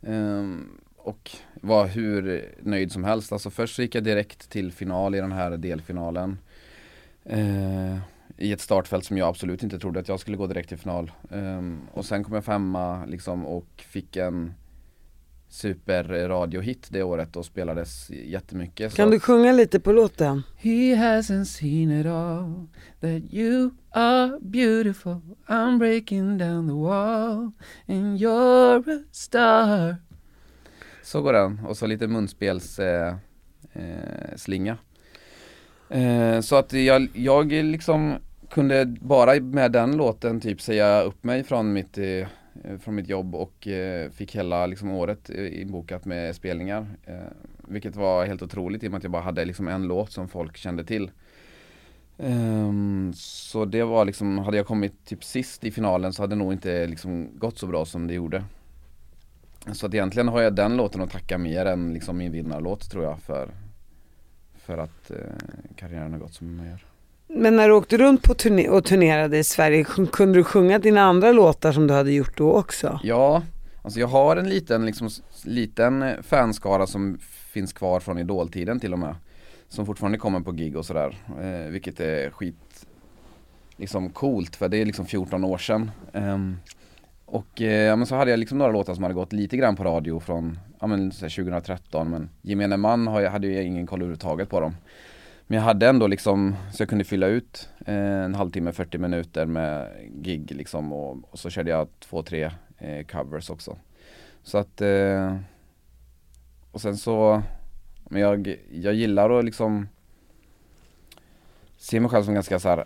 Um, 0.00 0.80
och 0.96 1.30
var 1.54 1.86
hur 1.86 2.48
nöjd 2.62 2.92
som 2.92 3.04
helst. 3.04 3.32
Alltså 3.32 3.50
först 3.50 3.76
så 3.76 3.82
gick 3.82 3.94
jag 3.94 4.04
direkt 4.04 4.50
till 4.50 4.72
final 4.72 5.14
i 5.14 5.20
den 5.20 5.32
här 5.32 5.56
delfinalen. 5.56 6.38
Uh, 7.32 7.98
I 8.36 8.52
ett 8.52 8.60
startfält 8.60 9.04
som 9.04 9.18
jag 9.18 9.28
absolut 9.28 9.62
inte 9.62 9.78
trodde 9.78 10.00
att 10.00 10.08
jag 10.08 10.20
skulle 10.20 10.36
gå 10.36 10.46
direkt 10.46 10.68
till 10.68 10.78
final. 10.78 11.12
Um, 11.28 11.80
och 11.92 12.04
sen 12.04 12.24
kom 12.24 12.34
jag 12.34 12.44
femma 12.44 13.04
liksom 13.04 13.46
och 13.46 13.66
fick 13.76 14.16
en 14.16 14.54
superradiohit 15.48 16.86
det 16.90 17.02
året 17.02 17.36
och 17.36 17.44
spelades 17.44 18.10
jättemycket. 18.10 18.94
Kan 18.94 19.06
så- 19.06 19.12
du 19.12 19.20
sjunga 19.20 19.52
lite 19.52 19.80
på 19.80 19.92
låten? 19.92 20.42
He 20.56 20.94
hasn't 20.94 21.44
seen 21.44 22.00
it 22.00 22.06
all 22.06 22.66
That 23.00 23.22
you 23.34 23.70
are 23.90 24.38
beautiful 24.40 25.20
I'm 25.46 25.78
breaking 25.78 26.38
down 26.38 26.68
the 26.68 26.74
wall 26.74 27.52
And 27.86 28.18
you're 28.18 29.00
a 29.00 29.04
star 29.12 29.96
Så 31.02 31.22
går 31.22 31.32
den 31.32 31.60
och 31.66 31.76
så 31.76 31.86
lite 31.86 32.06
munspels 32.06 32.78
eh, 32.78 33.14
eh, 33.72 34.36
slinga 34.36 34.78
eh, 35.90 36.40
Så 36.40 36.56
att 36.56 36.72
jag, 36.72 37.08
jag 37.12 37.52
liksom 37.52 38.14
kunde 38.50 38.86
bara 38.86 39.40
med 39.40 39.72
den 39.72 39.96
låten 39.96 40.40
typ 40.40 40.60
säga 40.60 41.02
upp 41.02 41.24
mig 41.24 41.44
från 41.44 41.72
mitt 41.72 41.98
eh, 41.98 42.26
Eh, 42.64 42.78
från 42.78 42.94
mitt 42.94 43.08
jobb 43.08 43.34
och 43.34 43.68
eh, 43.68 44.10
fick 44.10 44.36
hela 44.36 44.66
liksom, 44.66 44.90
året 44.90 45.30
eh, 45.30 45.60
inbokat 45.60 46.04
med 46.04 46.36
spelningar. 46.36 46.86
Vilket 47.68 47.96
var 47.96 48.26
helt 48.26 48.42
otroligt 48.42 48.84
i 48.84 48.86
och 48.86 48.90
med 48.90 48.98
att 48.98 49.04
jag 49.04 49.12
bara 49.12 49.22
hade 49.22 49.44
liksom 49.44 49.68
en 49.68 49.82
låt 49.82 50.12
som 50.12 50.28
folk 50.28 50.56
kände 50.56 50.84
till. 50.84 51.10
Um, 52.18 53.12
så 53.14 53.64
det 53.64 53.82
var 53.84 54.04
liksom, 54.04 54.38
hade 54.38 54.56
jag 54.56 54.66
kommit 54.66 55.04
typ 55.04 55.24
sist 55.24 55.64
i 55.64 55.70
finalen 55.70 56.12
så 56.12 56.22
hade 56.22 56.34
det 56.34 56.38
nog 56.38 56.52
inte 56.52 56.86
liksom 56.86 57.28
gått 57.38 57.58
så 57.58 57.66
bra 57.66 57.84
som 57.84 58.06
det 58.06 58.14
gjorde. 58.14 58.44
Så 59.72 59.86
att 59.86 59.94
egentligen 59.94 60.28
har 60.28 60.42
jag 60.42 60.54
den 60.54 60.76
låten 60.76 61.00
att 61.00 61.10
tacka 61.10 61.38
mer 61.38 61.66
än 61.66 61.92
liksom 61.92 62.18
min 62.18 62.32
vinnarlåt 62.32 62.90
tror 62.90 63.04
jag 63.04 63.20
för, 63.20 63.50
för 64.54 64.78
att 64.78 65.10
eh, 65.10 65.16
karriären 65.76 66.12
har 66.12 66.18
gått 66.18 66.34
som 66.34 66.56
den 66.56 66.66
gör. 66.66 66.95
Men 67.28 67.56
när 67.56 67.68
du 67.68 67.74
åkte 67.74 67.96
runt 67.96 68.22
på 68.22 68.34
turné 68.34 68.68
och 68.68 68.84
turnerade 68.84 69.38
i 69.38 69.44
Sverige, 69.44 69.84
kunde 70.12 70.38
du 70.38 70.44
sjunga 70.44 70.78
dina 70.78 71.00
andra 71.02 71.32
låtar 71.32 71.72
som 71.72 71.86
du 71.86 71.94
hade 71.94 72.12
gjort 72.12 72.36
då 72.36 72.52
också? 72.52 73.00
Ja, 73.02 73.42
alltså 73.82 74.00
jag 74.00 74.06
har 74.06 74.36
en 74.36 74.48
liten, 74.48 74.86
liksom, 74.86 75.10
liten 75.44 76.02
eh, 76.02 76.22
fanskara 76.22 76.86
som 76.86 77.18
finns 77.52 77.72
kvar 77.72 78.00
från 78.00 78.18
idoltiden 78.18 78.80
till 78.80 78.92
och 78.92 78.98
med. 78.98 79.14
Som 79.68 79.86
fortfarande 79.86 80.18
kommer 80.18 80.40
på 80.40 80.52
gig 80.52 80.76
och 80.76 80.86
sådär, 80.86 81.16
eh, 81.40 81.70
vilket 81.70 82.00
är 82.00 82.30
skit 82.30 82.86
liksom 83.76 84.10
coolt 84.10 84.56
för 84.56 84.68
det 84.68 84.76
är 84.76 84.84
liksom 84.84 85.06
14 85.06 85.44
år 85.44 85.58
sedan. 85.58 85.90
Ehm, 86.12 86.56
och 87.24 87.62
eh, 87.62 87.96
men 87.96 88.06
så 88.06 88.14
hade 88.14 88.30
jag 88.30 88.38
liksom 88.40 88.58
några 88.58 88.72
låtar 88.72 88.94
som 88.94 89.02
hade 89.02 89.14
gått 89.14 89.32
lite 89.32 89.56
grann 89.56 89.76
på 89.76 89.84
radio 89.84 90.20
från 90.20 90.58
ja, 90.80 90.86
men, 90.86 91.12
så 91.12 91.24
här 91.24 91.30
2013 91.30 92.10
men 92.10 92.28
gemene 92.42 92.76
man 92.76 93.06
har, 93.06 93.20
jag 93.20 93.30
hade 93.30 93.46
ju 93.46 93.62
ingen 93.62 93.86
koll 93.86 94.00
överhuvudtaget 94.00 94.50
på 94.50 94.60
dem. 94.60 94.74
Men 95.46 95.56
jag 95.56 95.64
hade 95.64 95.88
ändå 95.88 96.06
liksom, 96.06 96.56
så 96.72 96.82
jag 96.82 96.88
kunde 96.88 97.04
fylla 97.04 97.26
ut 97.26 97.68
eh, 97.86 98.24
en 98.24 98.34
halvtimme, 98.34 98.72
40 98.72 98.98
minuter 98.98 99.46
med 99.46 99.90
gig 100.22 100.50
liksom 100.50 100.92
och, 100.92 101.18
och 101.30 101.38
så 101.38 101.50
körde 101.50 101.70
jag 101.70 101.88
två, 102.00 102.22
tre 102.22 102.50
eh, 102.78 103.06
covers 103.06 103.50
också. 103.50 103.76
Så 104.42 104.58
att, 104.58 104.80
eh, 104.80 105.36
och 106.70 106.80
sen 106.80 106.96
så, 106.96 107.42
men 108.04 108.22
jag, 108.22 108.56
jag 108.72 108.94
gillar 108.94 109.38
att 109.38 109.44
liksom 109.44 109.88
se 111.76 112.00
mig 112.00 112.10
själv 112.10 112.24
som 112.24 112.34
ganska 112.34 112.58
så 112.58 112.68
här 112.68 112.84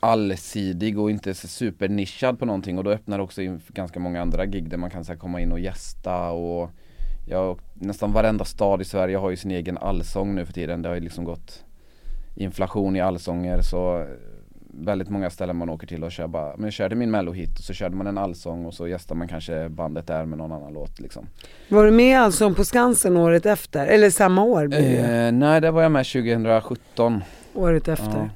allsidig 0.00 0.98
och 0.98 1.10
inte 1.10 1.34
supernischad 1.34 2.38
på 2.38 2.44
någonting 2.44 2.78
och 2.78 2.84
då 2.84 2.90
öppnar 2.90 3.18
det 3.18 3.24
också 3.24 3.42
in 3.42 3.60
för 3.60 3.72
ganska 3.72 4.00
många 4.00 4.22
andra 4.22 4.46
gig 4.46 4.68
där 4.68 4.76
man 4.76 4.90
kan 4.90 5.04
så 5.04 5.12
här, 5.12 5.18
komma 5.18 5.40
in 5.40 5.52
och 5.52 5.60
gästa 5.60 6.30
och 6.30 6.70
jag, 7.26 7.58
nästan 7.74 8.12
varenda 8.12 8.44
stad 8.44 8.80
i 8.80 8.84
Sverige 8.84 9.16
har 9.16 9.30
ju 9.30 9.36
sin 9.36 9.50
egen 9.50 9.78
allsång 9.78 10.34
nu 10.34 10.46
för 10.46 10.52
tiden. 10.52 10.82
Det 10.82 10.88
har 10.88 10.94
ju 10.94 11.00
liksom 11.00 11.24
gått 11.24 11.64
inflation 12.34 12.96
i 12.96 13.00
allsånger 13.00 13.60
så 13.62 13.98
eh, 13.98 14.06
väldigt 14.80 15.08
många 15.08 15.30
ställen 15.30 15.56
man 15.56 15.68
åker 15.68 15.86
till 15.86 16.04
och 16.04 16.12
kör 16.12 16.26
bara, 16.26 16.56
men 16.56 16.64
jag 16.64 16.72
körde 16.72 16.94
min 16.94 17.10
mellohit 17.10 17.58
och 17.58 17.64
så 17.64 17.72
körde 17.72 17.96
man 17.96 18.06
en 18.06 18.18
allsång 18.18 18.64
och 18.64 18.74
så 18.74 18.88
gästar 18.88 19.14
man 19.14 19.28
kanske 19.28 19.68
bandet 19.68 20.06
där 20.06 20.24
med 20.24 20.38
någon 20.38 20.52
annan 20.52 20.72
låt 20.72 21.00
liksom. 21.00 21.26
Var 21.68 21.84
du 21.84 21.90
med 21.90 22.10
i 22.10 22.14
Allsång 22.14 22.54
på 22.54 22.64
Skansen 22.64 23.16
året 23.16 23.46
efter? 23.46 23.86
Eller 23.86 24.10
samma 24.10 24.42
år 24.42 24.74
Eh, 24.74 25.32
nej, 25.32 25.60
där 25.60 25.70
var 25.70 25.82
jag 25.82 25.92
med 25.92 26.06
2017. 26.06 27.22
Året 27.54 27.88
efter. 27.88 28.18
Ja. 28.18 28.28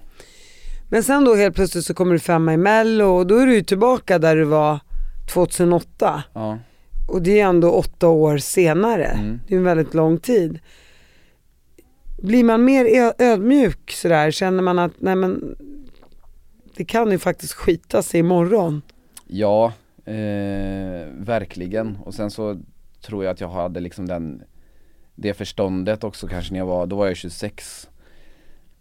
Men 0.89 1.03
sen 1.03 1.25
då 1.25 1.35
helt 1.35 1.55
plötsligt 1.55 1.85
så 1.85 1.95
kommer 1.95 2.13
du 2.13 2.19
femma 2.19 2.55
i 2.55 2.57
mello 2.57 3.05
och 3.05 3.27
då 3.27 3.39
är 3.39 3.47
du 3.47 3.55
ju 3.55 3.63
tillbaka 3.63 4.19
där 4.19 4.37
du 4.37 4.45
var 4.45 4.81
2008. 5.33 6.23
Ja. 6.33 6.59
Och 7.09 7.23
det 7.23 7.41
är 7.41 7.47
ändå 7.47 7.71
åtta 7.71 8.09
år 8.09 8.39
senare. 8.39 9.05
Mm. 9.05 9.41
Det 9.49 9.55
är 9.55 9.59
en 9.59 9.65
väldigt 9.65 9.95
lång 9.95 10.19
tid. 10.19 10.59
Blir 12.23 12.45
man 12.45 12.65
mer 12.65 13.13
ödmjuk 13.19 13.91
sådär? 13.91 14.31
Känner 14.31 14.63
man 14.63 14.79
att 14.79 14.93
nej 14.99 15.17
men 15.17 15.57
det 16.77 16.85
kan 16.85 17.11
ju 17.11 17.19
faktiskt 17.19 17.53
skita 17.53 18.03
sig 18.03 18.21
imorgon. 18.21 18.83
Ja, 19.27 19.73
eh, 20.05 21.09
verkligen. 21.19 21.97
Och 22.05 22.15
sen 22.15 22.31
så 22.31 22.59
tror 23.01 23.25
jag 23.25 23.33
att 23.33 23.41
jag 23.41 23.49
hade 23.49 23.81
liksom 23.81 24.09
den 24.09 24.43
Det 25.15 25.35
förståndet 25.35 26.05
också 26.05 26.27
kanske 26.29 26.53
när 26.53 26.59
jag 26.59 26.67
var, 26.67 26.87
då 26.87 26.97
var 26.97 27.07
jag 27.07 27.17
26 27.17 27.89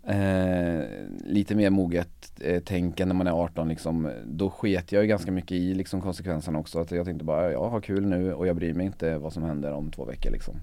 eh, 0.08 0.84
Lite 1.26 1.56
mer 1.56 1.70
moget 1.70 2.42
eh, 2.42 2.62
tänk 2.66 3.00
än 3.00 3.08
när 3.08 3.16
man 3.16 3.28
är 3.28 3.32
18 3.32 3.68
liksom. 3.70 4.12
Då 4.26 4.50
sket 4.50 4.92
jag 4.92 5.02
ju 5.02 5.08
ganska 5.08 5.32
mycket 5.32 5.52
i 5.52 5.74
liksom 5.74 6.02
konsekvenserna 6.02 6.60
också. 6.60 6.80
Att 6.80 6.92
jag 6.92 7.06
tänkte 7.06 7.26
bara 7.26 7.52
jag 7.52 7.70
har 7.70 7.82
kul 7.82 8.06
nu 8.06 8.34
och 8.34 8.48
jag 8.48 8.56
bryr 8.56 8.74
mig 8.74 8.86
inte 8.86 9.18
vad 9.18 9.34
som 9.34 9.44
händer 9.44 9.72
om 9.74 9.92
två 9.92 10.06
veckor 10.06 10.32
liksom. 10.32 10.56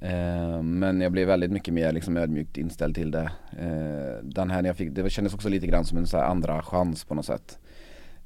Eh, 0.00 0.62
Men 0.62 1.00
jag 1.00 1.12
blev 1.12 1.26
väldigt 1.28 1.50
mycket 1.50 1.74
mer 1.74 1.92
liksom 1.92 2.16
ödmjukt 2.16 2.58
inställd 2.58 2.94
till 2.94 3.10
det. 3.10 3.30
Eh, 3.58 4.24
Den 4.24 4.50
här 4.50 4.62
när 4.62 4.68
jag 4.68 4.76
fick, 4.76 4.90
det 4.90 5.10
kändes 5.10 5.34
också 5.34 5.48
lite 5.48 5.66
grann 5.66 5.84
som 5.84 5.98
en 5.98 6.06
så 6.06 6.16
här 6.16 6.24
andra 6.24 6.62
chans 6.62 7.04
på 7.04 7.14
något 7.14 7.26
sätt. 7.26 7.58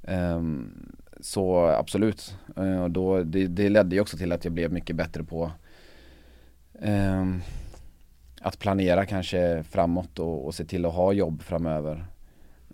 Eh, 0.02 0.42
så 1.20 1.66
absolut, 1.66 2.34
eh, 2.56 2.82
och 2.82 2.90
då, 2.90 3.22
det, 3.22 3.46
det 3.46 3.68
ledde 3.68 3.94
ju 3.96 4.00
också 4.00 4.16
till 4.16 4.32
att 4.32 4.44
jag 4.44 4.52
blev 4.52 4.72
mycket 4.72 4.96
bättre 4.96 5.24
på 5.24 5.50
eh, 6.80 7.24
att 8.40 8.58
planera 8.58 9.06
kanske 9.06 9.62
framåt 9.62 10.18
och, 10.18 10.46
och 10.46 10.54
se 10.54 10.64
till 10.64 10.86
att 10.86 10.94
ha 10.94 11.12
jobb 11.12 11.42
framöver. 11.42 12.06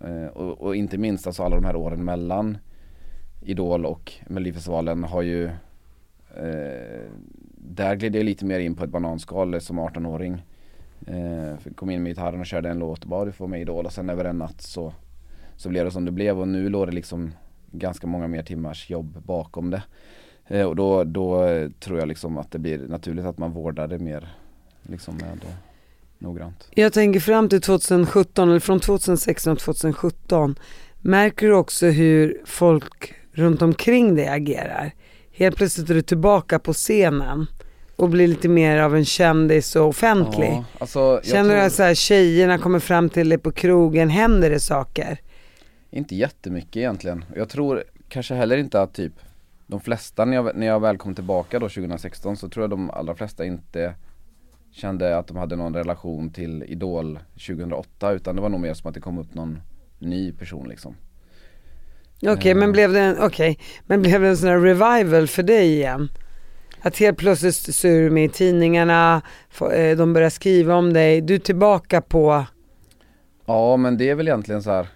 Eh, 0.03 0.27
och, 0.27 0.61
och 0.61 0.75
inte 0.75 0.97
minst 0.97 1.27
alltså 1.27 1.43
alla 1.43 1.55
de 1.55 1.65
här 1.65 1.75
åren 1.75 2.05
mellan 2.05 2.57
Idol 3.41 3.85
och 3.85 4.13
Melodifestivalen 4.27 5.03
har 5.03 5.21
ju 5.21 5.45
eh, 6.35 7.09
Där 7.57 7.95
gled 7.95 8.15
jag 8.15 8.23
lite 8.23 8.45
mer 8.45 8.59
in 8.59 8.75
på 8.75 8.83
ett 8.83 8.89
bananskal 8.89 9.61
som 9.61 9.79
18-åring. 9.79 10.45
Eh, 11.07 11.73
kom 11.75 11.89
in 11.89 12.03
med 12.03 12.09
gitarren 12.09 12.39
och 12.39 12.45
körde 12.45 12.69
en 12.69 12.79
låt 12.79 13.03
och 13.03 13.09
bara 13.09 13.25
du 13.25 13.31
får 13.31 13.47
med 13.47 13.61
Idol 13.61 13.85
och 13.85 13.93
sen 13.93 14.09
över 14.09 14.25
en 14.25 14.37
natt 14.37 14.61
så 14.61 14.93
så 15.55 15.69
blev 15.69 15.85
det 15.85 15.91
som 15.91 16.05
det 16.05 16.11
blev 16.11 16.39
och 16.39 16.47
nu 16.47 16.69
låg 16.69 16.87
det 16.87 16.91
liksom 16.91 17.31
ganska 17.71 18.07
många 18.07 18.27
mer 18.27 18.43
timmars 18.43 18.89
jobb 18.89 19.21
bakom 19.25 19.69
det. 19.69 19.83
Eh, 20.47 20.65
och 20.65 20.75
då, 20.75 21.03
då 21.03 21.47
tror 21.79 21.99
jag 21.99 22.07
liksom 22.07 22.37
att 22.37 22.51
det 22.51 22.59
blir 22.59 22.87
naturligt 22.87 23.25
att 23.25 23.37
man 23.37 23.51
vårdar 23.51 23.87
det 23.87 23.99
mer 23.99 24.35
liksom 24.89 25.15
med 25.15 25.43
eh, 25.43 25.49
noggrant. 26.19 26.67
Jag 26.71 26.93
tänker 26.93 27.19
fram 27.19 27.49
till 27.49 27.61
2017, 27.61 28.49
eller 28.49 28.59
från 28.59 28.79
2016 28.79 29.55
till 29.55 29.65
2017, 29.65 30.55
märker 31.01 31.47
du 31.47 31.53
också 31.53 31.85
hur 31.87 32.41
folk 32.45 33.13
runt 33.31 33.61
omkring 33.61 34.15
dig 34.15 34.27
agerar? 34.27 34.91
Helt 35.31 35.55
plötsligt 35.55 35.89
är 35.89 35.93
du 35.93 36.01
tillbaka 36.01 36.59
på 36.59 36.73
scenen 36.73 37.45
och 37.95 38.09
blir 38.09 38.27
lite 38.27 38.47
mer 38.49 38.77
av 38.77 38.95
en 38.95 39.05
kändis 39.05 39.75
och 39.75 39.87
offentlig. 39.87 40.49
Ja, 40.51 40.65
alltså, 40.79 41.21
Känner 41.23 41.49
du 41.49 41.55
tror- 41.55 41.65
att 41.65 41.73
så 41.73 41.83
här, 41.83 41.95
tjejerna 41.95 42.57
kommer 42.57 42.79
fram 42.79 43.09
till 43.09 43.29
dig 43.29 43.37
på 43.37 43.51
krogen, 43.51 44.09
händer 44.09 44.49
det 44.49 44.59
saker? 44.59 45.17
Inte 45.91 46.15
jättemycket 46.15 46.75
egentligen. 46.75 47.25
Jag 47.35 47.49
tror 47.49 47.83
kanske 48.09 48.33
heller 48.35 48.57
inte 48.57 48.81
att 48.81 48.93
typ 48.93 49.13
de 49.67 49.79
flesta 49.79 50.25
när 50.25 50.35
jag, 50.35 50.55
när 50.55 50.67
jag 50.67 50.79
väl 50.79 50.97
kom 50.97 51.15
tillbaka 51.15 51.59
då 51.59 51.69
2016 51.69 52.37
så 52.37 52.49
tror 52.49 52.63
jag 52.63 52.69
de 52.69 52.89
allra 52.89 53.15
flesta 53.15 53.45
inte 53.45 53.93
kände 54.75 55.17
att 55.17 55.27
de 55.27 55.37
hade 55.37 55.55
någon 55.55 55.73
relation 55.73 56.29
till 56.29 56.63
Idol 56.63 57.19
2008 57.33 58.11
utan 58.11 58.35
det 58.35 58.41
var 58.41 58.49
nog 58.49 58.59
mer 58.59 58.73
som 58.73 58.87
att 58.89 58.93
det 58.93 59.01
kom 59.01 59.17
upp 59.17 59.33
någon 59.33 59.61
ny 59.99 60.31
person 60.31 60.69
liksom. 60.69 60.95
Okej, 62.27 62.51
Eh. 62.51 62.57
men 62.57 62.71
blev 62.71 62.93
det 62.93 62.99
en, 62.99 63.15
okej, 63.19 63.59
men 63.85 64.01
blev 64.01 64.21
det 64.21 64.27
en 64.27 64.37
sån 64.37 64.49
här 64.49 64.59
revival 64.59 65.27
för 65.27 65.43
dig 65.43 65.73
igen? 65.73 66.09
Att 66.81 66.97
helt 66.97 67.17
plötsligt 67.17 67.55
så 67.55 67.87
är 67.87 68.01
du 68.01 68.09
med 68.09 68.25
i 68.25 68.29
tidningarna, 68.29 69.21
eh, 69.73 69.97
de 69.97 70.13
börjar 70.13 70.29
skriva 70.29 70.75
om 70.75 70.93
dig, 70.93 71.21
du 71.21 71.35
är 71.35 71.39
tillbaka 71.39 72.01
på, 72.01 72.45
Ja 73.45 73.77
men 73.77 73.97
det 73.97 74.09
är 74.09 74.15
väl 74.15 74.27
egentligen 74.27 74.63
så 74.63 74.71
här. 74.71 74.87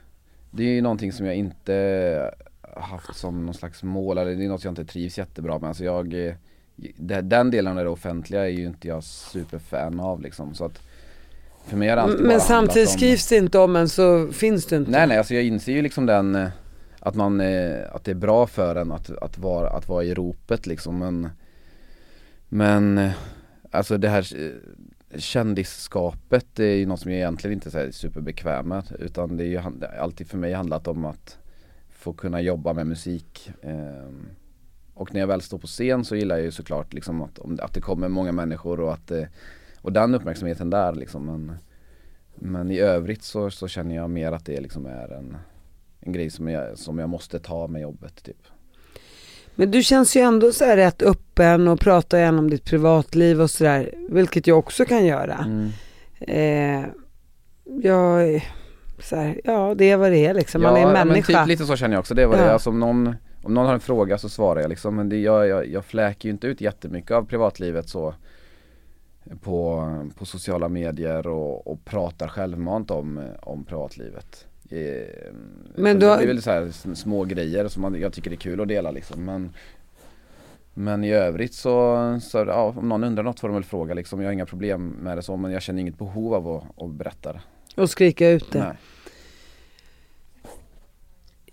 Det 0.51 0.63
är 0.63 0.67
ju 0.67 0.81
någonting 0.81 1.11
som 1.11 1.25
jag 1.25 1.35
inte 1.35 2.31
haft 2.77 3.15
som 3.15 3.45
någon 3.45 3.53
slags 3.53 3.83
mål 3.83 4.17
eller 4.17 4.35
det 4.35 4.45
är 4.45 4.49
något 4.49 4.63
jag 4.63 4.71
inte 4.71 4.85
trivs 4.85 5.17
jättebra 5.17 5.59
med. 5.59 5.67
Alltså 5.67 5.83
jag, 5.83 6.27
eh, 6.27 6.33
den 7.21 7.51
delen 7.51 7.77
av 7.77 7.83
det 7.83 7.89
offentliga 7.89 8.43
är 8.45 8.49
ju 8.49 8.65
inte 8.65 8.87
jag 8.87 9.03
superfan 9.03 9.99
av 9.99 10.21
liksom 10.21 10.53
så 10.55 10.65
att 10.65 10.81
för 11.65 11.77
mig 11.77 11.89
har 11.89 11.95
det 11.95 12.01
alltid 12.01 12.25
Men 12.25 12.39
samtidigt 12.41 12.89
om- 12.89 12.93
skrivs 12.93 13.27
det 13.27 13.37
inte 13.37 13.59
om 13.59 13.75
en 13.75 13.89
så 13.89 14.27
finns 14.31 14.65
det 14.65 14.75
inte. 14.75 14.91
Nej 14.91 15.07
nej, 15.07 15.17
alltså 15.17 15.33
jag 15.33 15.43
inser 15.43 15.71
ju 15.71 15.81
liksom 15.81 16.05
den 16.05 16.35
eh, 16.35 16.49
att 16.99 17.15
man, 17.15 17.41
eh, 17.41 17.77
att 17.91 18.03
det 18.03 18.11
är 18.11 18.15
bra 18.15 18.47
för 18.47 18.75
en 18.75 18.91
att, 18.91 19.09
att, 19.17 19.37
vara, 19.37 19.69
att 19.69 19.87
vara 19.87 20.03
i 20.03 20.13
ropet 20.13 20.67
liksom 20.67 20.99
men 20.99 21.29
Men 22.49 22.97
eh, 22.97 23.11
Alltså 23.71 23.97
det 23.97 24.09
här 24.09 24.27
eh, 24.43 25.19
kändisskapet 25.19 26.59
är 26.59 26.63
ju 26.75 26.85
något 26.85 26.99
som 26.99 27.11
jag 27.11 27.17
egentligen 27.17 27.53
inte 27.53 27.79
är 27.79 27.91
superbekväm 27.91 28.67
med 28.67 28.83
utan 28.99 29.37
det 29.37 29.43
är 29.43 29.47
ju 29.47 29.61
alltid 29.99 30.27
för 30.29 30.37
mig 30.37 30.53
handlat 30.53 30.87
om 30.87 31.05
att 31.05 31.37
få 31.89 32.13
kunna 32.13 32.41
jobba 32.41 32.73
med 32.73 32.87
musik 32.87 33.51
Ehm, 33.61 34.25
Och 34.99 35.13
när 35.13 35.19
jag 35.19 35.27
väl 35.27 35.41
står 35.41 35.57
på 35.57 35.67
scen 35.67 36.05
så 36.05 36.15
gillar 36.15 36.35
jag 36.35 36.45
ju 36.45 36.51
såklart 36.51 36.93
liksom 36.93 37.21
att, 37.21 37.39
att 37.59 37.73
det 37.73 37.81
kommer 37.81 38.07
många 38.09 38.31
människor 38.31 38.79
och 38.79 38.93
att 38.93 39.11
eh, 39.11 39.23
Och 39.81 39.91
den 39.93 40.15
uppmärksamheten 40.15 40.69
där 40.69 40.93
liksom 40.93 41.25
men 41.25 41.57
Men 42.35 42.71
i 42.71 42.79
övrigt 42.79 43.23
så, 43.23 43.49
så 43.51 43.67
känner 43.67 43.95
jag 43.95 44.09
mer 44.09 44.31
att 44.31 44.45
det 44.45 44.59
liksom 44.61 44.85
är 44.85 45.13
en 45.13 45.37
En 45.99 46.13
grej 46.13 46.29
som 46.29 46.47
jag, 46.47 46.77
som 46.77 46.99
jag 46.99 47.09
måste 47.09 47.39
ta 47.39 47.67
med 47.67 47.81
jobbet 47.81 48.23
typ 48.23 48.37
Men 49.55 49.71
du 49.71 49.83
känns 49.83 50.15
ju 50.17 50.21
ändå 50.21 50.51
så 50.51 50.65
här 50.65 50.77
rätt 50.77 51.01
öppen 51.01 51.67
och 51.67 51.79
pratar 51.79 52.17
gärna 52.19 52.39
om 52.39 52.49
ditt 52.49 52.65
privatliv 52.65 53.41
och 53.41 53.49
sådär. 53.49 53.93
Vilket 54.09 54.47
jag 54.47 54.57
också 54.57 54.85
kan 54.85 55.05
göra. 55.05 55.45
Mm. 55.45 55.69
Eh, 56.19 56.85
jag, 57.83 58.45
så 58.99 59.15
här, 59.15 59.41
ja 59.43 59.75
det 59.77 59.89
är 59.91 59.97
vad 59.97 60.11
det 60.11 60.25
är 60.25 60.33
liksom. 60.33 60.61
Man 60.61 60.73
är 60.75 60.81
en 60.81 60.87
ja, 60.87 60.93
men 60.93 61.07
människa. 61.07 61.39
typ 61.39 61.47
lite 61.47 61.65
så 61.65 61.75
känner 61.75 61.95
jag 61.95 61.99
också, 61.99 62.13
det 62.13 62.25
var 62.27 62.37
Ja. 62.37 62.43
det, 62.43 62.53
alltså 62.53 62.69
om 62.69 62.79
någon 62.79 63.15
Om 63.43 63.53
någon 63.53 63.65
har 63.65 63.73
en 63.73 63.79
fråga 63.79 64.17
så 64.17 64.29
svarar 64.29 64.61
jag 64.61 64.69
liksom 64.69 64.95
men 64.95 65.09
det, 65.09 65.17
jag, 65.21 65.47
jag, 65.47 65.67
jag 65.67 65.85
fläker 65.85 66.29
ju 66.29 66.31
inte 66.33 66.47
ut 66.47 66.61
jättemycket 66.61 67.11
av 67.11 67.25
privatlivet 67.25 67.89
så 67.89 68.13
På, 69.41 69.85
på 70.17 70.25
sociala 70.25 70.69
medier 70.69 71.27
och, 71.27 71.67
och 71.71 71.85
pratar 71.85 72.27
självmant 72.27 72.91
om, 72.91 73.23
om 73.41 73.63
privatlivet 73.65 74.45
eh, 74.69 75.33
Men 75.75 75.99
då- 75.99 76.09
Det 76.11 76.17
blir 76.17 76.27
väl 76.27 76.41
så 76.41 76.51
här 76.51 76.95
små 76.95 77.23
grejer 77.23 77.67
som 77.67 77.81
man, 77.81 77.95
jag 78.01 78.13
tycker 78.13 78.29
det 78.29 78.35
är 78.35 78.37
kul 78.37 78.61
att 78.61 78.67
dela 78.67 78.91
liksom 78.91 79.25
men 79.25 79.49
Men 80.73 81.03
i 81.03 81.11
övrigt 81.11 81.53
så, 81.53 82.19
så 82.21 82.37
ja, 82.37 82.73
om 82.77 82.89
någon 82.89 83.03
undrar 83.03 83.23
något 83.23 83.39
får 83.39 83.47
de 83.47 83.53
väl 83.55 83.63
fråga 83.63 83.93
liksom 83.93 84.21
Jag 84.21 84.27
har 84.27 84.33
inga 84.33 84.45
problem 84.45 84.87
med 84.89 85.17
det 85.17 85.21
så 85.21 85.37
men 85.37 85.51
jag 85.51 85.61
känner 85.61 85.81
inget 85.81 85.97
behov 85.97 86.33
av 86.33 86.47
att, 86.47 86.83
att 86.83 86.91
berätta 86.91 87.33
det 87.33 87.41
Och 87.81 87.89
skrika 87.89 88.29
ut 88.29 88.51
det. 88.51 88.59
Nej. 88.59 88.73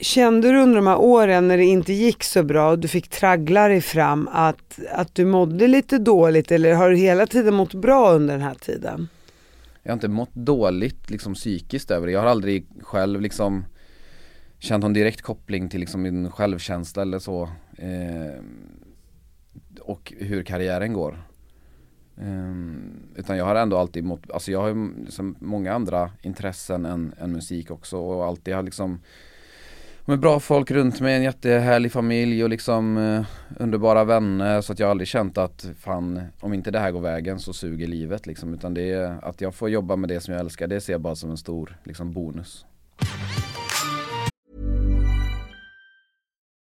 Kände 0.00 0.52
du 0.52 0.62
under 0.62 0.76
de 0.76 0.86
här 0.86 0.98
åren 0.98 1.48
när 1.48 1.56
det 1.56 1.64
inte 1.64 1.92
gick 1.92 2.24
så 2.24 2.42
bra 2.42 2.70
och 2.70 2.78
du 2.78 2.88
fick 2.88 3.08
traggla 3.08 3.68
dig 3.68 3.80
fram 3.80 4.28
att, 4.32 4.78
att 4.92 5.14
du 5.14 5.24
mådde 5.24 5.66
lite 5.66 5.98
dåligt 5.98 6.52
eller 6.52 6.74
har 6.74 6.90
du 6.90 6.96
hela 6.96 7.26
tiden 7.26 7.54
mått 7.54 7.74
bra 7.74 8.12
under 8.12 8.34
den 8.34 8.42
här 8.42 8.54
tiden? 8.54 9.08
Jag 9.82 9.90
har 9.90 9.96
inte 9.96 10.08
mått 10.08 10.34
dåligt 10.34 11.10
liksom 11.10 11.34
psykiskt 11.34 11.90
över 11.90 12.06
det. 12.06 12.12
Jag 12.12 12.20
har 12.20 12.26
aldrig 12.26 12.66
själv 12.80 13.20
liksom 13.20 13.64
känt 14.58 14.82
någon 14.82 14.92
direkt 14.92 15.22
koppling 15.22 15.68
till 15.68 15.80
liksom 15.80 16.02
min 16.02 16.30
självkänsla 16.30 17.02
eller 17.02 17.18
så. 17.18 17.42
Eh, 17.78 18.40
och 19.80 20.12
hur 20.18 20.42
karriären 20.42 20.92
går. 20.92 21.18
Um, 22.18 22.92
utan 23.14 23.36
jag 23.36 23.44
har 23.44 23.54
ändå 23.54 23.78
alltid 23.78 24.04
mått, 24.04 24.30
alltså 24.30 24.52
jag 24.52 24.60
har 24.60 24.68
ju 24.68 25.04
liksom 25.04 25.36
många 25.40 25.72
andra 25.74 26.10
intressen 26.22 26.86
än, 26.86 27.14
än 27.18 27.32
musik 27.32 27.70
också 27.70 27.98
och 27.98 28.24
alltid 28.24 28.54
har 28.54 28.62
liksom 28.62 29.00
med 30.08 30.20
bra 30.20 30.40
folk 30.40 30.70
runt 30.70 31.00
mig, 31.00 31.16
en 31.16 31.22
jättehärlig 31.22 31.92
familj 31.92 32.44
och 32.44 32.50
liksom 32.50 32.96
eh, 32.96 33.24
underbara 33.62 34.04
vänner 34.04 34.60
så 34.60 34.72
att 34.72 34.78
jag 34.78 34.86
har 34.86 34.90
aldrig 34.90 35.08
känt 35.08 35.38
att 35.38 35.66
fan 35.78 36.22
om 36.40 36.54
inte 36.54 36.70
det 36.70 36.78
här 36.78 36.90
går 36.90 37.00
vägen 37.00 37.38
så 37.38 37.52
suger 37.52 37.86
livet 37.86 38.26
liksom 38.26 38.54
utan 38.54 38.74
det 38.74 38.92
är 38.92 39.18
att 39.22 39.40
jag 39.40 39.54
får 39.54 39.70
jobba 39.70 39.96
med 39.96 40.08
det 40.08 40.20
som 40.20 40.34
jag 40.34 40.40
älskar 40.40 40.66
det 40.66 40.80
ser 40.80 40.92
jag 40.92 41.00
bara 41.00 41.16
som 41.16 41.30
en 41.30 41.36
stor 41.36 41.76
liksom 41.84 42.12
bonus. 42.12 42.66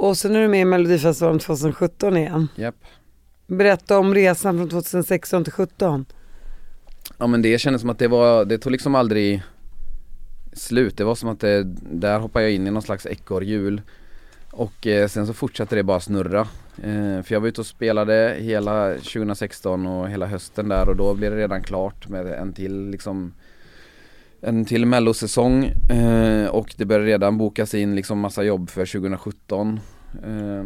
Och 0.00 0.18
sen 0.18 0.36
är 0.36 0.40
du 0.42 0.48
med 0.48 0.60
i 0.60 0.64
Melodifestivalen 0.64 1.38
2017 1.38 2.16
igen. 2.16 2.48
Japp. 2.56 2.74
Berätta 3.46 3.98
om 3.98 4.14
resan 4.14 4.58
från 4.58 4.68
2016 4.68 5.44
till 5.44 5.52
2017. 5.52 6.04
Ja 7.18 7.26
men 7.26 7.42
det 7.42 7.58
kändes 7.58 7.80
som 7.80 7.90
att 7.90 7.98
det 7.98 8.08
var, 8.08 8.44
det 8.44 8.58
tog 8.58 8.72
liksom 8.72 8.94
aldrig 8.94 9.42
slut. 10.52 10.96
Det 10.96 11.04
var 11.04 11.14
som 11.14 11.28
att 11.28 11.40
det, 11.40 11.62
där 11.92 12.18
hoppade 12.18 12.44
jag 12.44 12.54
in 12.54 12.66
i 12.66 12.70
någon 12.70 12.82
slags 12.82 13.06
ekorrhjul. 13.06 13.82
Och 14.50 14.86
eh, 14.86 15.08
sen 15.08 15.26
så 15.26 15.32
fortsatte 15.32 15.76
det 15.76 15.82
bara 15.82 16.00
snurra. 16.00 16.40
Eh, 16.82 17.22
för 17.22 17.26
jag 17.28 17.40
var 17.40 17.48
ute 17.48 17.60
och 17.60 17.66
spelade 17.66 18.36
hela 18.38 18.94
2016 18.94 19.86
och 19.86 20.08
hela 20.10 20.26
hösten 20.26 20.68
där 20.68 20.88
och 20.88 20.96
då 20.96 21.14
blev 21.14 21.30
det 21.30 21.38
redan 21.38 21.62
klart 21.62 22.08
med 22.08 22.26
en 22.26 22.52
till 22.52 22.90
liksom 22.90 23.32
en 24.42 24.64
till 24.64 24.86
mellosäsong 24.86 25.64
eh, 25.90 26.46
och 26.46 26.74
det 26.76 26.84
började 26.84 27.06
redan 27.06 27.38
bokas 27.38 27.74
in 27.74 27.94
liksom 27.94 28.18
massa 28.20 28.42
jobb 28.42 28.70
för 28.70 28.86
2017. 28.86 29.80
Eh, 30.24 30.64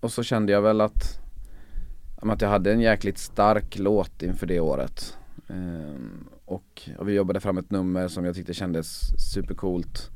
och 0.00 0.12
så 0.12 0.22
kände 0.22 0.52
jag 0.52 0.62
väl 0.62 0.80
att 0.80 1.20
att 2.30 2.40
jag 2.40 2.48
hade 2.48 2.72
en 2.72 2.80
jäkligt 2.80 3.18
stark 3.18 3.78
låt 3.78 4.22
inför 4.22 4.46
det 4.46 4.60
året. 4.60 5.16
Ehm, 5.48 6.24
och, 6.44 6.82
och 6.98 7.08
vi 7.08 7.12
jobbade 7.12 7.40
fram 7.40 7.58
ett 7.58 7.70
nummer 7.70 8.08
som 8.08 8.24
jag 8.24 8.34
tyckte 8.34 8.54
kändes 8.54 9.00
supercoolt. 9.32 10.10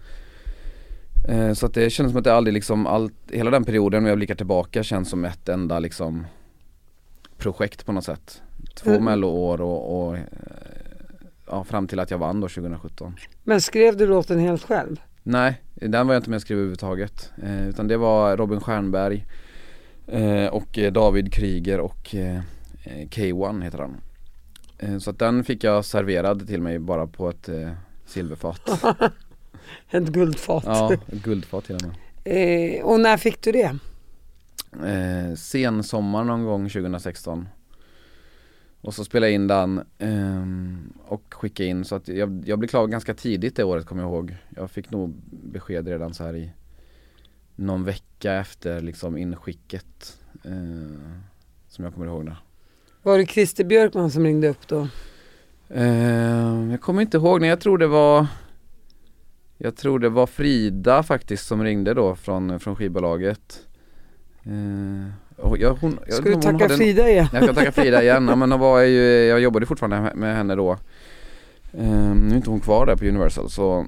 Ehm, 1.29 1.55
så 1.55 1.67
att 1.67 1.75
det 1.75 1.91
kändes 1.91 2.13
som 2.13 2.19
att 2.19 2.25
det 2.25 2.35
aldrig 2.35 2.55
liksom, 2.55 2.87
allt, 2.87 3.15
hela 3.31 3.51
den 3.51 3.65
perioden 3.65 4.03
när 4.03 4.11
jag 4.11 4.19
blickar 4.19 4.35
tillbaka 4.35 4.83
känns 4.83 5.11
som 5.11 5.25
ett 5.25 5.49
enda 5.49 5.79
liksom 5.79 6.27
projekt 7.37 7.87
på 7.87 7.93
något 7.93 8.05
sätt. 8.05 8.43
Två 8.75 8.91
Mm. 8.91 9.05
melloår 9.05 9.61
och, 9.61 10.07
och 10.09 10.17
eh, 10.17 10.23
ja, 11.51 11.65
fram 11.65 11.87
till 11.89 12.01
att 12.01 12.11
jag 12.11 12.19
vann 12.19 12.41
då 12.41 12.49
2017. 12.49 13.17
Men 13.45 13.61
skrev 13.61 13.97
du 13.97 14.07
låten 14.07 14.39
helt 14.39 14.63
själv? 14.63 15.01
Nej, 15.23 15.63
den 15.75 16.07
var 16.07 16.15
jag 16.15 16.21
inte 16.21 16.31
med 16.31 16.37
och 16.37 16.43
skrev 16.43 16.59
överhuvudtaget. 16.59 17.31
Eh, 17.43 17.69
utan 17.69 17.89
det 17.89 17.97
var 17.97 18.37
Robin 18.37 18.61
Stjernberg 18.61 19.27
eh, 20.07 20.47
och 20.47 20.79
eh, 20.79 20.93
David 20.93 21.33
Kryger 21.33 21.81
och 21.81 22.15
eh, 22.15 22.37
eh, 22.85 23.09
K1 23.09 23.63
heter 23.63 23.79
han. 23.79 23.97
Eh, 24.79 24.99
så 24.99 25.11
att 25.11 25.19
den 25.19 25.45
fick 25.45 25.65
jag 25.65 25.85
serverad 25.85 26.47
till 26.47 26.63
mig 26.63 26.79
bara 26.79 27.07
på 27.07 27.29
ett 27.31 27.49
silverfat. 28.07 28.61
Ett 29.91 30.09
guldfat. 30.09 30.65
ja, 30.67 30.93
ett 30.93 31.23
guldfat 31.23 31.65
till 31.65 31.75
och 31.75 31.83
med. 31.83 32.83
Och 32.83 33.01
när 33.01 33.17
fick 33.17 33.43
du 33.43 33.53
det? 33.53 33.79
Eh, 34.73 35.35
sen 35.37 35.83
sommar 35.83 36.25
någon 36.25 36.45
gång 36.45 36.69
2016. 36.69 37.49
Och 38.81 38.95
så 38.95 39.05
spelade 39.05 39.27
jag 39.31 39.35
in 39.35 39.47
den 39.47 39.85
ehm, 39.99 40.93
och 41.07 41.35
skickade 41.35 41.69
in 41.69 41.85
så 41.85 41.95
att 41.95 42.09
jag, 42.09 42.43
jag 42.47 42.59
blev 42.59 42.69
klar 42.69 42.87
ganska 42.87 43.14
tidigt 43.14 43.57
det 43.57 43.64
året 43.64 43.87
kommer 43.87 44.03
jag 44.03 44.11
ihåg. 44.11 44.37
Jag 44.57 44.71
fick 44.71 44.91
nog 44.91 45.14
besked 45.31 45.88
redan 45.88 46.14
så 46.14 46.25
här 46.25 46.37
i 46.37 46.53
någon 47.57 47.85
vecka 47.85 48.33
efter 48.33 48.81
liksom 48.81 49.17
inskicket. 49.17 50.19
Eh, 50.45 51.19
som 51.69 51.85
jag 51.85 51.95
kommer 51.95 52.07
ihåg 52.07 52.27
det. 52.27 52.37
Var 53.03 53.19
det 53.19 53.27
Christer 53.27 53.64
Björkman 53.64 54.11
som 54.11 54.25
ringde 54.25 54.49
upp 54.49 54.69
då? 54.69 54.88
Eh, 55.69 56.71
jag 56.71 56.81
kommer 56.81 57.03
inte 57.03 57.17
ihåg, 57.17 57.41
nej 57.41 57.51
jag 57.51 57.61
tror 57.61 57.79
det 57.79 57.87
var 57.87 58.27
Jag 59.57 59.77
tror 59.77 59.99
det 59.99 60.09
var 60.09 60.27
Frida 60.27 61.03
faktiskt 61.03 61.47
som 61.47 61.64
ringde 61.64 61.95
då 61.95 62.14
från, 62.14 62.61
från 62.61 62.77
skivbolaget 62.77 63.69
och 64.49 65.28
jag, 65.59 65.74
hon, 65.74 65.98
jag, 66.07 66.14
Ska 66.14 66.24
du 66.29 66.35
tacka 66.35 66.64
hade 66.64 66.77
Frida 66.77 67.11
igen? 67.11 67.27
Jag 67.33 67.44
ska 67.44 67.55
tacka 67.55 67.72
Frida 67.72 68.03
igen, 68.03 68.29
ja, 68.29 68.37
men 68.37 68.59
var 68.59 68.81
ju, 68.81 69.03
jag 69.24 69.40
jobbade 69.40 69.66
fortfarande 69.66 70.12
med- 70.14 70.37
henne 70.37 70.55
då. 70.55 70.77
Ehm, 71.79 72.16
Nu 72.18 72.33
är 72.33 72.37
inte 72.37 72.51
hon 72.51 72.61
kvar 72.61 72.87
där 72.87 72.96
på 72.96 73.05
Universal 73.05 73.51
så 73.51 73.87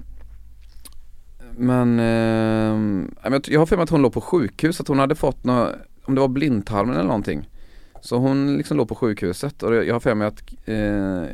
Men 1.56 1.96
men 1.96 3.08
jag- 3.22 3.48
jag 3.48 3.58
har 3.60 3.66
för 3.66 3.76
mig 3.76 3.82
att 3.82 3.90
hon 3.90 4.02
låg 4.02 4.12
på 4.12 4.20
sjukhus, 4.20 4.80
att 4.80 4.88
hon 4.88 4.98
hade 4.98 5.14
fått 5.14 5.44
nå 5.44 5.68
om 6.04 6.14
det 6.14 6.20
var 6.20 6.28
blindtarmen 6.28 6.94
eller 6.94 7.04
någonting. 7.06 7.48
Så 8.00 8.16
hon 8.16 8.56
liksom 8.56 8.76
låg 8.76 8.88
på 8.88 8.94
sjukhuset 8.94 9.62
och 9.62 9.74
jag 9.74 9.94
har 9.94 10.00
för 10.00 10.14
mig 10.14 10.26
att 10.26 10.42
eh, 10.64 11.24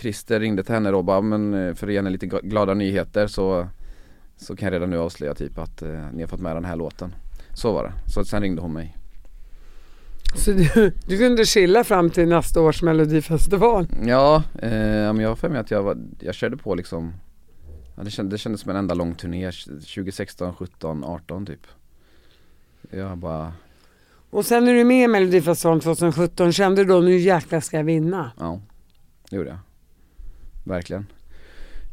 Christer 0.00 0.40
ringde 0.40 0.62
till 0.64 0.74
henne 0.74 0.90
då 0.90 1.02
bara, 1.02 1.20
men 1.20 1.54
eh, 1.68 1.74
för 1.74 1.86
att 1.86 1.92
ge 1.92 1.98
henne 1.98 2.10
lite 2.10 2.26
gla- 2.26 2.40
glada 2.48 2.74
nyheter 2.74 3.26
så 3.26 3.66
Så 4.38 4.56
kan 4.56 4.66
jag 4.66 4.72
redan 4.74 4.90
nu 4.90 4.98
avslöja 4.98 5.34
typ 5.34 5.58
att 5.58 5.82
eh, 5.82 5.88
ni 6.12 6.22
har 6.22 6.28
fått 6.28 6.40
med 6.40 6.56
den 6.56 6.64
här 6.64 6.76
låten. 6.76 7.14
Så 7.54 7.72
var 7.72 7.84
det, 7.84 7.92
så 8.12 8.24
sen 8.24 8.42
ringde 8.42 8.62
hon 8.62 8.72
mig 8.72 8.96
Så 10.34 10.50
du, 10.50 10.92
du 11.06 11.18
kunde 11.18 11.44
chilla 11.44 11.84
fram 11.84 12.10
till 12.10 12.28
nästa 12.28 12.60
års 12.60 12.82
melodifestival? 12.82 13.88
Ja, 14.06 14.42
eh, 14.58 14.70
men 14.70 15.20
jag 15.20 15.28
har 15.28 15.36
för 15.36 15.48
mig 15.48 15.58
att 15.58 15.70
jag, 15.70 15.82
var, 15.82 15.96
jag 16.20 16.34
körde 16.34 16.56
på 16.56 16.74
liksom 16.74 17.12
ja, 17.96 18.02
det, 18.02 18.10
kändes, 18.10 18.32
det 18.32 18.38
kändes 18.38 18.60
som 18.60 18.70
en 18.70 18.76
enda 18.76 18.94
lång 18.94 19.14
turné 19.14 19.50
2016, 19.52 20.54
17, 20.54 21.04
18 21.04 21.46
typ 21.46 21.66
Jag 22.90 23.18
bara, 23.18 23.52
Och 24.30 24.46
sen 24.46 24.68
är 24.68 24.74
du 24.74 24.84
med 24.84 25.04
i 25.04 25.08
Melodifestivalen 25.08 25.80
2017, 25.80 26.52
kände 26.52 26.84
du 26.84 26.88
då 26.88 27.00
nu 27.00 27.18
jäklar 27.18 27.60
ska 27.60 27.76
jag 27.76 27.84
vinna? 27.84 28.30
ja 28.38 28.60
Det 29.30 29.36
gjorde 29.36 29.50
jag 29.50 29.58
Verkligen 30.64 31.06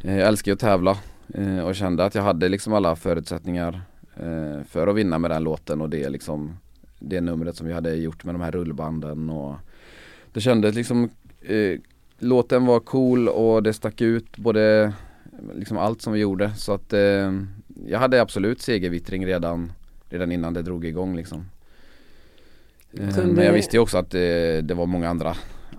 eh, 0.03 0.17
Jag 0.17 0.27
älskar 0.27 0.51
ju 0.51 0.53
att 0.53 0.59
tävla 0.59 0.97
eh, 1.33 1.59
och 1.59 1.75
kände 1.75 2.05
att 2.05 2.15
jag 2.15 2.23
hade 2.23 2.49
liksom 2.49 2.73
alla 2.73 2.95
förutsättningar 2.95 3.81
eh, 4.15 4.63
för 4.69 4.87
att 4.87 4.95
vinna 4.95 5.19
med 5.19 5.31
den 5.31 5.43
låten 5.43 5.81
och 5.81 5.89
det 5.89 6.09
liksom 6.09 6.57
Det 7.05 7.21
numret 7.21 7.55
som 7.55 7.67
vi 7.67 7.73
hade 7.73 7.95
gjort 7.95 8.23
med 8.23 8.35
de 8.35 8.41
här 8.41 8.51
rullbanden 8.51 9.29
och 9.29 9.55
Det 10.33 10.41
kändes 10.41 10.75
liksom 10.75 11.09
eh, 11.41 11.79
Låten 12.19 12.65
var 12.65 12.79
cool 12.79 13.29
och 13.29 13.63
det 13.63 13.73
stack 13.73 14.01
ut 14.01 14.37
både 14.37 14.93
liksom 15.55 15.77
allt 15.77 16.01
som 16.01 16.13
vi 16.13 16.19
gjorde. 16.19 16.53
Så 16.55 16.73
att 16.73 16.93
eh, 16.93 17.33
jag 17.87 17.99
hade 17.99 18.21
absolut 18.21 18.61
segervittring 18.61 19.25
redan 19.25 19.71
redan 20.09 20.31
innan 20.31 20.53
det 20.53 20.61
drog 20.61 20.85
igång 20.85 21.15
liksom. 21.15 21.45
Eh, 22.93 23.17
Men 23.17 23.45
jag 23.45 23.53
visste 23.53 23.75
ju 23.75 23.81
också 23.81 23.97
att 23.97 24.09
det, 24.09 24.61
det 24.61 24.73
var 24.73 24.85
många 24.85 25.09
andra 25.09 25.35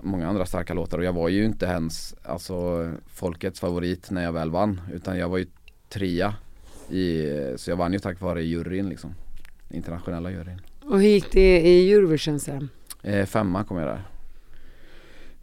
Många 0.06 0.28
andra 0.28 0.46
starka 0.46 0.74
låtar 0.74 0.98
och 0.98 1.04
jag 1.04 1.12
var 1.12 1.28
ju 1.28 1.44
inte 1.44 1.66
ens 1.66 2.14
alltså 2.22 2.90
folkets 3.06 3.60
favorit 3.60 4.10
när 4.10 4.24
jag 4.24 4.32
väl 4.32 4.50
vann 4.50 4.80
utan 4.92 5.18
jag 5.18 5.28
var 5.28 5.38
ju 5.38 5.46
trea 5.88 6.34
i, 6.90 7.26
så 7.56 7.70
jag 7.70 7.76
vann 7.76 7.92
ju 7.92 7.98
tack 7.98 8.20
vare 8.20 8.42
juryn 8.42 8.88
liksom. 8.88 9.14
Internationella 9.70 10.30
juryn 10.30 10.60
Och 10.88 11.00
hur 11.00 11.08
gick 11.08 11.32
det 11.32 11.60
i 11.60 11.92
Eurovision 11.92 12.40
sen? 12.40 12.68
eh, 13.02 13.26
Femma 13.26 13.64
kom 13.64 13.76
jag 13.76 13.86
där 13.86 14.02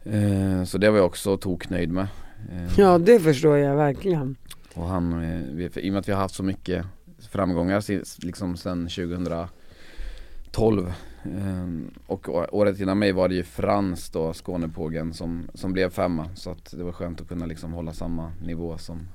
eh, 0.04 0.64
Så 0.64 0.78
det 0.78 0.90
var 0.90 0.96
jag 0.98 1.06
också 1.06 1.36
toknöjd 1.36 1.90
med 1.92 2.06
eh, 2.52 2.78
Ja 2.78 2.98
det 2.98 3.20
förstår 3.20 3.56
jag 3.58 3.76
verkligen. 3.76 4.36
Och 4.74 4.86
han, 4.86 5.22
eh, 5.24 5.40
vi- 5.54 5.70
i 5.80 5.88
och 5.88 5.92
med 5.92 6.00
att 6.00 6.08
vi 6.08 6.12
har 6.12 6.20
haft 6.20 6.34
så 6.34 6.42
mycket 6.42 6.86
framgångar 7.30 7.82
liksom 8.24 8.56
sen 8.56 8.88
2012 8.88 10.92
eh, 11.24 11.68
Och 12.06 12.28
året 12.54 12.80
innan 12.80 12.98
mig 12.98 13.12
var 13.12 13.28
det 13.28 13.34
ju 13.34 13.42
Frans 13.42 14.10
då, 14.10 14.32
Skånepågen 14.32 15.14
som, 15.14 15.48
som 15.54 15.72
blev 15.72 15.90
femma 15.90 16.28
Så 16.34 16.50
att 16.50 16.74
det 16.76 16.84
var 16.84 16.92
skönt 16.92 17.20
att 17.20 17.28
kunna 17.28 17.46
liksom 17.46 17.72
hålla 17.72 17.92
samma 17.92 18.32
nivå 18.44 18.78
som 18.78 19.08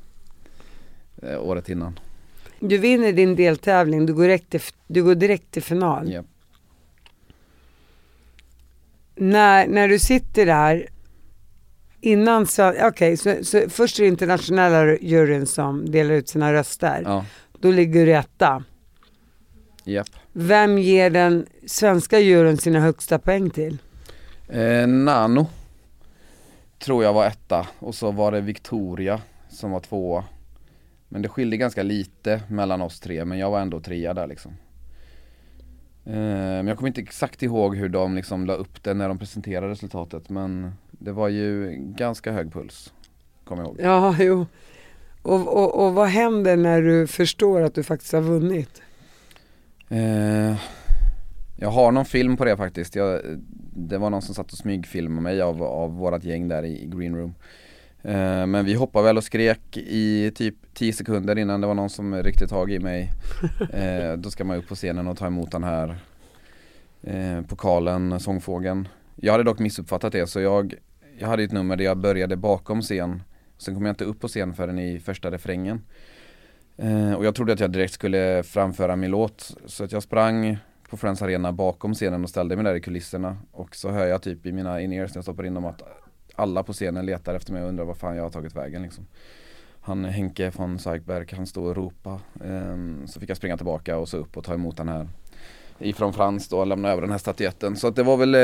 eh, 1.23 1.39
året 1.41 1.69
innan 1.69 1.99
Du 2.59 2.77
vinner 2.77 3.11
din 3.11 3.35
deltävling, 3.35 4.05
du 4.05 4.13
går 4.13 4.23
direkt 4.23 4.49
till, 4.49 4.61
du 4.87 5.03
går 5.03 5.15
direkt 5.15 5.51
till 5.51 5.63
final. 5.63 6.11
ja. 6.11 6.23
När, 9.15 9.67
när 9.67 9.87
du 9.87 9.99
sitter 9.99 10.45
där 10.45 10.87
innan 12.01 12.45
så, 12.47 12.73
okej 12.87 13.17
så, 13.17 13.35
så 13.43 13.69
först 13.69 13.99
är 13.99 14.03
det 14.03 14.07
internationella 14.09 14.97
juryn 14.97 15.45
som 15.45 15.91
delar 15.91 16.13
ut 16.13 16.29
sina 16.29 16.53
röster. 16.53 17.01
ja, 17.05 17.25
Då 17.59 17.71
ligger 17.71 18.05
du 18.05 18.15
etta. 18.15 18.63
japp 19.83 20.07
Vem 20.33 20.77
ger 20.77 21.09
den 21.09 21.45
svenska 21.65 22.19
juryn 22.19 22.57
sina 22.57 22.79
högsta 22.79 23.19
poäng 23.19 23.49
till? 23.49 23.77
eh, 24.49 24.87
Nano 24.87 25.47
Tror 26.79 27.03
jag 27.03 27.13
var 27.13 27.25
etta 27.25 27.67
och 27.79 27.95
så 27.95 28.11
var 28.11 28.31
det 28.31 28.41
Victoria 28.41 29.21
som 29.49 29.71
var 29.71 29.79
tvåa 29.79 30.23
Men 31.09 31.21
det 31.21 31.27
skilde 31.29 31.57
ganska 31.57 31.83
lite 31.83 32.41
mellan 32.49 32.81
oss 32.81 32.99
tre 32.99 33.25
men 33.25 33.39
jag 33.39 33.51
var 33.51 33.59
ändå 33.59 33.79
trea 33.79 34.13
där 34.13 34.27
liksom 34.27 34.53
Eh, 36.05 36.13
Men 36.13 36.67
jag 36.67 36.77
kommer 36.77 36.87
inte 36.87 37.01
exakt 37.01 37.43
ihåg 37.43 37.75
hur 37.75 37.89
de 37.89 38.15
liksom 38.15 38.45
la 38.45 38.53
upp 38.53 38.83
det 38.83 38.93
när 38.93 39.07
de 39.07 39.19
presenterade 39.19 39.71
resultatet 39.71 40.29
men 40.29 40.71
det 40.91 41.11
var 41.11 41.27
ju 41.27 41.75
ganska 41.79 42.31
hög 42.31 42.53
puls 42.53 42.93
Kommer 43.43 43.61
jag 43.63 43.67
ihåg 43.67 43.77
Ja, 43.79 44.15
jo. 44.19 44.45
Och, 45.21 45.47
och, 45.57 45.85
och 45.85 45.93
vad 45.93 46.07
händer 46.07 46.57
när 46.57 46.81
du 46.81 47.07
förstår 47.07 47.61
att 47.61 47.75
du 47.75 47.83
faktiskt 47.83 48.13
har 48.13 48.21
vunnit? 48.21 48.81
Eh, 49.89 50.55
Jag 51.59 51.69
har 51.69 51.91
någon 51.91 52.05
film 52.05 52.37
på 52.37 52.45
det 52.45 52.57
faktiskt. 52.57 52.95
Jag, 52.95 53.21
det 53.75 53.97
var 53.97 54.09
någon 54.09 54.21
som 54.21 54.35
satt 54.35 54.51
och 54.51 54.57
smygfilmade 54.57 55.21
mig 55.21 55.41
av, 55.41 55.63
av 55.63 55.95
vårat 55.97 56.23
gäng 56.23 56.47
där 56.47 56.63
i, 56.63 56.83
i 56.83 56.85
green 56.85 57.15
room. 57.15 57.33
Eh, 58.03 58.45
men 58.45 58.65
vi 58.65 58.73
hoppade 58.73 59.05
väl 59.05 59.17
och 59.17 59.23
skrek 59.23 59.77
i 59.77 60.31
typ 60.35 60.55
10 60.73 60.93
sekunder 60.93 61.37
innan 61.37 61.61
det 61.61 61.67
var 61.67 61.73
någon 61.73 61.89
som 61.89 62.23
ryckte 62.23 62.47
tag 62.47 62.71
i 62.71 62.79
mig. 62.79 63.11
Eh, 63.73 64.13
då 64.13 64.31
ska 64.31 64.43
man 64.43 64.57
upp 64.57 64.67
på 64.67 64.75
scenen 64.75 65.07
och 65.07 65.17
ta 65.17 65.27
emot 65.27 65.51
den 65.51 65.63
här 65.63 65.95
eh, 67.03 67.41
pokalen, 67.41 68.19
sångfågeln. 68.19 68.87
Jag 69.15 69.31
hade 69.31 69.43
dock 69.43 69.59
missuppfattat 69.59 70.11
det 70.11 70.27
så 70.27 70.41
jag, 70.41 70.73
jag 71.19 71.27
hade 71.27 71.43
ett 71.43 71.51
nummer 71.51 71.75
där 71.75 71.85
jag 71.85 71.97
började 71.97 72.35
bakom 72.35 72.81
scen. 72.81 73.23
Sen 73.57 73.73
kom 73.73 73.85
jag 73.85 73.91
inte 73.91 74.05
upp 74.05 74.19
på 74.19 74.27
scen 74.27 74.53
förrän 74.53 74.79
i 74.79 74.99
första 74.99 75.31
refrängen. 75.31 75.81
Och 77.17 77.25
jag 77.25 77.35
trodde 77.35 77.53
att 77.53 77.59
jag 77.59 77.71
direkt 77.71 77.93
skulle 77.93 78.43
framföra 78.43 78.95
min 78.95 79.11
låt 79.11 79.55
så 79.65 79.83
att 79.83 79.91
jag 79.91 80.03
sprang 80.03 80.57
på 80.89 80.97
Friends 80.97 81.21
Arena 81.21 81.51
bakom 81.51 81.93
scenen 81.93 82.23
och 82.23 82.29
ställde 82.29 82.55
mig 82.55 82.65
där 82.65 82.75
i 82.75 82.81
kulisserna 82.81 83.37
och 83.51 83.75
så 83.75 83.89
hör 83.89 84.07
jag 84.07 84.21
typ 84.21 84.45
i 84.45 84.51
mina 84.51 84.81
in-ears 84.81 85.11
när 85.11 85.17
jag 85.17 85.23
stoppar 85.23 85.45
in 85.45 85.53
dem 85.53 85.65
att 85.65 85.81
alla 86.37 86.63
på 86.63 86.73
scenen 86.73 87.05
letar 87.05 87.35
efter 87.35 87.53
mig 87.53 87.63
och 87.63 87.69
undrar 87.69 87.85
vad 87.85 87.97
fan 87.97 88.15
jag 88.15 88.23
har 88.23 88.29
tagit 88.29 88.55
vägen 88.55 88.81
liksom. 88.81 89.05
Han 89.81 90.05
Henke 90.05 90.51
von 90.55 90.79
Sarkberg, 90.79 91.25
han 91.35 91.47
stod 91.47 91.65
och 91.65 91.75
ropa 91.75 92.19
Ehm, 92.43 93.07
Så 93.07 93.19
fick 93.19 93.29
jag 93.29 93.37
springa 93.37 93.57
tillbaka 93.57 93.97
och 93.97 94.09
så 94.09 94.17
upp 94.17 94.37
och 94.37 94.43
ta 94.43 94.53
emot 94.53 94.77
den 94.77 94.87
här 94.87 95.07
Ifrån 95.79 96.13
Frans 96.13 96.49
då 96.49 96.59
och 96.59 96.67
lämna 96.67 96.89
över 96.89 97.01
den 97.01 97.11
här 97.11 97.17
statyetten 97.17 97.75
så 97.75 97.87
att 97.87 97.95
det 97.95 98.03
var 98.03 98.17
väl 98.17 98.35
eh, 98.35 98.41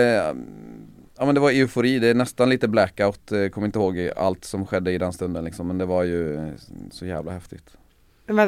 Ja 1.17 1.25
men 1.25 1.35
det 1.35 1.41
var 1.41 1.51
eufori, 1.51 1.99
det 1.99 2.07
är 2.07 2.13
nästan 2.13 2.49
lite 2.49 2.67
blackout, 2.67 3.31
eh, 3.31 3.47
kommer 3.47 3.65
inte 3.65 3.79
ihåg 3.79 4.09
allt 4.15 4.45
som 4.45 4.65
skedde 4.65 4.91
i 4.91 4.97
den 4.97 5.13
stunden 5.13 5.43
liksom 5.43 5.67
men 5.67 5.77
det 5.77 5.85
var 5.85 6.03
ju 6.03 6.35
eh, 6.35 6.53
så 6.91 7.05
jävla 7.05 7.31
häftigt 7.31 7.77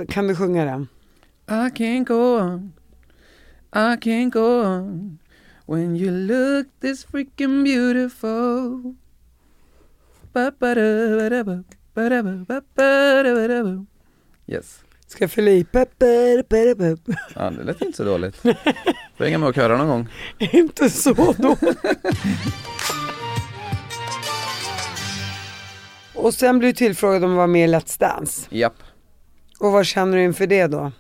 Kan 0.10 0.28
du 0.28 0.36
sjunga 0.36 0.66
den? 0.66 0.88
I 1.48 1.70
can't 1.70 2.06
go 2.06 2.40
on, 2.40 2.74
I 3.72 3.98
can't 3.98 4.32
go 4.32 4.64
on 4.64 5.20
When 5.68 5.96
you 5.96 6.12
look 6.12 6.68
this 6.80 7.06
freaking 7.06 7.64
beautiful. 7.64 8.96
Yes, 14.48 14.84
Ska 15.08 15.28
pepper. 15.64 16.44
ja, 17.36 17.50
det 17.50 17.64
lät 17.64 17.82
inte 17.82 17.98
så 17.98 18.04
dåligt 18.04 18.36
Får 19.18 19.24
hänga 19.24 19.38
med 19.38 19.50
och 19.50 19.56
köra 19.56 19.78
någon 19.78 19.88
gång 19.88 20.08
Inte 20.54 20.90
så 20.90 21.34
då. 21.38 21.56
Och 26.16 26.34
sen 26.34 26.60
blir 26.60 26.70
du 26.70 26.74
tillfrågad 26.74 27.24
om 27.24 27.32
att 27.32 27.38
vara 27.38 27.48
med 27.48 27.70
i 27.70 27.74
Let's 27.74 28.00
Dance. 28.00 28.48
Japp 28.50 28.76
Och 29.60 29.72
vad 29.72 29.86
känner 29.86 30.18
du 30.18 30.24
inför 30.24 30.48
det 30.48 30.68
då? 30.68 30.92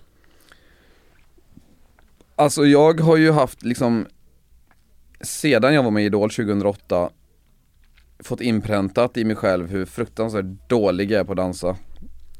Alltså 2.36 2.66
jag 2.66 3.00
har 3.00 3.18
ju 3.18 3.32
haft 3.32 3.64
liksom 3.64 4.06
Sedan 5.22 5.74
jag 5.74 5.84
var 5.84 5.92
med 5.92 6.04
i 6.04 6.06
Idol 6.06 6.30
2008 6.30 7.10
Fått 8.20 8.42
inpräntat 8.42 9.18
i 9.18 9.26
mig 9.26 9.36
själv 9.36 9.70
hur 9.70 9.86
fruktansvärt 9.86 10.70
dålig 10.70 11.12
jag 11.12 11.20
är 11.20 11.24
på 11.24 11.32
att 11.32 11.38
dansa. 11.38 11.78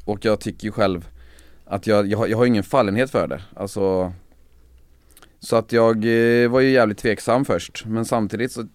Och 0.06 0.26
jag 0.26 0.40
tycker 0.40 0.66
ju 0.66 0.72
själv 0.72 1.10
Att 1.66 1.88
jag, 1.88 2.08
jag, 2.08 2.18
har, 2.18 2.28
jag 2.28 2.38
har 2.38 2.46
ingen 2.46 2.64
fallenhet 2.64 3.12
för 3.12 3.28
det. 3.28 3.42
Alltså 3.56 4.14
Så 5.40 5.56
att 5.56 5.72
jag 5.72 5.96
eh, 5.96 6.50
var 6.50 6.60
ju 6.60 6.70
jävligt 6.70 6.98
tveksam 6.98 7.46
först. 7.46 7.86
Men 7.86 8.06
samtidigt 8.06 8.52
så 8.52 8.68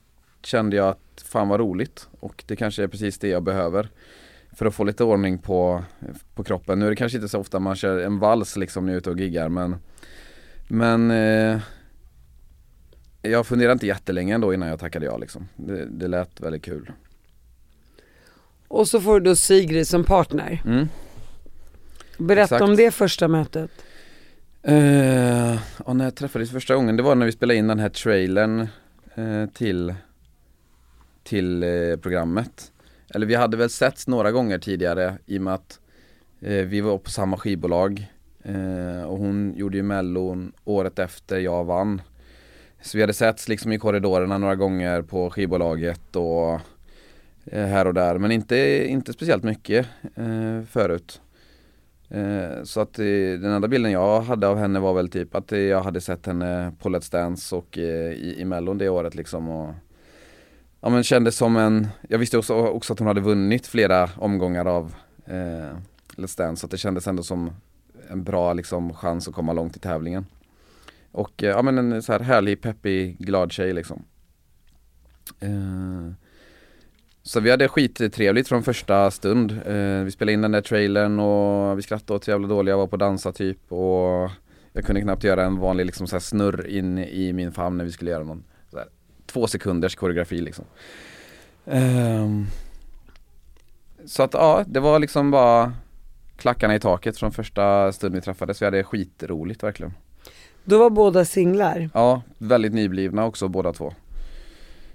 kände 0.42 0.76
jag 0.76 0.88
att 0.88 1.24
fan 1.24 1.48
vad 1.48 1.60
roligt. 1.60 2.08
Och 2.20 2.44
det 2.46 2.56
kanske 2.56 2.82
är 2.82 2.88
precis 2.88 3.18
det 3.18 3.28
jag 3.28 3.42
behöver 3.42 3.88
För 4.52 4.66
att 4.66 4.74
få 4.74 4.84
lite 4.84 5.04
ordning 5.04 5.38
på, 5.38 5.84
på 6.34 6.44
kroppen. 6.44 6.78
Nu 6.78 6.86
är 6.86 6.90
det 6.90 6.96
kanske 6.96 7.18
inte 7.18 7.28
så 7.28 7.38
ofta 7.38 7.58
man 7.58 7.76
kör 7.76 7.98
en 7.98 8.18
vals 8.18 8.56
liksom 8.56 8.86
när 8.86 8.92
jag 8.92 8.96
är 8.96 9.00
ute 9.00 9.10
och 9.10 9.20
giggar 9.20 9.48
men 9.48 9.76
men 10.68 11.10
eh, 11.10 11.60
jag 13.22 13.46
funderade 13.46 13.72
inte 13.72 13.86
jättelänge 13.86 14.34
ändå 14.34 14.54
innan 14.54 14.68
jag 14.68 14.78
tackade 14.78 15.06
ja 15.06 15.16
liksom. 15.16 15.48
Det, 15.56 15.84
det 15.84 16.08
lät 16.08 16.40
väldigt 16.40 16.64
kul. 16.64 16.92
Och 18.68 18.88
så 18.88 19.00
får 19.00 19.20
du 19.20 19.30
då 19.30 19.36
Sigrid 19.36 19.88
som 19.88 20.04
partner. 20.04 20.62
Mm. 20.66 20.88
Berätta 22.18 22.42
Exakt. 22.42 22.62
om 22.62 22.76
det 22.76 22.90
första 22.90 23.28
mötet. 23.28 23.70
Eh, 24.62 25.58
och 25.78 25.96
när 25.96 26.04
jag 26.04 26.14
träffades 26.14 26.50
första 26.50 26.74
gången, 26.74 26.96
det 26.96 27.02
var 27.02 27.14
när 27.14 27.26
vi 27.26 27.32
spelade 27.32 27.58
in 27.58 27.66
den 27.66 27.78
här 27.78 27.88
trailern 27.88 28.68
eh, 29.14 29.46
till, 29.46 29.94
till 31.22 31.62
eh, 31.62 31.96
programmet. 32.02 32.72
Eller 33.14 33.26
vi 33.26 33.34
hade 33.34 33.56
väl 33.56 33.70
setts 33.70 34.06
några 34.06 34.32
gånger 34.32 34.58
tidigare 34.58 35.18
i 35.26 35.38
och 35.38 35.42
med 35.42 35.54
att 35.54 35.80
vi 36.42 36.80
var 36.80 36.98
på 36.98 37.10
samma 37.10 37.36
skivbolag. 37.36 38.12
Och 39.06 39.18
hon 39.18 39.54
gjorde 39.56 39.76
ju 39.76 39.82
mellon 39.82 40.52
året 40.64 40.98
efter 40.98 41.38
jag 41.38 41.64
vann. 41.64 42.02
Så 42.82 42.98
vi 42.98 43.02
hade 43.02 43.12
setts 43.12 43.48
liksom 43.48 43.72
i 43.72 43.78
korridorerna 43.78 44.38
några 44.38 44.56
gånger 44.56 45.02
på 45.02 45.30
skivbolaget 45.30 46.16
och 46.16 46.52
eh, 47.44 47.66
här 47.66 47.86
och 47.86 47.94
där. 47.94 48.18
Men 48.18 48.32
inte, 48.32 48.86
inte 48.88 49.12
speciellt 49.12 49.42
mycket 49.42 49.86
eh, 50.14 50.62
förut. 50.70 51.20
Eh, 52.08 52.62
Så 52.64 52.80
att 52.80 52.98
eh, 52.98 53.04
den 53.40 53.44
enda 53.52 53.68
bilden 53.68 53.92
jag 53.92 54.20
hade 54.20 54.48
av 54.48 54.58
henne 54.58 54.80
var 54.80 54.94
väl 54.94 55.08
typ 55.08 55.34
att 55.34 55.52
eh, 55.52 55.58
jag 55.58 55.82
hade 55.82 56.00
sett 56.00 56.26
henne 56.26 56.72
på 56.78 56.88
Let's 56.88 57.12
Dance 57.12 57.56
och 57.56 57.78
eh, 57.78 58.12
i, 58.12 58.34
i 58.38 58.44
Mellon 58.44 58.78
det 58.78 58.88
året 58.88 59.14
liksom 59.14 59.48
och 59.48 59.74
Ja 60.82 60.88
men 60.88 61.02
kändes 61.02 61.36
som 61.36 61.56
en, 61.56 61.88
jag 62.08 62.18
visste 62.18 62.38
också, 62.38 62.54
också 62.54 62.92
att 62.92 62.98
hon 62.98 63.08
hade 63.08 63.20
vunnit 63.20 63.66
flera 63.66 64.10
omgångar 64.16 64.64
av 64.66 64.94
eh, 65.26 65.76
Let's 66.16 66.38
Dance 66.38 66.60
så 66.60 66.66
att 66.66 66.70
det 66.70 66.78
kändes 66.78 67.06
ändå 67.06 67.22
som 67.22 67.50
en 68.08 68.24
bra 68.24 68.52
liksom 68.52 68.94
chans 68.94 69.28
att 69.28 69.34
komma 69.34 69.52
långt 69.52 69.76
i 69.76 69.80
tävlingen. 69.80 70.26
Och 71.12 71.42
eh, 71.42 71.50
ja 71.50 71.62
men 71.62 71.78
en 71.78 72.02
så 72.02 72.12
här 72.12 72.20
härlig, 72.20 72.62
peppig, 72.62 73.18
glad 73.18 73.52
tjej 73.52 73.72
liksom. 73.72 74.04
Eh, 75.40 76.12
så 77.22 77.40
vi 77.40 77.50
hade 77.50 77.68
skittrevligt 77.68 78.48
från 78.48 78.62
första 78.62 79.10
stund. 79.10 79.52
Eh, 79.66 80.04
vi 80.04 80.10
spelade 80.10 80.32
in 80.32 80.42
den 80.42 80.52
där 80.52 80.60
trailern 80.60 81.20
och 81.20 81.78
vi 81.78 81.82
skrattade 81.82 82.16
åt 82.16 82.28
hur 82.28 82.32
jävla 82.32 82.48
dåliga 82.48 82.72
jag 82.72 82.78
var 82.78 82.86
på 82.86 82.96
att 82.96 83.00
dansa 83.00 83.32
typ 83.32 83.72
och 83.72 84.30
jag 84.72 84.84
kunde 84.84 85.00
knappt 85.00 85.24
göra 85.24 85.44
en 85.44 85.58
vanlig 85.58 85.86
liksom 85.86 86.06
så 86.06 86.14
här 86.14 86.20
snurr 86.20 86.66
in 86.66 86.98
i 86.98 87.32
min 87.32 87.52
famn 87.52 87.76
när 87.76 87.84
vi 87.84 87.92
skulle 87.92 88.10
göra 88.10 88.24
någon 88.24 88.44
så 88.70 88.78
här, 88.78 88.86
två 89.26 89.46
sekunders 89.46 89.96
koreografi 89.96 90.40
liksom. 90.40 90.64
Eh, 91.64 92.28
så 94.06 94.22
att 94.22 94.34
ja, 94.34 94.64
det 94.66 94.80
var 94.80 94.98
liksom 94.98 95.30
bara 95.30 95.72
klackarna 96.36 96.74
i 96.74 96.80
taket 96.80 97.18
från 97.18 97.32
första 97.32 97.92
stund 97.92 98.14
vi 98.14 98.20
träffades. 98.20 98.62
Vi 98.62 98.64
hade 98.64 98.84
skitroligt 98.84 99.62
verkligen. 99.62 99.92
Då 100.64 100.78
var 100.78 100.90
båda 100.90 101.24
singlar. 101.24 101.90
Ja, 101.94 102.22
väldigt 102.38 102.72
nyblivna 102.74 103.24
också 103.26 103.48
båda 103.48 103.72
två. 103.72 103.92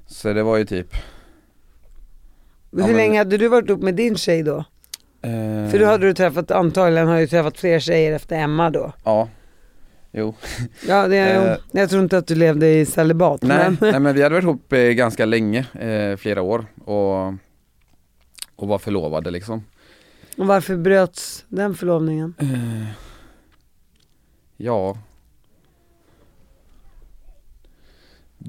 Så 0.08 0.34
det 0.34 0.44
var 0.44 0.58
ju 0.58 0.66
typ 0.66 0.96
Hur 2.72 2.80
men- 2.82 2.96
länge 2.96 3.18
hade 3.18 3.38
du 3.38 3.48
varit 3.48 3.70
upp 3.70 3.82
med 3.82 3.96
din 3.96 4.16
tjej 4.18 4.44
då? 4.44 4.58
eh, 5.22 5.70
För 5.72 5.80
då 5.80 5.86
hade 5.86 6.06
du 6.08 6.14
träffat, 6.14 6.52
antagligen 6.52 7.08
har 7.08 7.20
du 7.20 7.28
träffat 7.28 7.58
fler 7.58 7.80
tjejer 7.80 8.12
efter 8.14 8.36
Emma 8.40 8.70
då. 8.70 8.94
Ja, 9.04 9.30
jo. 10.12 10.36
Ja, 10.88 11.08
det, 11.08 11.18
Eh. 11.18 11.58
jag 11.72 11.90
tror 11.90 12.04
inte 12.04 12.18
att 12.18 12.28
du 12.28 12.36
levde 12.36 12.68
i 12.74 12.86
celibat. 12.86 13.42
Nej, 13.42 13.58
Men, 13.58 13.78
nej 13.92 14.00
men 14.00 14.16
vi 14.16 14.22
hade 14.24 14.36
varit 14.36 14.44
ihop 14.44 14.74
eh, 14.74 14.80
ganska 14.80 15.26
länge, 15.26 15.60
eh, 15.74 16.18
flera 16.18 16.42
år 16.42 16.66
och, 16.86 17.28
och 18.56 18.68
var 18.68 18.78
förlovade 18.78 19.32
liksom. 19.32 19.64
och 20.38 20.48
varför 20.48 20.78
bröts 20.78 21.46
den 21.50 21.76
förlovningen? 21.76 22.34
Eh, 22.40 22.86
ja. 24.58 24.98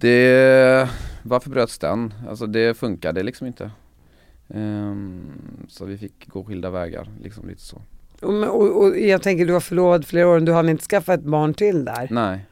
Det, 0.01 0.89
varför 1.23 1.51
bröts 1.51 1.79
den? 1.79 2.15
Alltså 2.29 2.47
det 2.47 2.75
funkade 2.75 3.23
liksom 3.23 3.47
inte. 3.47 3.71
Ehm, 4.49 5.31
så 5.69 5.85
vi 5.85 5.99
fick 5.99 6.29
gå 6.29 6.45
skilda 6.45 6.71
vägar, 6.71 7.09
liksom 7.23 7.49
lite 7.49 7.61
så. 7.63 7.83
Och, 8.21 8.43
och, 8.45 8.83
och 8.83 8.99
jag 8.99 9.23
tänker 9.23 9.47
du 9.47 9.53
var 9.53 9.61
förlovad 9.61 10.07
flera 10.07 10.29
år, 10.29 10.41
du 10.41 10.53
hann 10.53 10.69
inte 10.69 10.85
skaffa 10.85 11.15
ett 11.15 11.23
barn 11.23 11.55
till 11.55 11.85
där. 11.85 12.09
Nej. 12.11 12.47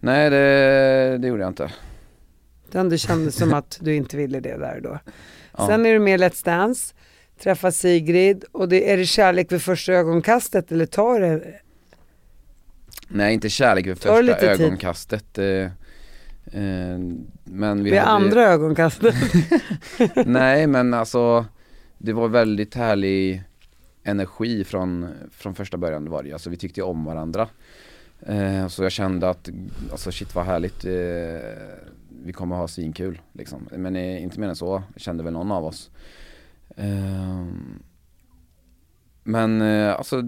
Nej 0.00 0.30
det, 0.30 1.18
det 1.18 1.28
gjorde 1.28 1.42
jag 1.42 1.50
inte. 1.50 1.72
Utan 2.68 2.88
det 2.88 2.98
kändes 2.98 3.36
som 3.36 3.54
att 3.54 3.78
du 3.80 3.94
inte 3.94 4.16
ville 4.16 4.40
det 4.40 4.56
där 4.56 4.80
då. 4.82 4.98
Ja. 5.58 5.66
Sen 5.66 5.86
är 5.86 5.92
du 5.92 5.98
med 5.98 6.20
i 6.20 6.24
Let's 6.24 6.44
Dance, 6.44 6.94
träffar 7.42 7.70
Sigrid 7.70 8.44
och 8.52 8.68
det, 8.68 8.92
är 8.92 8.96
det 8.96 9.06
kärlek 9.06 9.52
vid 9.52 9.62
första 9.62 9.92
ögonkastet 9.92 10.72
eller 10.72 10.86
tar 10.86 11.20
det? 11.20 11.60
Nej 13.08 13.34
inte 13.34 13.48
kärlek 13.48 13.86
vid 13.86 13.96
första 13.98 14.20
lite 14.20 14.56
tid? 14.56 14.78
Eh, 16.54 16.98
men 17.44 17.84
vi 17.84 17.90
Vid 17.90 18.00
hade, 18.00 18.10
andra 18.10 18.42
ögonkastet? 18.42 19.14
Nej 20.26 20.66
men 20.66 20.94
alltså 20.94 21.46
Det 21.98 22.12
var 22.12 22.28
väldigt 22.28 22.74
härlig 22.74 23.42
energi 24.02 24.64
från, 24.64 25.08
från 25.30 25.54
första 25.54 25.76
början 25.76 26.04
det 26.04 26.10
var 26.10 26.22
det. 26.22 26.32
Alltså 26.32 26.50
vi 26.50 26.56
tyckte 26.56 26.82
om 26.82 27.04
varandra 27.04 27.48
eh, 28.20 28.66
Så 28.68 28.82
jag 28.82 28.92
kände 28.92 29.30
att, 29.30 29.48
alltså 29.90 30.12
shit 30.12 30.34
vad 30.34 30.44
härligt 30.44 30.84
eh, 30.84 30.92
Vi 32.24 32.32
kommer 32.32 32.56
ha 32.56 32.68
svinkul 32.68 33.20
liksom 33.32 33.68
Men 33.76 33.96
eh, 33.96 34.22
inte 34.22 34.40
mer 34.40 34.48
än 34.48 34.56
så 34.56 34.82
kände 34.96 35.24
väl 35.24 35.32
någon 35.32 35.52
av 35.52 35.64
oss 35.64 35.90
eh, 36.76 37.46
Men 39.22 39.62
eh, 39.62 39.94
alltså 39.94 40.22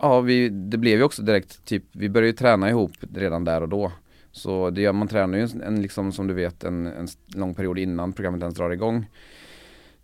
Ja 0.00 0.20
vi, 0.20 0.48
det 0.48 0.78
blev 0.78 0.98
ju 0.98 1.04
också 1.04 1.22
direkt 1.22 1.64
typ, 1.64 1.84
vi 1.92 2.08
började 2.08 2.26
ju 2.26 2.32
träna 2.32 2.70
ihop 2.70 2.92
redan 3.14 3.44
där 3.44 3.60
och 3.60 3.68
då 3.68 3.92
så 4.32 4.70
det 4.70 4.80
gör, 4.80 4.92
man 4.92 5.08
tränar 5.08 5.38
ju 5.38 5.44
en, 5.44 5.62
en 5.62 5.82
liksom 5.82 6.12
som 6.12 6.26
du 6.26 6.34
vet 6.34 6.64
en, 6.64 6.86
en 6.86 7.08
lång 7.34 7.54
period 7.54 7.78
innan 7.78 8.12
programmet 8.12 8.40
ens 8.40 8.54
drar 8.54 8.70
igång. 8.70 9.06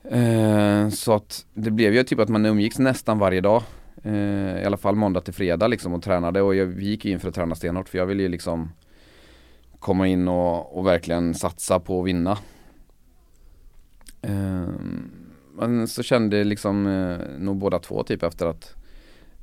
Eh, 0.05 0.89
så 0.89 1.12
att 1.14 1.47
det 1.55 1.70
blev 1.70 1.95
ju 1.95 2.03
typ 2.03 2.18
att 2.18 2.29
man 2.29 2.47
umgicks 2.47 2.79
nästan 2.79 3.18
varje 3.18 3.41
dag. 3.41 3.62
Eh, 4.03 4.62
I 4.62 4.64
alla 4.64 4.76
fall 4.76 4.97
måndag 4.97 5.20
till 5.20 5.35
fredag 5.35 5.68
liksom 5.68 5.95
och 5.95 6.03
tränade. 6.03 6.43
Och 6.43 6.55
jag, 6.55 6.66
vi 6.66 6.85
gick 6.85 7.05
in 7.05 7.20
för 7.20 7.29
att 7.29 7.35
träna 7.35 7.55
stenhårt 7.55 7.89
för 7.89 7.99
jag 7.99 8.07
ville 8.07 8.22
ju 8.22 8.29
liksom 8.29 8.68
Komma 9.79 10.07
in 10.07 10.29
och, 10.29 10.79
och 10.79 10.87
verkligen 10.87 11.35
satsa 11.35 11.81
på 11.81 12.01
att 12.01 12.07
vinna. 12.07 12.39
Eh, 14.22 14.68
Men 15.55 15.89
så 15.89 16.03
kände 16.03 16.45
liksom 16.45 16.87
eh, 16.87 17.39
nog 17.39 17.57
båda 17.57 17.79
två 17.79 18.03
typ 18.03 18.22
efter 18.22 18.47
att 18.47 18.74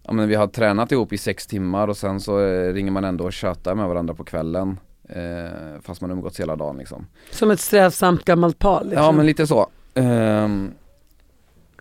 Ja 0.07 0.13
men 0.13 0.27
vi 0.27 0.35
har 0.35 0.47
tränat 0.47 0.91
ihop 0.91 1.13
i 1.13 1.17
sex 1.17 1.47
timmar 1.47 1.87
och 1.87 1.97
sen 1.97 2.19
så 2.19 2.45
eh, 2.45 2.73
ringer 2.73 2.91
man 2.91 3.03
ändå 3.03 3.23
och 3.23 3.33
tjötar 3.33 3.75
med 3.75 3.87
varandra 3.87 4.13
på 4.13 4.23
kvällen 4.23 4.79
eh, 5.09 5.81
Fast 5.81 6.01
man 6.01 6.11
umgåtts 6.11 6.39
hela 6.39 6.55
dagen 6.55 6.77
liksom 6.77 7.07
Som 7.31 7.51
ett 7.51 7.59
strävsamt 7.59 8.25
gammalt 8.25 8.59
par 8.59 8.83
liksom. 8.83 9.03
Ja 9.03 9.11
men 9.11 9.25
lite 9.25 9.47
så. 9.47 9.69
Ehm, 9.93 10.71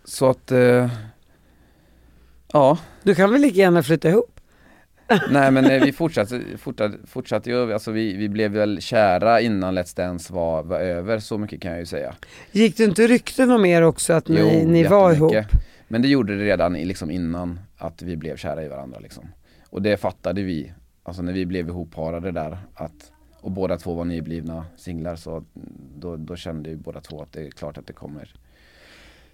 så 0.04 0.30
att, 0.30 0.52
eh, 0.52 0.88
ja, 2.52 2.78
Du 3.02 3.14
kan 3.14 3.32
väl 3.32 3.40
lika 3.40 3.58
gärna 3.58 3.82
flytta 3.82 4.08
ihop? 4.08 4.30
nej 5.30 5.50
men 5.50 5.64
eh, 5.64 5.84
vi 5.84 5.92
fortsatte, 6.02 6.40
fortsatte, 6.58 6.98
fortsatte 7.06 7.50
ju, 7.50 7.72
alltså 7.72 7.90
vi, 7.90 8.16
vi 8.16 8.28
blev 8.28 8.50
väl 8.50 8.80
kära 8.80 9.40
innan 9.40 9.78
Let's 9.78 9.96
Dance 9.96 10.32
var, 10.32 10.62
var 10.62 10.80
över, 10.80 11.18
så 11.18 11.38
mycket 11.38 11.60
kan 11.62 11.70
jag 11.70 11.80
ju 11.80 11.86
säga. 11.86 12.14
Gick 12.52 12.76
det 12.76 12.84
inte 12.84 13.06
rykten 13.06 13.50
om 13.50 13.64
er 13.64 13.82
också 13.82 14.12
att 14.12 14.28
ni, 14.28 14.64
ni 14.66 14.84
var 14.84 15.12
ihop? 15.12 15.34
Men 15.94 16.02
det 16.02 16.08
gjorde 16.08 16.36
det 16.36 16.44
redan 16.44 16.72
liksom 16.72 17.10
innan 17.10 17.60
att 17.76 18.02
vi 18.02 18.16
blev 18.16 18.36
kära 18.36 18.64
i 18.64 18.68
varandra 18.68 18.98
liksom. 18.98 19.24
Och 19.70 19.82
det 19.82 19.96
fattade 19.96 20.42
vi, 20.42 20.72
alltså 21.02 21.22
när 21.22 21.32
vi 21.32 21.46
blev 21.46 21.68
ihopparade 21.68 22.30
där, 22.30 22.58
att 22.74 23.12
och 23.40 23.50
båda 23.50 23.76
två 23.76 23.94
var 23.94 24.04
nyblivna 24.04 24.66
singlar 24.76 25.16
så 25.16 25.44
då, 25.98 26.16
då 26.16 26.36
kände 26.36 26.70
ju 26.70 26.76
båda 26.76 27.00
två 27.00 27.22
att 27.22 27.32
det 27.32 27.46
är 27.46 27.50
klart 27.50 27.78
att 27.78 27.86
det 27.86 27.92
kommer 27.92 28.34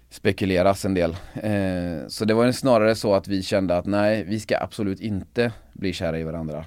spekuleras 0.09 0.85
en 0.85 0.93
del. 0.93 1.11
Eh, 1.33 2.07
så 2.07 2.25
det 2.25 2.33
var 2.33 2.51
snarare 2.51 2.95
så 2.95 3.13
att 3.13 3.27
vi 3.27 3.43
kände 3.43 3.77
att 3.77 3.85
nej, 3.85 4.23
vi 4.23 4.39
ska 4.39 4.57
absolut 4.57 4.99
inte 4.99 5.51
bli 5.73 5.93
kära 5.93 6.19
i 6.19 6.23
varandra. 6.23 6.65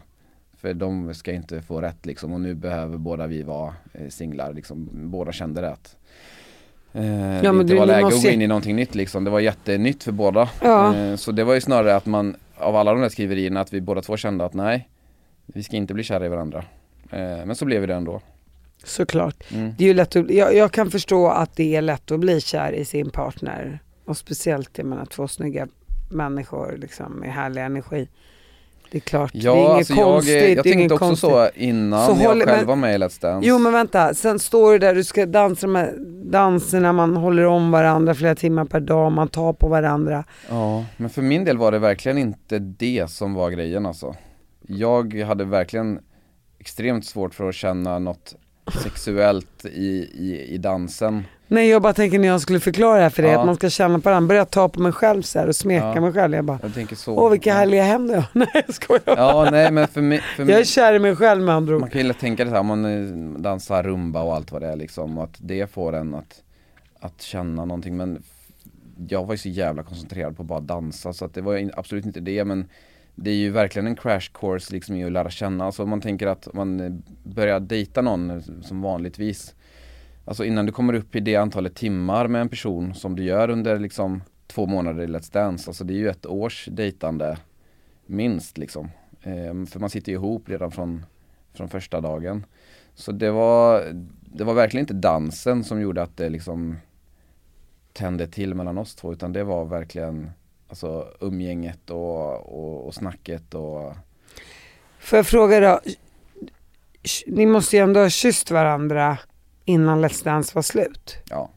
För 0.57 0.75
de 0.75 1.15
ska 1.15 1.33
inte 1.33 1.63
få 1.63 1.81
rätt 1.81 2.07
liksom 2.07 2.33
och 2.33 2.41
nu 2.41 2.55
behöver 2.55 2.99
båda 2.99 3.27
vi 3.27 3.43
vara 3.43 3.75
eh, 3.93 4.09
singlar 4.09 4.53
liksom. 4.53 4.89
Båda 4.93 5.33
kände 5.33 5.61
det 5.61 5.71
att 5.71 5.97
eh, 6.95 7.43
det 7.43 7.53
men 7.53 7.67
du- 7.67 7.77
var 7.77 7.87
läge 7.87 8.01
måste 8.03 8.17
att 8.17 8.23
gå 8.25 8.31
in 8.31 8.43
i 8.43 8.47
någonting 8.47 8.77
nytt 8.77 8.95
liksom. 8.95 9.25
Det 9.25 9.31
var 9.31 9.41
jättenytt 9.41 10.05
för 10.05 10.13
båda. 10.13 10.49
Ja. 10.63 10.97
Eh, 10.97 11.17
så 11.17 11.33
det 11.33 11.45
var 11.45 11.55
ju 11.55 11.61
snarare 11.61 11.97
att 11.97 12.07
man, 12.07 12.37
av 12.57 12.77
alla 12.77 12.93
de 12.93 13.01
där 13.01 13.09
skriverierna, 13.09 13.61
att 13.61 13.73
vi 13.73 13.81
båda 13.81 14.03
två 14.03 14.17
kände 14.17 14.45
att 14.45 14.55
nej, 14.55 14.89
vi 15.47 15.63
ska 15.63 15.77
inte 15.77 15.95
bli 15.95 16.05
kära 16.05 16.27
i 16.27 16.29
varandra. 16.29 16.65
Eh, 17.11 17.19
men 17.47 17.55
så 17.55 17.65
blev 17.65 17.81
vi 17.81 17.87
det 17.87 17.95
ändå. 17.95 18.21
Såklart. 18.85 19.53
Mm. 19.53 19.75
Det 19.79 19.85
är 19.85 19.89
ju 19.89 19.95
lätt 19.95 20.17
att, 20.17 20.31
jag, 20.31 20.55
jag 20.55 20.73
kan 20.73 20.91
förstå 20.91 21.29
att 21.29 21.57
det 21.57 21.77
är 21.77 21.83
lätt 21.83 22.11
att 22.11 22.21
bli 22.21 22.41
kär 22.41 22.73
i 22.73 22.85
sin 22.85 23.11
partner. 23.11 23.79
Och 24.05 24.17
speciellt 24.17 24.79
jag 24.79 24.87
menar 24.87 25.07
två 25.07 25.29
snygga 25.29 25.69
människor 26.11 26.77
liksom 26.79 27.13
med 27.13 27.33
härlig 27.33 27.63
energi. 27.63 28.09
Det 28.91 28.99
är 28.99 29.01
klart, 29.01 29.33
det 29.33 29.39
är 29.39 29.43
Ja, 29.45 29.57
inget 29.57 29.71
alltså 29.71 29.95
jag, 29.95 30.05
konstigt. 30.05 30.35
jag 30.41 30.51
inget 30.51 30.63
tänkte 30.65 30.95
också 30.95 31.07
konstigt. 31.07 31.31
så 31.31 31.49
innan 31.55 32.07
Så 32.07 32.23
jag 32.23 32.29
håller- 32.29 32.47
själv 32.47 32.59
men- 32.59 32.67
var 32.67 32.77
med 32.77 32.95
i 32.95 32.99
Let's 32.99 33.21
Dance. 33.23 33.49
Jo 33.49 33.59
men 33.59 33.73
vänta, 33.73 34.15
sen 34.15 34.39
står 34.39 34.73
du 34.73 34.79
där, 34.79 34.95
du 34.95 35.05
ska 35.05 35.27
dansa 35.27 35.67
de 35.67 35.75
här 35.75 35.95
danserna, 36.25 36.93
man 36.93 37.17
håller 37.17 37.45
om 37.47 37.71
varandra 37.71 38.15
flera 38.15 38.35
timmar 38.35 38.65
per 38.65 38.81
dag, 38.81 39.13
man 39.13 39.29
tar 39.29 39.53
på 39.53 39.69
varandra. 39.69 40.25
Ja, 40.49 40.85
men 40.97 41.11
för 41.11 41.23
min 41.23 41.45
del 41.45 41.59
var 41.59 41.73
det 41.73 41.79
verkligen 41.79 42.19
inte 42.19 42.59
det 42.59 43.11
som 43.11 43.35
var 43.35 43.51
grejen 43.51 43.87
alltså. 43.87 44.15
Jag 44.67 45.15
hade 45.15 45.45
verkligen 45.45 45.99
extremt 46.59 47.05
svårt 47.07 47.35
för 47.35 47.49
att 47.49 47.55
känna 47.55 47.99
något 47.99 48.35
sexuellt 48.73 49.65
i, 49.65 49.89
i, 50.15 50.47
i 50.55 50.59
dansen. 50.59 51.25
Nej 51.49 51.69
jag 51.69 51.83
bara 51.83 51.93
tänker 51.93 52.19
när 52.19 52.29
jag 52.29 52.41
skulle 52.41 52.61
förklara 52.61 52.97
det 52.97 53.03
här 53.03 53.11
för 53.11 53.23
dig 53.23 53.33
Ja. 53.33 53.41
att 53.41 53.47
man 53.47 53.55
ska 53.55 53.71
känna 53.71 53.99
på 53.99 54.09
den, 54.11 54.27
börja 54.29 54.45
ta 54.45 54.69
på 54.69 54.81
mig 54.81 54.93
själv 54.93 55.23
så 55.23 55.39
här 55.39 55.49
och 55.49 55.57
smeka 55.57 55.87
Ja. 55.95 56.01
mig 56.01 56.13
själv. 56.13 56.35
Jag 56.35 56.45
bara, 56.45 56.59
Jag 56.63 56.75
tänker 56.75 56.97
så. 56.97 57.15
åh 57.15 57.31
vilka 57.31 57.55
härliga 57.55 57.83
händer 57.83 58.15
jag 58.15 58.21
har. 58.21 58.29
Nej 58.33 58.65
jag 58.67 58.75
skojar. 58.75 59.03
Ja 59.07 59.49
nej 59.51 59.71
men 59.73 59.89
för 59.89 60.01
mig, 60.03 60.21
för 60.37 60.43
Jag 60.43 60.51
är 60.51 60.55
mig 60.57 60.65
kär 60.65 60.95
i 60.95 60.99
mig 60.99 61.17
själv 61.17 61.43
med 61.43 61.55
andra 61.55 61.73
man 61.73 61.83
ord. 61.83 61.93
kan 61.93 62.07
ju 62.07 62.13
tänka 62.13 62.45
det 62.45 62.51
här, 62.51 62.63
man 62.63 62.85
eh, 62.85 63.39
dansar 63.41 63.83
rumba 63.83 64.23
och 64.23 64.35
allt 64.35 64.53
vad 64.53 64.63
det 64.63 64.69
är 64.69 64.77
liksom 64.77 65.19
och 65.19 65.25
att 65.25 65.37
det 65.39 65.71
får 65.71 65.93
en 65.93 66.15
att, 66.15 66.43
att 67.01 67.23
känna 67.23 67.65
någonting 67.65 67.97
men 67.97 68.23
jag 69.09 69.25
var 69.27 69.35
ju 69.35 69.39
så 69.39 69.49
jävla 69.49 69.83
koncentrerad 69.83 70.37
på 70.37 70.43
att 70.43 70.49
bara 70.49 70.61
dansa 70.61 71.13
så 71.13 71.25
att 71.25 71.35
det 71.35 71.41
var 71.41 71.71
absolut 71.77 72.07
inte 72.07 72.21
det 72.21 72.45
men 72.45 72.69
det 73.15 73.31
är 73.31 73.35
ju 73.35 73.51
verkligen 73.51 73.87
en 73.87 73.97
crash 73.97 74.31
course 74.35 74.73
liksom 74.73 74.97
i 74.97 75.05
att 75.05 75.13
lära 75.13 75.31
känna, 75.31 75.65
alltså 75.65 75.83
om 75.83 75.91
man 75.91 76.01
tänker 76.01 76.27
att 76.27 76.49
man 76.55 76.81
eh, 76.81 76.93
börjar 77.23 77.61
dejta 77.61 78.03
någon 78.03 78.31
eh, 78.31 78.41
som 78.63 78.83
vanligtvis 78.83 79.55
Alltså 80.25 80.45
innan 80.45 80.67
du 80.67 80.73
kommer 80.73 80.95
upp 80.95 81.17
i 81.17 81.21
det 81.21 81.37
antalet 81.37 81.75
timmar 81.75 82.29
med 82.29 82.41
en 82.41 82.49
person 82.49 82.95
som 82.95 83.17
du 83.17 83.25
gör 83.25 83.51
under 83.51 83.79
liksom 83.79 84.23
två 84.47 84.67
månader 84.67 85.03
i 85.03 85.07
Let's 85.07 85.33
Dance, 85.33 85.71
alltså 85.71 85.85
det 85.85 85.95
är 85.95 85.99
ju 85.99 86.09
ett 86.09 86.27
års 86.27 86.69
dejtande 86.71 87.39
minst 88.07 88.59
liksom. 88.59 88.91
Ehm, 89.23 89.67
för 89.67 89.81
man 89.81 89.91
sitter 89.91 90.13
ju 90.13 90.19
ihop 90.19 90.49
redan 90.49 90.71
från, 90.71 91.07
från 91.55 91.69
första 91.69 92.01
dagen. 92.01 92.47
Så 92.95 93.13
det 93.13 93.31
var, 93.31 93.85
det 94.21 94.45
var 94.45 94.55
verkligen 94.55 94.83
inte 94.83 94.95
dansen 94.95 95.65
som 95.65 95.81
gjorde 95.81 96.03
att 96.03 96.17
det 96.17 96.29
liksom 96.29 96.77
tände 97.93 98.27
till 98.27 98.55
mellan 98.55 98.79
oss 98.79 98.95
två 98.95 99.13
utan 99.13 99.33
det 99.33 99.45
var 99.45 99.65
verkligen 99.65 100.31
alltså 100.75 101.09
umgänget 101.21 101.91
och, 101.91 102.33
och, 102.35 102.87
och 102.87 102.95
snacket 102.95 103.55
och 103.55 103.95
Får 104.99 105.17
jag 105.17 105.27
fråga 105.27 105.61
då, 105.61 105.81
ni 107.27 107.47
måste 107.47 107.77
ju 107.77 107.83
ändå 107.83 108.01
ha 108.01 108.09
kysst 108.11 108.51
varandra 108.51 109.19
innan 109.65 110.05
Let's 110.05 110.25
Dance 110.25 110.53
var 110.55 110.63
slut. 110.63 111.17
ja, 111.31 111.51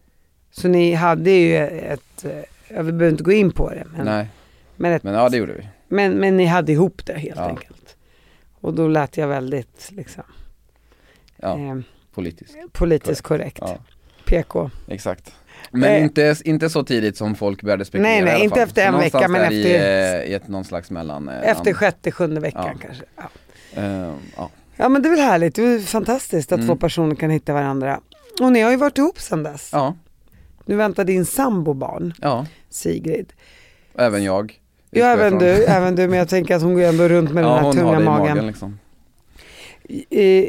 Så 0.51 0.67
ni 0.67 0.93
hade 0.93 1.31
ju 1.31 1.57
ett, 1.67 2.25
eh, 2.25 2.31
ja, 2.67 2.81
vi 2.81 2.91
behöver 2.91 3.09
inte 3.09 3.23
gå 3.23 3.31
in 3.31 3.51
på 3.51 3.69
det, 3.69 3.87
men, 3.91 4.05
nej 4.05 4.27
men, 4.75 4.91
ett, 4.93 5.03
men 5.03 5.13
ja 5.13 5.29
det 5.29 5.37
gjorde 5.37 5.53
vi. 5.53 5.67
men, 5.87 6.13
men 6.13 6.37
ni 6.37 6.45
hade 6.45 6.71
ihop 6.71 7.05
det 7.05 7.13
helt 7.17 7.35
Ja. 7.37 7.43
enkelt. 7.49 7.97
Och 8.61 8.73
då 8.73 8.87
lät 8.87 9.17
jag 9.17 9.27
väldigt 9.27 9.91
liksom, 9.91 10.23
Ja, 11.35 11.59
eh, 11.59 11.77
politiskt. 12.13 12.55
politiskt 12.71 13.21
korrekt. 13.21 13.57
Ja, 13.61 13.77
PK. 14.25 14.69
exakt. 14.87 15.33
Men 15.71 15.83
Eh. 15.83 16.03
inte, 16.03 16.35
inte 16.45 16.69
så 16.69 16.83
tidigt 16.83 17.17
som 17.17 17.35
folk 17.35 17.61
började 17.61 17.85
spekulera 17.85 18.11
Nej, 18.11 18.21
nej, 18.23 18.43
inte 18.43 18.61
efter 18.61 18.85
en 18.85 18.93
någonstans 18.93 19.21
vecka, 19.23 19.31
men 19.31 19.41
efter- 19.41 19.55
i, 19.55 20.23
eh, 20.25 20.31
i 20.31 20.33
ett 20.33 20.47
någon 20.47 20.65
slags 20.65 20.91
mellan 20.91 21.29
eh, 21.29 21.49
Efter 21.49 21.73
sjätte, 21.73 22.11
sjunde 22.11 22.41
veckan 22.41 22.77
kanske. 22.81 23.03
Ja. 23.15 23.23
eh, 23.81 24.13
ja. 24.37 24.49
ja 24.75 24.89
men 24.89 25.01
det 25.01 25.07
är 25.09 25.11
väl 25.11 25.19
härligt, 25.19 25.55
det 25.55 25.63
är 25.63 25.79
fantastiskt 25.79 26.51
att 26.51 26.57
Mm. 26.59 26.67
två 26.67 26.75
personer 26.75 27.15
kan 27.15 27.29
hitta 27.29 27.53
varandra. 27.53 27.99
Och 28.41 28.51
ni 28.51 28.61
har 28.61 28.71
ju 28.71 28.77
varit 28.77 28.97
ihop 28.97 29.19
sedan 29.19 29.43
dess. 29.43 29.69
ja, 29.73 29.95
Nu 30.65 30.75
väntar 30.75 31.03
din 31.03 31.25
sambo 31.25 31.73
barn, 31.73 32.13
ja, 32.21 32.45
Sigrid. 32.69 33.33
även 33.97 34.23
jag. 34.23 34.59
Ja 34.89 35.05
även 35.05 35.37
du, 35.39 35.45
även 35.65 35.95
du, 35.95 36.07
men 36.07 36.19
jag 36.19 36.29
tänker 36.29 36.55
att 36.55 36.61
hon 36.61 36.73
går 36.73 36.81
ändå 36.81 37.07
runt 37.07 37.31
med 37.33 37.43
ja, 37.43 37.55
den 37.55 37.65
här 37.65 37.71
tunga 37.71 37.99
magen. 37.99 38.03
magen 38.05 38.47
liksom. 38.47 38.79
Eh, 40.09 40.45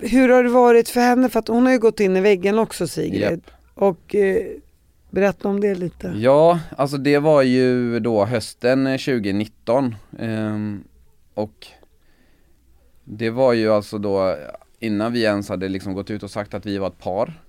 hur 0.00 0.28
har 0.28 0.42
det 0.42 0.48
varit 0.50 0.88
för 0.88 1.00
henne? 1.00 1.28
För 1.28 1.38
att 1.38 1.48
hon 1.48 1.64
har 1.66 1.72
ju 1.72 1.78
gått 1.78 2.00
in 2.00 2.16
i 2.16 2.20
väggen 2.20 2.58
också 2.58 2.86
Sigrid. 2.88 3.20
Japp. 3.22 3.50
Och 3.78 4.14
eh, 4.14 4.46
berätta 5.10 5.48
om 5.48 5.60
det 5.60 5.74
lite. 5.74 6.08
Ja, 6.16 6.60
alltså 6.76 6.96
det 6.96 7.18
var 7.18 7.42
ju 7.42 8.00
då 8.00 8.24
hösten 8.24 8.86
eh, 8.86 8.98
2019 8.98 9.94
ehm, 10.18 10.84
och 11.34 11.66
det 13.04 13.30
var 13.30 13.52
ju 13.52 13.72
alltså 13.72 13.98
då 13.98 14.36
innan 14.78 15.12
vi 15.12 15.22
ens 15.22 15.48
hade 15.48 15.68
liksom 15.68 15.94
gått 15.94 16.10
ut 16.10 16.22
och 16.22 16.30
sagt 16.30 16.54
att 16.54 16.66
vi 16.66 16.78
var 16.78 16.86
ett 16.88 16.98
par 16.98 17.40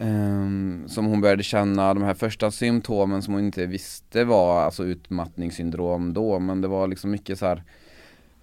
Um, 0.00 0.84
som 0.88 1.06
hon 1.06 1.20
började 1.20 1.42
känna 1.42 1.94
de 1.94 2.02
här 2.02 2.14
första 2.14 2.50
symptomen 2.50 3.22
som 3.22 3.34
hon 3.34 3.44
inte 3.44 3.66
visste 3.66 4.24
var 4.24 4.60
alltså 4.60 4.84
utmattningssyndrom 4.84 6.12
då 6.12 6.38
men 6.38 6.60
det 6.60 6.68
var 6.68 6.88
liksom 6.88 7.10
mycket 7.10 7.38
så 7.38 7.46
här 7.46 7.62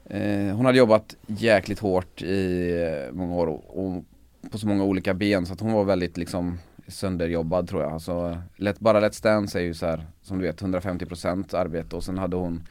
eh, 0.05 0.55
hon 0.55 0.65
hade 0.65 0.77
jobbat 0.77 1.15
jäkligt 1.27 1.79
hårt 1.79 2.21
i 2.21 2.71
eh, 2.81 3.15
många 3.15 3.35
år 3.35 3.47
och, 3.47 3.85
och 3.85 4.03
på 4.51 4.57
så 4.57 4.67
många 4.67 4.83
olika 4.83 5.13
ben 5.13 5.45
så 5.45 5.53
att 5.53 5.59
hon 5.59 5.73
var 5.73 5.83
väldigt 5.83 6.17
liksom 6.17 6.57
sönderjobbad 6.87 7.67
tror 7.67 7.81
jag. 7.81 7.91
Alltså, 7.91 8.37
let, 8.55 8.79
bara 8.79 9.01
Let's 9.01 9.23
Dance 9.23 9.59
är 9.59 9.63
ju 9.63 9.73
så 9.73 9.85
här, 9.85 10.07
som 10.21 10.39
du 10.39 10.45
vet 10.45 10.61
150% 10.61 11.55
arbete 11.55 11.95
och 11.95 12.03
sen 12.03 12.17
hade 12.17 12.35
hon 12.35 12.63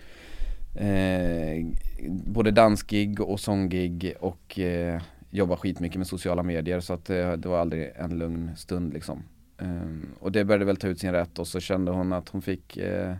eh, 0.75 1.67
både 2.09 2.51
dansgig 2.51 3.21
och 3.21 3.41
sånggig 3.41 4.15
och 4.21 4.59
eh, 4.59 5.03
jobba 5.31 5.57
skitmycket 5.57 5.99
med 5.99 6.07
sociala 6.07 6.43
medier 6.43 6.81
så 6.81 6.95
att 6.95 7.11
eh, 7.11 7.33
det 7.33 7.49
var 7.49 7.59
aldrig 7.59 7.93
en 7.97 8.19
lugn 8.19 8.51
stund 8.57 8.93
liksom. 8.93 9.23
Ehm, 9.59 10.07
och 10.21 10.33
det 10.33 10.45
började 10.45 10.65
väl 10.65 10.77
ta 10.77 10.89
ut 10.89 11.01
sin 11.01 11.13
rätt 11.13 11.39
och 11.39 11.49
så 11.49 11.61
kände 11.61 11.93
hon 11.93 12.13
att 12.13 12.29
hon 12.29 12.43
fick 12.43 12.77
eh, 12.77 13.15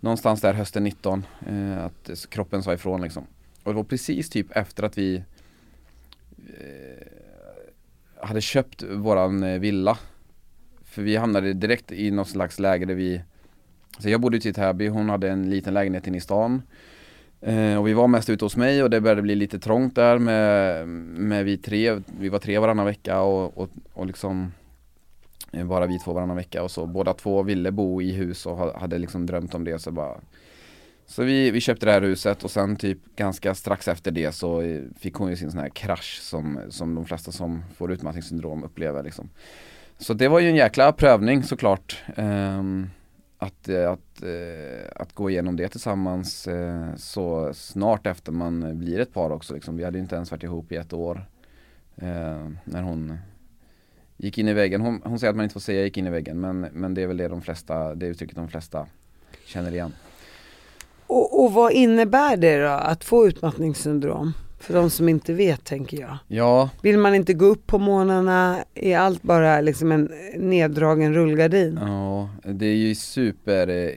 någonstans 0.00 0.40
där 0.40 0.54
hösten 0.54 0.84
19 0.84 1.26
eh, 1.46 1.84
att 1.84 2.26
kroppen 2.28 2.62
sa 2.62 2.72
ifrån 2.74 3.02
liksom. 3.02 3.26
Och 3.62 3.72
det 3.72 3.76
var 3.76 3.84
precis 3.84 4.30
typ 4.30 4.56
efter 4.56 4.82
att 4.82 4.98
vi 4.98 5.16
eh, 6.36 6.97
hade 8.22 8.40
köpt 8.40 8.82
våran 8.82 9.42
eh, 9.42 9.58
villa. 9.58 9.98
För 10.84 11.02
vi 11.02 11.16
hamnade 11.16 11.52
direkt 11.52 11.92
i 11.92 12.10
något 12.10 12.28
slags 12.28 12.58
läge 12.58 12.84
där 12.84 12.94
vi 12.94 13.22
Så 13.98 14.08
jag 14.08 14.20
bodde 14.20 14.36
ute 14.36 14.48
i 14.48 14.52
Täby, 14.52 14.88
hon 14.88 15.08
hade 15.08 15.30
en 15.30 15.50
liten 15.50 15.74
lägenhet 15.74 16.06
inne 16.06 16.16
i 16.16 16.20
stan. 16.20 16.62
Eh, 17.40 17.78
och 17.78 17.88
vi 17.88 17.92
var 17.92 18.08
mest 18.08 18.30
ute 18.30 18.44
hos 18.44 18.56
mig 18.56 18.82
och 18.82 18.90
det 18.90 19.00
började 19.00 19.22
bli 19.22 19.34
lite 19.34 19.58
trångt 19.58 19.94
där 19.94 20.18
med, 20.18 20.88
med 20.88 21.44
vi 21.44 21.56
tre, 21.56 22.00
vi 22.20 22.28
var 22.28 22.38
tre 22.38 22.58
varannan 22.58 22.86
vecka 22.86 23.20
och, 23.20 23.58
och, 23.58 23.70
och 23.92 24.06
liksom 24.06 24.52
eh, 25.52 25.66
bara 25.66 25.86
vi 25.86 25.98
två 25.98 26.12
varannan 26.12 26.36
vecka 26.36 26.62
och 26.62 26.70
så 26.70 26.86
båda 26.86 27.14
två 27.14 27.42
ville 27.42 27.70
bo 27.70 28.02
i 28.02 28.12
hus 28.12 28.46
och 28.46 28.80
hade 28.80 28.98
liksom 28.98 29.26
drömt 29.26 29.54
om 29.54 29.64
det 29.64 29.78
så 29.78 29.90
bara 29.90 30.16
så 31.08 31.24
vi, 31.24 31.50
vi 31.50 31.60
köpte 31.60 31.86
det 31.86 31.92
här 31.92 32.02
huset 32.02 32.44
och 32.44 32.50
sen 32.50 32.76
typ 32.76 32.98
ganska 33.16 33.54
strax 33.54 33.88
efter 33.88 34.10
det 34.10 34.32
så 34.32 34.62
fick 34.98 35.14
hon 35.14 35.30
ju 35.30 35.36
sin 35.36 35.50
sån 35.50 35.60
här 35.60 35.68
krasch 35.68 36.18
som, 36.22 36.60
som 36.68 36.94
de 36.94 37.04
flesta 37.04 37.32
som 37.32 37.64
får 37.76 37.92
utmattningssyndrom 37.92 38.64
upplever 38.64 39.02
liksom 39.02 39.30
Så 39.98 40.14
det 40.14 40.28
var 40.28 40.40
ju 40.40 40.48
en 40.48 40.56
jäkla 40.56 40.92
prövning 40.92 41.42
såklart 41.42 42.02
Um, 42.16 42.90
att, 43.38 43.68
eh, 43.68 43.90
att, 43.90 44.22
eh, 44.22 44.90
att 44.94 45.12
gå 45.14 45.30
igenom 45.30 45.56
det 45.56 45.68
tillsammans 45.68 46.48
eh, 46.48 46.94
så 46.96 47.54
snart 47.54 48.06
efter 48.06 48.32
man 48.32 48.78
blir 48.78 49.00
ett 49.00 49.12
par 49.12 49.30
också 49.30 49.54
liksom. 49.54 49.76
Vi 49.76 49.84
hade 49.84 49.98
ju 49.98 50.02
inte 50.02 50.16
ens 50.16 50.30
varit 50.30 50.42
ihop 50.42 50.72
i 50.72 50.76
ett 50.76 50.92
år 50.92 51.28
när 52.64 52.82
hon 52.82 53.18
gick 54.16 54.38
in 54.38 54.48
i 54.48 54.52
väggen. 54.52 54.80
Hon, 54.80 55.02
hon 55.04 55.18
säger 55.18 55.30
att 55.30 55.36
man 55.36 55.44
inte 55.44 55.52
får 55.52 55.60
säga 55.60 55.84
gick 55.84 55.96
in 55.96 56.06
i 56.06 56.10
väggen 56.10 56.40
men, 56.40 56.60
men 56.60 56.94
det 56.94 57.02
är 57.02 57.06
väl 57.06 57.16
det 57.16 57.28
de 57.28 57.42
flesta, 57.42 57.94
det 57.94 58.06
uttrycket 58.06 58.36
de 58.36 58.48
flesta 58.48 58.86
känner 59.44 59.72
igen. 59.72 59.92
Och, 61.08 61.44
och 61.44 61.52
vad 61.52 61.72
innebär 61.72 62.36
det 62.36 62.62
då 62.62 62.68
att 62.68 63.04
få 63.04 63.26
utmattningssyndrom? 63.26 64.32
För 64.60 64.74
de 64.74 64.90
som 64.90 65.08
inte 65.08 65.32
vet 65.32 65.64
tänker 65.64 66.00
jag. 66.00 66.18
Ja, 66.28 66.70
Vill 66.82 66.98
man 66.98 67.14
inte 67.14 67.34
gå 67.34 67.44
upp 67.46 67.66
på 67.66 67.78
morgnarna, 67.78 68.64
är 68.74 68.98
allt 68.98 69.22
bara 69.22 69.60
liksom 69.60 69.92
en 69.92 70.12
neddragen 70.36 71.14
rullgardin? 71.14 71.78
ja 71.82 72.30
det 72.44 72.66
är 72.66 72.74
ju 72.74 72.94
super 72.94 73.94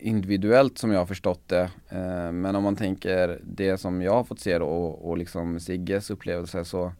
individuellt 0.00 0.78
som 0.78 0.90
jag 0.92 0.98
har 0.98 1.06
förstått 1.06 1.48
det. 1.48 1.70
Eh, 1.88 2.32
Men 2.32 2.56
om 2.56 2.62
man 2.62 2.76
tänker 2.76 3.40
det 3.44 3.78
som 3.80 4.02
jag 4.02 4.12
har 4.12 4.24
fått 4.24 4.40
se 4.40 4.58
då 4.58 4.66
och, 4.84 5.18
liksom 5.18 5.60
Sigges 5.60 6.10
upplevelse 6.10 6.64
så 6.64 6.92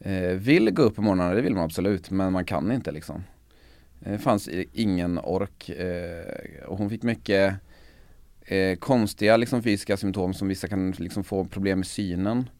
eh, 0.00 0.20
vill 0.34 0.70
gå 0.70 0.82
upp 0.82 0.96
på 0.96 1.02
morgnarna, 1.02 1.34
det 1.34 1.42
vill 1.42 1.54
man 1.54 1.64
absolut, 1.64 2.10
men 2.10 2.32
man 2.32 2.44
kan 2.44 2.72
inte 2.72 2.92
liksom. 2.92 3.24
Det 3.98 4.18
fanns 4.18 4.48
ingen 4.72 5.18
ork 5.18 5.68
eh, 5.68 6.64
och 6.68 6.78
hon 6.78 6.90
fick 6.90 7.02
mycket 7.02 7.54
eh, 8.44 8.76
konstiga 8.76 9.36
liksom, 9.36 9.62
fysiska 9.62 9.96
symptom 9.96 10.34
som 10.34 10.48
vissa 10.48 10.68
kan 10.68 10.90
liksom, 10.90 11.24
få 11.24 11.44
problem 11.44 11.78
med 11.78 11.86
synen. 11.86 12.50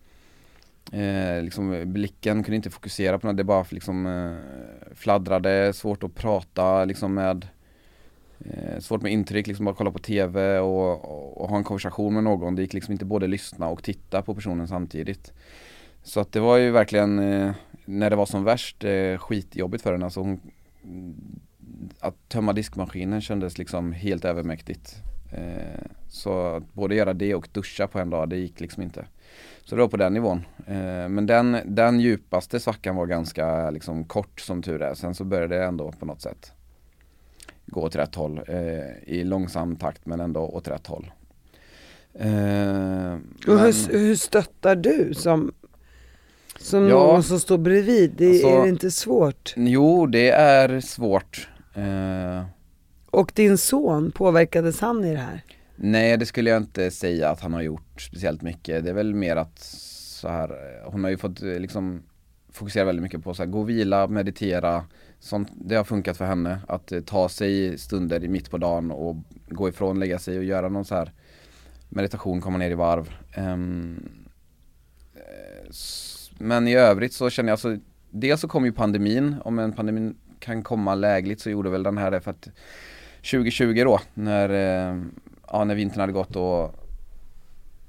Eh, 0.92 1.42
liksom, 1.42 1.92
blicken 1.92 2.42
kunde 2.42 2.56
inte 2.56 2.70
fokusera 2.70 3.18
på 3.18 3.26
något, 3.26 3.36
det 3.36 3.44
bara 3.44 3.64
liksom, 3.70 4.06
eh, 4.06 4.94
fladdrade, 4.94 5.72
svårt 5.72 6.02
att 6.02 6.14
prata 6.14 6.84
liksom, 6.84 7.14
med 7.14 7.48
eh, 8.38 8.80
Svårt 8.80 9.02
med 9.02 9.12
intryck, 9.12 9.46
liksom 9.46 9.64
bara 9.64 9.74
kolla 9.74 9.90
på 9.90 9.98
TV 9.98 10.58
och, 10.58 11.04
och, 11.04 11.40
och 11.40 11.48
ha 11.48 11.56
en 11.56 11.64
konversation 11.64 12.14
med 12.14 12.24
någon. 12.24 12.54
Det 12.54 12.62
gick 12.62 12.72
liksom 12.72 12.92
inte 12.92 13.04
både 13.04 13.26
lyssna 13.26 13.68
och 13.68 13.82
titta 13.82 14.22
på 14.22 14.34
personen 14.34 14.68
samtidigt. 14.68 15.32
Så 16.02 16.20
att 16.20 16.32
det 16.32 16.40
var 16.40 16.56
ju 16.56 16.70
verkligen, 16.70 17.18
eh, 17.18 17.52
när 17.84 18.10
det 18.10 18.16
var 18.16 18.26
som 18.26 18.44
värst, 18.44 18.84
eh, 18.84 19.18
skitjobbigt 19.18 19.82
för 19.82 19.92
henne. 19.92 20.04
Alltså 20.04 20.20
hon, 20.20 20.40
att 22.00 22.28
tömma 22.28 22.52
diskmaskinen 22.52 23.20
kändes 23.20 23.58
liksom 23.58 23.92
helt 23.92 24.24
övermäktigt. 24.24 25.02
Eh, 25.34 25.80
så 26.08 26.46
att 26.46 26.72
både 26.74 26.94
göra 26.94 27.12
det 27.12 27.34
och 27.34 27.48
duscha 27.52 27.86
på 27.86 27.98
en 27.98 28.10
dag, 28.10 28.28
det 28.28 28.36
gick 28.36 28.60
liksom 28.60 28.82
inte. 28.82 29.06
Så 29.64 29.74
det 29.76 29.80
var 29.80 29.88
på 29.88 29.96
den 29.96 30.14
nivån. 30.14 30.44
Eh, 30.66 31.08
men 31.08 31.26
den, 31.26 31.56
den 31.64 32.00
djupaste 32.00 32.60
svackan 32.60 32.96
var 32.96 33.06
ganska 33.06 33.70
liksom 33.70 34.04
kort 34.04 34.40
som 34.40 34.62
tur 34.62 34.82
är. 34.82 34.94
Sen 34.94 35.14
så 35.14 35.24
började 35.24 35.56
det 35.58 35.64
ändå 35.64 35.92
på 35.92 36.06
något 36.06 36.20
sätt 36.22 36.52
gå 37.66 37.80
åt 37.82 37.96
rätt 37.96 38.14
håll. 38.14 38.40
Eh, 38.48 39.08
I 39.14 39.24
långsam 39.24 39.76
takt 39.76 40.06
men 40.06 40.20
ändå 40.20 40.40
åt 40.40 40.68
rätt 40.68 40.86
håll. 40.86 41.10
Eh, 42.14 43.12
Och 43.48 43.58
hur, 43.60 43.92
hur 43.98 44.14
stöttar 44.16 44.76
du 44.76 45.14
som 45.14 45.52
Som 46.58 46.82
Ja. 46.88 46.94
någon 46.94 47.22
som 47.22 47.40
står 47.40 47.58
bredvid, 47.58 48.12
det 48.16 48.28
Alltså- 48.28 48.46
är 48.48 48.62
det 48.62 48.68
inte 48.68 48.90
svårt. 48.90 49.54
Jo, 49.56 50.06
det 50.06 50.30
är 50.30 50.80
svårt. 50.80 51.48
Och 53.14 53.32
din 53.34 53.58
son, 53.58 54.12
påverkades 54.12 54.80
han 54.80 55.04
i 55.04 55.12
det 55.12 55.18
här? 55.18 55.42
nej, 55.76 56.16
det 56.16 56.26
skulle 56.26 56.50
jag 56.50 56.62
inte 56.62 56.90
säga 56.90 57.30
att 57.30 57.40
han 57.40 57.52
har 57.52 57.62
gjort 57.62 58.00
speciellt 58.00 58.42
mycket. 58.42 58.84
Det 58.84 58.90
är 58.90 58.94
väl 58.94 59.14
mer 59.14 59.36
att 59.36 59.58
så 59.58 60.28
här, 60.28 60.50
hon 60.84 61.04
har 61.04 61.10
ju 61.10 61.16
fått 61.16 61.42
eh, 61.42 61.48
liksom 61.48 62.02
fokusera 62.52 62.84
väldigt 62.84 63.02
mycket 63.02 63.24
på 63.24 63.34
så 63.34 63.42
här, 63.42 63.50
gå 63.50 63.60
och 63.60 63.68
vila, 63.68 64.06
meditera. 64.06 64.84
Sånt, 65.20 65.48
det 65.54 65.74
har 65.74 65.84
funkat 65.84 66.16
för 66.16 66.24
henne. 66.24 66.58
Att 66.68 66.92
eh, 66.92 67.00
ta 67.00 67.28
sig 67.28 67.78
stunder 67.78 68.24
i 68.24 68.28
mitt 68.28 68.50
på 68.50 68.58
dagen 68.58 68.90
och 68.90 69.16
gå 69.48 69.68
ifrån, 69.68 70.00
lägga 70.00 70.18
sig 70.18 70.38
och 70.38 70.44
göra 70.44 70.68
någon 70.68 70.84
så 70.84 70.94
här 70.94 71.12
meditation, 71.88 72.40
komma 72.40 72.58
ner 72.58 72.70
i 72.70 72.74
varv. 72.74 73.14
Um, 73.38 74.08
men 76.38 76.68
i 76.68 76.74
övrigt 76.74 77.12
så 77.12 77.30
känner 77.30 77.52
jag 77.52 77.58
så, 77.58 77.78
dels 78.10 78.40
så 78.40 78.48
kom 78.48 78.64
ju 78.64 78.72
pandemin, 78.72 79.36
om 79.44 79.58
en 79.58 79.72
pandemin 79.72 80.16
kan 80.38 80.62
komma 80.62 80.94
lägligt 80.94 81.40
så 81.40 81.50
gjorde 81.50 81.70
väl 81.70 81.82
den 81.82 81.98
här 81.98 82.10
det 82.10 82.20
för 82.20 82.30
att 82.30 82.48
2020 83.30 83.84
då, 83.84 84.00
när, 84.14 84.48
eh, 84.48 85.02
ja, 85.52 85.64
när 85.64 85.74
vintern 85.74 86.00
hade 86.00 86.12
gått 86.12 86.36
och 86.36 86.74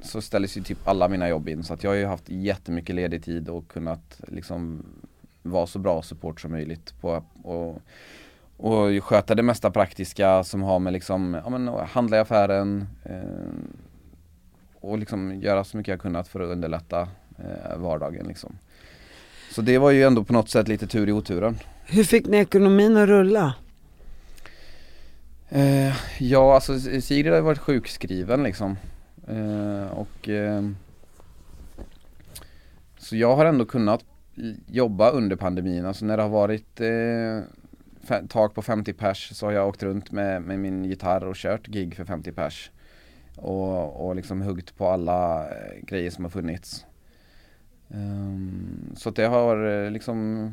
så 0.01 0.21
ställdes 0.21 0.57
ju 0.57 0.61
typ 0.61 0.87
alla 0.87 1.07
mina 1.07 1.29
jobb 1.29 1.49
in 1.49 1.63
så 1.63 1.73
att 1.73 1.83
jag 1.83 1.91
har 1.91 1.95
ju 1.95 2.05
haft 2.05 2.29
jättemycket 2.29 2.95
ledig 2.95 3.23
tid 3.23 3.49
och 3.49 3.67
kunnat 3.67 4.21
liksom 4.27 4.85
vara 5.43 5.67
så 5.67 5.79
bra 5.79 6.01
support 6.01 6.41
som 6.41 6.51
möjligt 6.51 6.93
på 7.01 7.23
och, 7.43 7.81
och 8.57 9.03
sköta 9.03 9.35
det 9.35 9.43
mesta 9.43 9.71
praktiska 9.71 10.43
som 10.43 10.63
har 10.63 10.79
med 10.79 10.93
liksom, 10.93 11.41
ja 11.43 11.49
men 11.49 11.67
handla 11.67 12.17
i 12.17 12.19
affären 12.19 12.87
eh, 13.03 13.19
och 14.81 14.97
liksom 14.97 15.41
göra 15.41 15.63
så 15.63 15.77
mycket 15.77 15.91
jag 15.91 15.99
kunnat 15.99 16.27
för 16.27 16.39
att 16.39 16.49
underlätta 16.49 17.07
eh, 17.37 17.77
vardagen 17.77 18.27
liksom. 18.27 18.57
Så 19.51 19.61
det 19.61 19.77
var 19.77 19.91
ju 19.91 20.03
ändå 20.03 20.23
på 20.23 20.33
något 20.33 20.49
sätt 20.49 20.67
lite 20.67 20.87
tur 20.87 21.09
i 21.09 21.11
oturen. 21.11 21.57
Hur 21.85 22.03
fick 22.03 22.27
ni 22.27 22.37
ekonomin 22.37 22.97
att 22.97 23.07
rulla? 23.07 23.53
Eh, 25.55 25.95
ja, 26.19 26.55
alltså 26.55 26.79
Sigrid 26.79 27.33
har 27.33 27.41
varit 27.41 27.59
sjukskriven 27.59 28.43
liksom. 28.43 28.77
Eh, 29.27 29.87
och 29.91 30.29
eh, 30.29 30.69
Så 32.97 33.15
jag 33.15 33.35
har 33.35 33.45
ändå 33.45 33.65
kunnat 33.65 34.05
jobba 34.67 35.09
under 35.09 35.35
pandemin. 35.35 35.85
Alltså 35.85 36.05
när 36.05 36.17
det 36.17 36.23
har 36.23 36.29
varit 36.29 36.81
eh, 36.81 38.19
tak 38.27 38.53
på 38.53 38.61
50 38.61 38.93
pers 38.93 39.29
så 39.33 39.45
har 39.45 39.53
jag 39.53 39.67
åkt 39.67 39.83
runt 39.83 40.11
med, 40.11 40.41
med 40.41 40.59
min 40.59 40.85
gitarr 40.85 41.23
och 41.23 41.35
kört 41.35 41.67
gig 41.67 41.95
för 41.95 42.05
50 42.05 42.31
pers. 42.31 42.71
Och, 43.35 44.07
och 44.07 44.15
liksom 44.15 44.41
huggt 44.41 44.77
på 44.77 44.87
alla 44.87 45.49
eh, 45.49 45.81
grejer 45.81 46.09
som 46.09 46.25
har 46.25 46.31
funnits. 46.31 46.85
Um, 47.87 48.93
så 48.95 49.09
det 49.09 49.25
har 49.25 49.65
eh, 49.65 49.91
liksom 49.91 50.51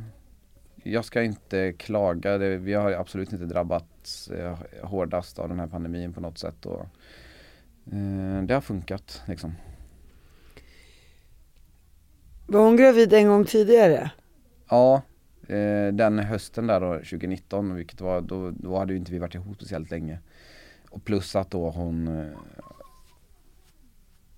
jag 0.83 1.05
ska 1.05 1.22
inte 1.22 1.72
klaga, 1.72 2.39
det, 2.39 2.57
vi 2.57 2.74
har 2.74 2.93
absolut 2.93 3.33
inte 3.33 3.45
drabbats 3.45 4.28
eh, 4.28 4.59
hårdast 4.83 5.39
av 5.39 5.49
den 5.49 5.61
här 5.61 5.66
pandemin 5.66 6.12
på 6.12 6.20
något 6.20 6.39
sätt 6.39 6.66
och 6.66 6.80
eh, 7.93 8.43
det 8.43 8.55
har 8.55 8.61
funkat 8.61 9.22
liksom. 9.26 9.55
Var 12.47 12.61
hon 12.61 12.76
gravid 12.76 13.12
en 13.12 13.28
gång 13.28 13.45
tidigare? 13.45 14.11
Ja, 14.68 15.03
eh, 15.49 15.93
den 15.93 16.18
hösten 16.18 16.66
där 16.66 16.80
då 16.80 16.95
2019, 16.95 17.74
vilket 17.74 18.01
var, 18.01 18.20
då, 18.20 18.51
då 18.51 18.78
hade 18.78 18.93
ju 18.93 18.99
inte 18.99 19.12
vi 19.12 19.18
varit 19.18 19.35
ihop 19.35 19.57
speciellt 19.57 19.91
länge. 19.91 20.18
Och 20.91 21.05
plus 21.05 21.37
att 21.37 21.51
då 21.51 21.70
hon 21.70 22.09
eh, 22.09 22.33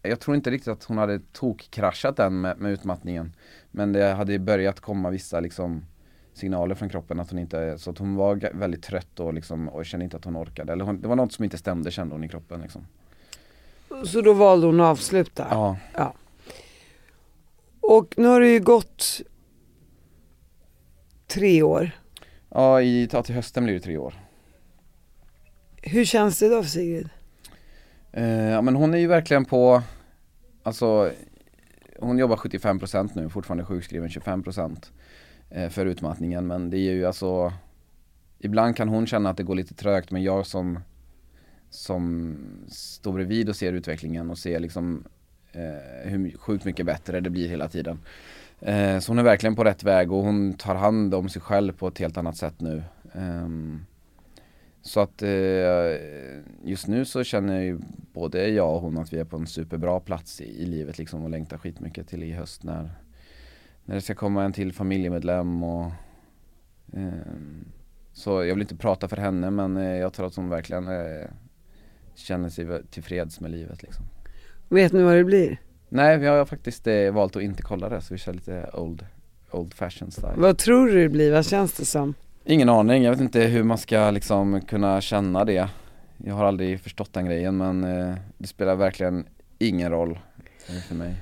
Jag 0.03 0.21
tror 0.21 0.37
inte 0.37 0.51
riktigt 0.51 0.69
att 0.69 0.85
hon 0.85 0.99
hade 0.99 1.21
tokkraschat 1.33 2.17
den 2.17 2.41
med, 2.41 2.59
med 2.59 2.73
utmattningen. 2.73 3.37
Men 3.71 3.93
det 3.93 4.13
hade 4.13 4.39
börjat 4.39 4.81
komma 4.81 5.11
vissa 5.11 5.41
liksom 5.41 5.85
signaler 6.35 6.75
från 6.75 6.89
kroppen 6.89 7.21
att 7.21 7.31
hon 7.31 7.39
inte, 7.39 7.79
så 7.79 7.91
att 7.91 7.99
hon 7.99 8.17
var 8.17 8.51
väldigt 8.55 8.83
trött 8.83 9.21
och 9.21 9.35
liksom 9.35 9.69
och 9.69 9.87
kände 9.87 10.05
inte 10.05 10.17
att 10.17 10.25
hon 10.25 10.37
orkade. 10.37 10.73
Eller 10.73 10.85
hon, 10.85 11.01
det 11.01 11.09
var 11.09 11.17
något 11.17 11.33
som 11.33 11.45
inte 11.45 11.59
stämde 11.59 11.91
kände 11.91 12.15
hon 12.15 12.25
i 12.25 12.29
kroppen 12.29 12.61
liksom. 12.61 12.87
Så 14.05 14.21
då 14.21 14.33
valde 14.33 14.67
hon 14.67 14.81
att 14.81 14.87
avsluta? 14.87 15.47
Ja, 15.51 15.77
Och 17.81 18.15
nu 18.17 18.27
har 18.29 18.41
det 18.41 18.49
ju 18.49 18.61
gått 18.61 19.21
tre 21.27 21.63
år. 21.63 21.91
ja, 22.51 22.81
i, 22.83 23.09
ja 23.13 23.23
till 23.23 23.35
hösten 23.35 23.65
blir 23.65 23.75
det 23.75 23.81
tre 23.81 23.97
år. 23.99 24.15
Hur 25.83 26.05
känns 26.05 26.39
det 26.39 26.49
då 26.49 26.63
för 26.63 26.71
Sigrid? 26.71 27.09
Eh, 28.13 28.25
ja 28.29 28.63
men 28.63 28.77
hon 28.77 28.95
är 28.95 28.99
ju 28.99 29.07
verkligen 29.07 29.45
på, 29.45 29.83
alltså 30.63 31.11
hon 31.99 32.19
jobbar 32.19 32.37
75% 32.37 33.11
nu, 33.15 33.29
fortfarande 33.29 33.65
sjukskriven 33.65 34.09
25% 34.09 34.61
eh, 34.61 34.77
Eh, 35.51 35.69
för 35.69 35.87
utmattningen 35.87 36.47
men 36.47 36.71
det 36.71 36.79
är 36.79 36.93
ju 36.93 37.07
alltså 37.07 37.53
Ibland 38.39 38.77
kan 38.77 38.89
hon 38.89 39.07
känna 39.07 39.31
att 39.31 39.37
det 39.37 39.43
går 39.43 39.55
lite 39.55 39.75
trögt 39.75 40.11
men 40.11 40.23
jag 40.23 40.47
som 40.47 40.79
som 41.71 42.37
står 42.69 43.13
bredvid 43.13 43.49
och 43.49 43.57
ser 43.57 43.73
utvecklingen 43.73 44.31
och 44.31 44.39
ser 44.39 44.61
liksom 44.61 45.05
eh, 45.53 46.11
hur 46.11 46.39
sjukt 46.39 46.65
mycket 46.65 46.87
bättre 46.87 47.21
det 47.21 47.31
blir 47.31 47.49
hela 47.49 47.69
tiden. 47.69 47.99
Eh, 48.61 48.99
så 48.99 49.11
hon 49.13 49.19
är 49.19 49.23
verkligen 49.23 49.57
på 49.57 49.65
rätt 49.65 49.85
väg 49.85 50.13
och 50.13 50.23
hon 50.23 50.55
tar 50.55 50.75
hand 50.75 51.15
om 51.15 51.29
sig 51.29 51.43
själv 51.43 51.73
på 51.73 51.89
ett 51.89 51.99
helt 51.99 52.17
annat 52.17 52.37
sätt 52.37 52.61
nu. 52.61 52.83
Eh, 53.13 53.49
så 54.83 55.01
att 55.01 55.23
eh, 55.23 56.01
just 56.65 56.87
nu 56.87 57.05
så 57.05 57.25
känner 57.25 57.61
ju 57.61 57.79
både 58.13 58.49
jag 58.49 58.75
och 58.75 58.81
hon 58.81 58.99
att 58.99 59.13
vi 59.13 59.19
är 59.19 59.25
på 59.25 59.37
en 59.37 59.47
superbra 59.47 60.01
plats 60.01 60.41
i, 60.41 60.63
i 60.63 60.67
livet 60.67 60.99
liksom 60.99 61.25
och 61.25 61.31
längtar 61.31 61.59
skitmycket 61.59 62.09
till 62.09 62.23
i 62.23 62.33
höst 62.33 62.65
när, 62.65 62.91
när 63.85 63.95
det 63.95 64.01
ska 64.01 64.15
komma 64.15 64.45
en 64.45 64.53
till 64.53 64.73
familjemedlem 64.73 65.63
och 65.63 65.91
ehm, 66.93 67.65
så 68.13 68.45
jag 68.45 68.55
vill 68.55 68.63
inte 68.63 68.77
prata 68.77 69.09
för 69.09 69.17
henne 69.17 69.51
men 69.51 69.77
eh, 69.77 69.97
jag 69.97 70.13
tror 70.13 70.27
att 70.27 70.37
hon 70.37 70.49
verkligen 70.49 70.89
eh, 70.89 71.29
känner 72.15 72.49
sig 72.49 72.67
tillfreds 72.91 73.41
med 73.41 73.51
livet 73.51 73.83
liksom. 73.83 74.05
Vet 74.69 74.93
ni 74.93 75.03
vad 75.03 75.15
det 75.15 75.25
blir? 75.25 75.61
Nej 75.89 76.19
vi 76.19 76.27
har 76.27 76.45
faktiskt 76.45 76.87
eh, 76.87 77.13
valt 77.13 77.37
att 77.37 77.43
inte 77.43 77.63
kolla 77.63 77.89
det 77.89 78.01
så 78.01 78.15
vi 78.15 78.19
kör 78.19 78.33
lite 78.33 78.71
old, 78.73 79.07
old 79.51 79.75
fashion 79.75 80.11
style. 80.11 80.35
Vad 80.37 80.59
tror 80.59 80.87
du 80.87 81.03
det 81.03 81.09
blir? 81.09 81.33
Vad 81.33 81.47
känns 81.47 81.73
det 81.73 81.85
som? 81.85 82.15
Ingen 82.45 82.69
aning, 82.69 83.03
jag 83.03 83.11
vet 83.11 83.21
inte 83.21 83.41
hur 83.41 83.63
man 83.63 83.79
ska 83.79 84.11
liksom 84.11 84.61
kunna 84.61 85.01
känna 85.01 85.45
det 85.45 85.69
Jag 86.17 86.35
har 86.35 86.45
aldrig 86.45 86.81
förstått 86.81 87.13
den 87.13 87.27
grejen 87.27 87.57
men 87.57 87.85
eh, 87.85 88.15
det 88.39 88.47
spelar 88.47 88.77
verkligen 88.77 89.27
ingen 89.59 89.91
roll 89.91 90.19
eh, 90.69 90.83
för 90.89 90.95
mig 90.95 91.15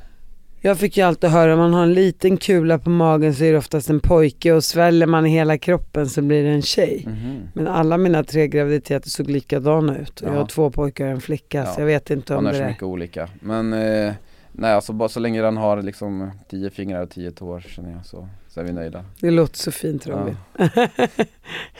Jag 0.65 0.79
fick 0.79 0.97
ju 0.97 1.03
alltid 1.03 1.31
höra, 1.31 1.53
om 1.53 1.59
man 1.59 1.75
har 1.75 1.83
en 1.83 1.95
liten 1.95 2.37
kula 2.37 2.79
på 2.79 2.91
magen 2.91 3.35
så 3.35 3.45
är 3.45 3.53
det 3.53 3.59
oftast 3.59 3.91
en 3.91 4.01
pojke 4.01 4.53
och 4.53 4.65
sväller 4.65 5.07
man 5.07 5.27
i 5.27 5.31
hela 5.31 5.59
kroppen 5.59 6.09
så 6.09 6.23
blir 6.23 6.43
det 6.45 6.51
en 6.51 6.63
tjej. 6.63 7.05
Mhm. 7.07 7.49
Men 7.55 7.67
alla 7.67 7.99
mina 7.99 8.25
tre 8.25 8.49
graviditeter 8.49 9.09
såg 9.11 9.31
likadana 9.31 9.99
ut 9.99 10.21
och 10.21 10.29
jag 10.29 10.33
har 10.35 10.47
två 10.47 10.71
pojkar 10.71 11.05
och 11.05 11.11
en 11.11 11.21
flicka 11.21 11.59
Ja. 11.59 11.67
så 11.67 11.81
jag 11.81 11.87
vet 11.87 12.11
inte 12.11 12.35
om 12.37 12.45
Man 12.45 12.55
är 12.55 12.59
det 12.59 12.65
så 12.65 12.69
mycket 12.71 12.83
olika 12.83 13.29
men 13.41 13.73
eh, 13.73 14.13
Nej 14.53 14.73
alltså 14.73 14.93
bara 14.93 15.09
så 15.09 15.21
länge 15.21 15.43
den 15.43 15.57
har 15.57 15.83
liksom 15.83 16.31
tio 16.51 16.71
fingrar 16.71 17.03
och 17.03 17.11
tio 17.11 17.31
tår 17.31 17.61
känner 17.61 17.93
jag 17.93 18.07
så, 18.07 18.29
så 18.49 18.61
är 18.61 18.65
vi 18.65 18.73
nöjda 18.73 19.05
Det 19.21 19.31
låter 19.31 19.59
så 19.59 19.71
fint 19.71 20.07
Robin. 20.07 20.37
Ja, 20.59 20.69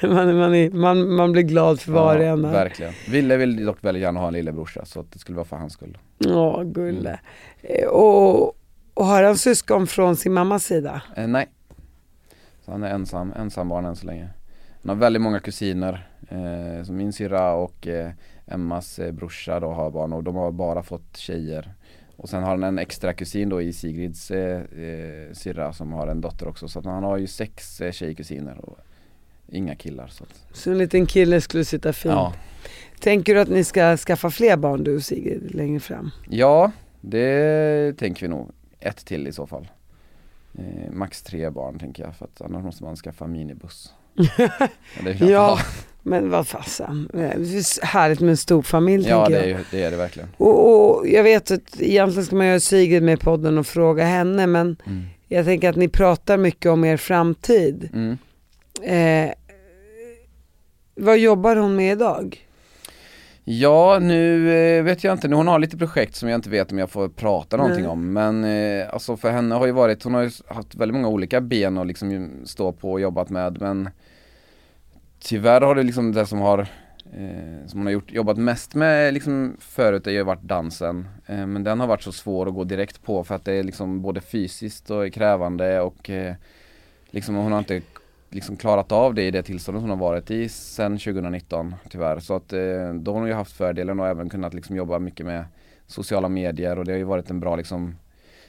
man, 0.09 0.37
man, 0.37 0.55
är, 0.55 0.71
man, 0.71 1.15
man 1.15 1.33
blir 1.33 1.43
glad 1.43 1.81
för 1.81 1.93
var 1.93 2.17
och 2.17 2.25
en 2.25 2.43
verkligen 2.43 2.93
Ville 3.11 3.37
vill 3.37 3.65
dock 3.65 3.79
väldigt 3.81 4.03
gärna 4.03 4.21
ha 4.21 4.27
en 4.27 4.33
lillebrorsa 4.35 4.85
så 4.85 5.01
att 5.01 5.13
det 5.13 5.19
skulle 5.19 5.37
vara 5.37 5.47
för 5.47 5.57
hans 5.57 5.73
skull 5.73 5.99
Ja, 6.19 6.63
gulle. 6.67 7.19
Eh, 7.63 7.87
Och, 7.89 8.53
och 8.95 9.05
har 9.07 9.23
han 9.23 9.37
syskon 9.39 9.87
från 9.87 10.17
sin 10.17 10.33
mammas 10.33 10.65
sida? 10.65 11.03
eh, 11.17 11.27
Nej. 11.29 11.49
Så 12.65 12.71
han 12.71 12.83
är 12.83 12.91
ensam, 12.95 13.33
ensam 13.37 13.69
barn 13.69 13.85
än 13.85 13.97
så 13.97 14.07
länge. 14.07 14.29
Han 14.83 14.89
har 14.89 14.97
väldigt 14.97 15.23
många 15.23 15.41
kusiner. 15.41 16.09
Eh, 16.29 16.85
som 16.85 16.97
min 16.97 17.13
syrra 17.13 17.53
och 17.55 17.87
eh, 17.87 18.11
Emmas 18.47 18.99
eh, 18.99 19.13
brorsa 19.13 19.61
då 19.61 19.73
har 19.73 19.91
barn 19.91 20.13
och 20.13 20.25
de 20.25 20.37
har 20.37 20.53
bara 20.53 20.83
fått 20.83 21.17
tjejer. 21.17 21.75
Och 22.17 22.29
sen 22.29 22.43
har 22.43 22.51
han 22.51 22.63
en 22.63 22.79
extra 22.79 23.13
kusin 23.13 23.49
då 23.49 23.63
i 23.63 23.73
Sigrids 23.73 24.31
eh, 24.31 24.61
eh, 24.61 25.33
syrra 25.33 25.73
som 25.73 25.93
har 25.93 26.07
en 26.07 26.21
dotter 26.21 26.49
också. 26.49 26.69
Så 26.69 26.81
han 26.91 27.03
har 27.05 27.17
ju 27.19 27.27
sex 27.27 27.81
eh, 27.81 27.93
tjejkusiner 27.93 28.59
och 28.65 28.79
inga 29.49 29.75
killar 29.75 30.07
så 30.09 30.25
att, 30.25 30.57
Så 30.57 30.71
en 30.71 30.79
liten 30.79 31.07
kille 31.07 31.41
skulle 31.41 31.65
sitta 31.65 31.93
fint. 31.93 32.13
Ja, 32.15 32.33
Tänker 33.01 33.35
du 33.35 33.41
att 33.41 33.49
ni 33.49 33.65
ska 33.65 33.97
skaffa 33.97 34.31
fler 34.31 34.57
barn 34.57 34.85
du 34.85 34.97
och 34.97 35.03
Sigrid 35.03 35.55
längre 35.55 35.81
fram? 35.81 36.11
ja 36.29 36.73
det 37.01 37.93
tänker 37.99 38.23
vi 38.23 38.29
nog 38.29 38.51
Ett 38.83 39.05
till 39.05 39.27
i 39.27 39.33
så 39.33 39.47
fall 39.47 39.69
eh, 40.59 40.91
Max 40.93 41.23
tre 41.23 41.51
barn 41.51 41.79
tänker 41.79 42.03
jag 42.03 42.17
för 42.17 42.25
att 42.25 42.41
annars 42.41 42.65
måste 42.65 42.85
man 42.85 42.97
skaffa 42.97 43.27
minibuss 43.27 43.95
ja, 44.39 44.69
Ja, 45.21 45.59
men 46.03 46.31
vad 46.31 46.47
fasen. 46.49 47.11
Är 47.15 47.85
härligt 47.87 48.21
med 48.21 48.31
en 48.31 48.37
stor 48.37 48.63
familj 48.63 49.09
ja 49.09 49.27
tänker 49.27 49.41
det 49.41 49.45
är, 49.47 49.51
jag. 49.51 49.59
ju- 49.59 49.65
det 49.71 49.83
är 49.83 49.91
det 49.91 49.97
verkligen 49.97 50.29
Och, 50.37 50.99
och 50.99 51.09
jag 51.09 51.23
vet 51.23 51.51
att 51.51 51.81
egentligen 51.81 52.27
ska 52.27 52.37
man 52.37 52.47
göra 52.47 52.61
Sigrid 52.61 53.03
med 53.03 53.21
podden 53.21 53.59
och 53.59 53.67
fråga 53.67 54.05
henne 54.05 54.47
men 54.47 54.77
mm. 54.87 55.05
jag 55.29 55.45
tänker 55.45 55.71
att 55.71 55.77
ni 55.77 55.89
pratar 55.89 56.37
mycket 56.37 56.71
om 56.71 56.85
er 56.85 56.97
framtid. 56.97 57.89
Mm. 57.93 58.19
Eh, 58.83 59.35
vad 60.95 61.19
jobbar 61.19 61.57
hon 61.57 61.77
med 61.77 61.93
idag? 61.93 62.47
Ja, 63.45 63.99
nu 63.99 64.53
eh, 64.55 64.85
vet 64.85 65.05
jag 65.05 65.13
inte. 65.13 65.29
Nu 65.29 65.37
hon 65.37 65.49
har 65.49 65.59
lite 65.59 65.77
projekt 65.77 66.15
som 66.15 66.29
jag 66.29 66.39
inte 66.39 66.51
vet 66.51 66.73
om 66.73 66.79
jag 66.79 66.91
får 66.91 67.09
prata 67.09 67.57
någonting 67.57 67.83
Nej. 67.83 67.91
om. 67.91 68.13
Men 68.13 68.45
eh, 68.45 68.95
alltså 68.95 69.17
för 69.17 69.31
henne 69.31 69.55
har 69.55 69.67
ju 69.67 69.73
varit, 69.73 70.03
hon 70.03 70.15
har 70.15 70.23
ju 70.23 70.31
haft 70.47 70.75
väldigt 70.75 70.95
många 70.95 71.09
olika 71.09 71.41
ben 71.41 71.79
att 71.79 71.87
liksom 71.87 72.31
stå 72.45 72.73
på 72.73 72.93
och 72.93 73.01
jobbat 73.01 73.31
med. 73.31 73.61
Men 73.61 73.91
tyvärr 75.19 75.61
har 75.61 75.75
det 75.75 75.83
liksom 75.83 76.13
det 76.13 76.27
som 76.27 76.41
har 76.41 76.59
eh, 77.13 77.67
som 77.67 77.81
hon 77.81 77.87
har 77.87 77.93
gjort, 77.93 78.13
jobbat 78.13 78.39
mest 78.39 78.75
med 78.75 79.15
liksom 79.15 79.57
förut 79.61 80.05
har 80.05 80.13
ju 80.13 80.23
varit 80.23 80.43
dansen. 80.43 81.09
Eh, 81.27 81.47
men 81.47 81.65
den 81.65 81.81
har 81.81 81.87
varit 81.87 82.03
så 82.03 82.13
svår 82.13 82.49
att 82.49 82.55
gå 82.55 82.65
direkt 82.65 83.03
på 83.03 83.25
för 83.25 83.35
att 83.35 83.45
det 83.45 83.53
är 83.53 83.63
liksom 83.63 84.03
både 84.03 84.21
fysiskt 84.21 84.91
och 84.91 85.13
krävande 85.13 85.81
och 85.81 86.11
eh, 86.11 86.35
liksom 87.11 87.35
hon 87.35 87.53
har 87.53 87.59
inte 87.59 87.83
liksom 88.35 88.57
klarat 88.57 88.93
av 88.93 89.15
det 89.15 89.23
i 89.23 89.31
det 89.31 89.43
tillståndet 89.43 89.81
hon 89.81 89.91
har 89.91 89.97
varit 89.97 90.31
i 90.31 90.49
sedan 90.49 90.99
2019 90.99 91.75
tyvärr. 91.91 92.19
Så 92.21 92.35
att 92.37 92.53
eh, 92.53 92.61
då 92.95 93.13
har 93.13 93.19
hon 93.19 93.29
ju 93.29 93.35
haft 93.35 93.53
fördelen 93.57 94.01
och 94.01 94.07
även 94.09 94.29
kunnat 94.29 94.55
liksom 94.55 94.77
jobba 94.77 94.99
mycket 94.99 95.27
med 95.27 95.45
sociala 95.87 96.29
medier 96.29 96.79
och 96.79 96.85
det 96.85 96.93
har 96.93 96.99
ju 96.99 97.05
varit 97.05 97.31
en 97.31 97.41
bra 97.41 97.57
liksom 97.57 97.95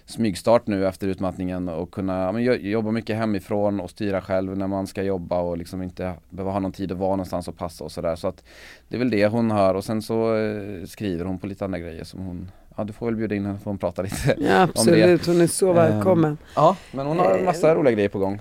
smygstart 0.05 0.67
nu 0.67 0.87
efter 0.87 1.07
utmattningen 1.07 1.69
och 1.69 1.91
kunna 1.91 2.31
men, 2.31 2.43
jo- 2.43 2.53
jobba 2.53 2.91
mycket 2.91 3.15
hemifrån 3.17 3.79
och 3.79 3.89
styra 3.89 4.21
själv 4.21 4.57
när 4.57 4.67
man 4.67 4.87
ska 4.87 5.03
jobba 5.03 5.39
och 5.39 5.57
liksom 5.57 5.81
inte 5.83 6.13
behöva 6.29 6.51
ha 6.51 6.59
någon 6.59 6.71
tid 6.71 6.91
att 6.91 6.97
vara 6.97 7.09
någonstans 7.11 7.47
och 7.47 7.57
passa 7.57 7.83
och 7.83 7.91
sådär. 7.91 8.15
Så 8.15 8.27
att 8.27 8.43
det 8.87 8.95
är 8.95 8.99
väl 8.99 9.09
det 9.09 9.27
hon 9.27 9.51
har 9.51 9.73
och 9.73 9.83
sen 9.83 10.01
så 10.01 10.35
eh, 10.37 10.85
skriver 10.85 11.25
hon 11.25 11.37
på 11.39 11.47
lite 11.47 11.65
andra 11.65 11.79
grejer 11.79 12.03
som 12.03 12.19
hon 12.19 12.51
Ja 12.77 12.83
du 12.83 12.93
får 12.93 13.05
väl 13.05 13.15
bjuda 13.15 13.35
in 13.35 13.45
henne 13.45 13.57
för 13.59 13.65
hon 13.65 13.77
prata 13.77 14.01
lite 14.01 14.35
Ja 14.39 14.61
absolut, 14.61 15.25
hon 15.27 15.41
är 15.41 15.47
så 15.47 15.73
välkommen. 15.73 16.37
Ja 16.55 16.75
men 16.91 17.05
hon 17.07 17.19
har 17.19 17.37
en 17.37 17.45
massa 17.45 17.75
roliga 17.75 17.93
grejer 17.93 18.09
på 18.09 18.19
gång 18.19 18.39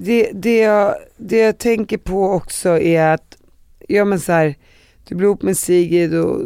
Det, 0.00 0.30
det, 0.34 0.58
jag, 0.58 0.94
det 1.16 1.38
jag 1.38 1.58
tänker 1.58 1.98
på 1.98 2.30
också 2.30 2.68
är 2.78 3.14
att, 3.14 3.36
ja 3.88 4.04
men 4.04 4.20
så 4.20 4.32
här, 4.32 4.54
du 5.08 5.14
blir 5.14 5.26
ihop 5.26 5.42
med 5.42 5.56
Sigrid 5.58 6.14
och 6.14 6.40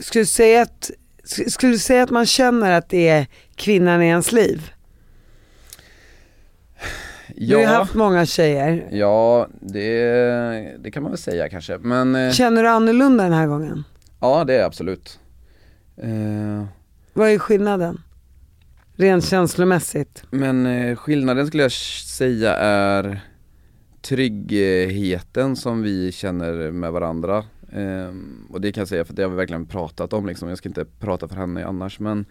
skulle 0.00 0.22
du 0.22 0.26
säga 0.26 0.62
att, 0.62 0.90
sk- 1.24 1.48
skulle 1.48 1.72
du 1.72 1.78
säga 1.78 2.02
att 2.02 2.10
man 2.10 2.26
känner 2.26 2.70
att 2.72 2.88
det 2.88 3.08
är 3.08 3.26
kvinnan 3.56 4.02
i 4.02 4.06
ens 4.06 4.32
liv? 4.32 4.70
Du 7.36 7.54
har 7.54 7.60
ju 7.62 7.66
haft 7.68 7.94
många 7.94 8.26
tjejer. 8.26 8.88
Ja, 8.90 9.48
det, 9.60 10.76
det 10.78 10.90
kan 10.90 11.02
man 11.02 11.12
väl 11.12 11.18
säga 11.18 11.48
kanske. 11.48 11.78
Men 11.78 12.14
eh, 12.14 12.32
Känner 12.32 12.62
du 12.62 12.68
annorlunda 12.68 13.24
den 13.24 13.32
här 13.32 13.46
gången? 13.46 13.84
ja, 14.20 14.44
det 14.44 14.54
är 14.54 14.64
absolut. 14.64 15.18
Eh, 16.02 16.64
Vad 17.12 17.28
är 17.30 17.38
skillnaden? 17.38 18.02
Rent 18.98 19.24
känslomässigt. 19.24 20.24
men 20.30 20.66
eh, 20.66 20.96
skillnaden 20.96 21.46
skulle 21.46 21.62
jag 21.62 21.72
säga 21.72 22.56
är 22.56 23.20
tryggheten 24.02 25.56
som 25.56 25.82
vi 25.82 26.12
känner 26.12 26.70
med 26.70 26.92
varandra. 26.92 27.44
Eh, 27.72 28.14
och 28.50 28.60
det 28.60 28.72
kan 28.72 28.80
jag 28.80 28.88
säga 28.88 29.04
för 29.04 29.14
det 29.14 29.22
har 29.22 29.30
vi 29.30 29.36
verkligen 29.36 29.66
pratat 29.66 30.12
om 30.12 30.26
liksom. 30.26 30.48
Jag 30.48 30.58
ska 30.58 30.68
inte 30.68 30.84
prata 30.84 31.28
för 31.28 31.36
henne 31.36 31.66
annars 31.66 32.00
men 32.00 32.24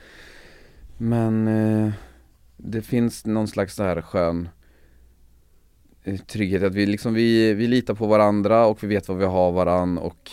Men 0.97 1.47
eh, 1.47 1.91
det 2.57 2.81
finns 2.81 3.25
någon 3.25 3.47
slags 3.47 3.75
så 3.75 3.83
här 3.83 4.01
skön 4.01 4.49
eh, 6.03 6.17
trygghet 6.17 6.63
att 6.63 6.75
vi 6.75 6.85
liksom, 6.85 7.13
vi, 7.13 7.53
vi 7.53 7.67
litar 7.67 7.93
på 7.93 8.07
varandra 8.07 8.65
och 8.65 8.83
vi 8.83 8.87
vet 8.87 9.07
vad 9.07 9.17
vi 9.17 9.25
har 9.25 9.51
varann 9.51 9.97
och 9.97 10.31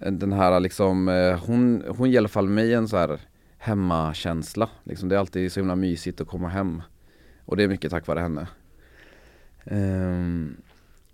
eh, 0.00 0.12
den 0.12 0.32
här 0.32 0.60
liksom, 0.60 1.08
eh, 1.08 1.38
hon, 1.46 1.84
hon 1.88 2.08
ger 2.10 2.14
i 2.14 2.18
alla 2.18 2.28
fall 2.28 2.48
mig 2.48 2.74
en 2.74 2.88
så 2.88 2.96
här 2.96 3.20
hemmakänsla. 3.62 4.68
Liksom, 4.84 5.08
det 5.08 5.14
är 5.14 5.18
alltid 5.18 5.52
så 5.52 5.60
himla 5.60 5.76
mysigt 5.76 6.20
att 6.20 6.28
komma 6.28 6.48
hem. 6.48 6.82
Och 7.44 7.56
det 7.56 7.62
är 7.62 7.68
mycket 7.68 7.90
tack 7.90 8.06
vare 8.06 8.20
henne. 8.20 8.46
Ehm, 9.64 10.56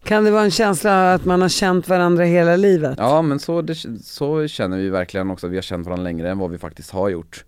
Kan 0.05 0.25
det 0.25 0.31
vara 0.31 0.43
en 0.45 0.51
känsla 0.51 1.13
att 1.15 1.25
man 1.25 1.43
har 1.43 1.49
känt 1.49 1.89
varandra 1.89 2.25
hela 2.25 2.57
livet? 2.57 2.95
ja 2.99 3.23
men 3.23 3.39
så, 3.39 3.63
det, 3.63 3.75
så 4.05 4.49
känner 4.49 4.77
vi 4.79 4.89
verkligen 4.89 5.31
också, 5.31 5.49
vi 5.49 5.57
har 5.57 5.63
känt 5.63 5.87
varandra 5.87 6.05
längre 6.05 6.31
än 6.31 6.39
vad 6.39 6.51
vi 6.51 6.59
faktiskt 6.59 6.91
har 6.91 7.09
gjort. 7.09 7.45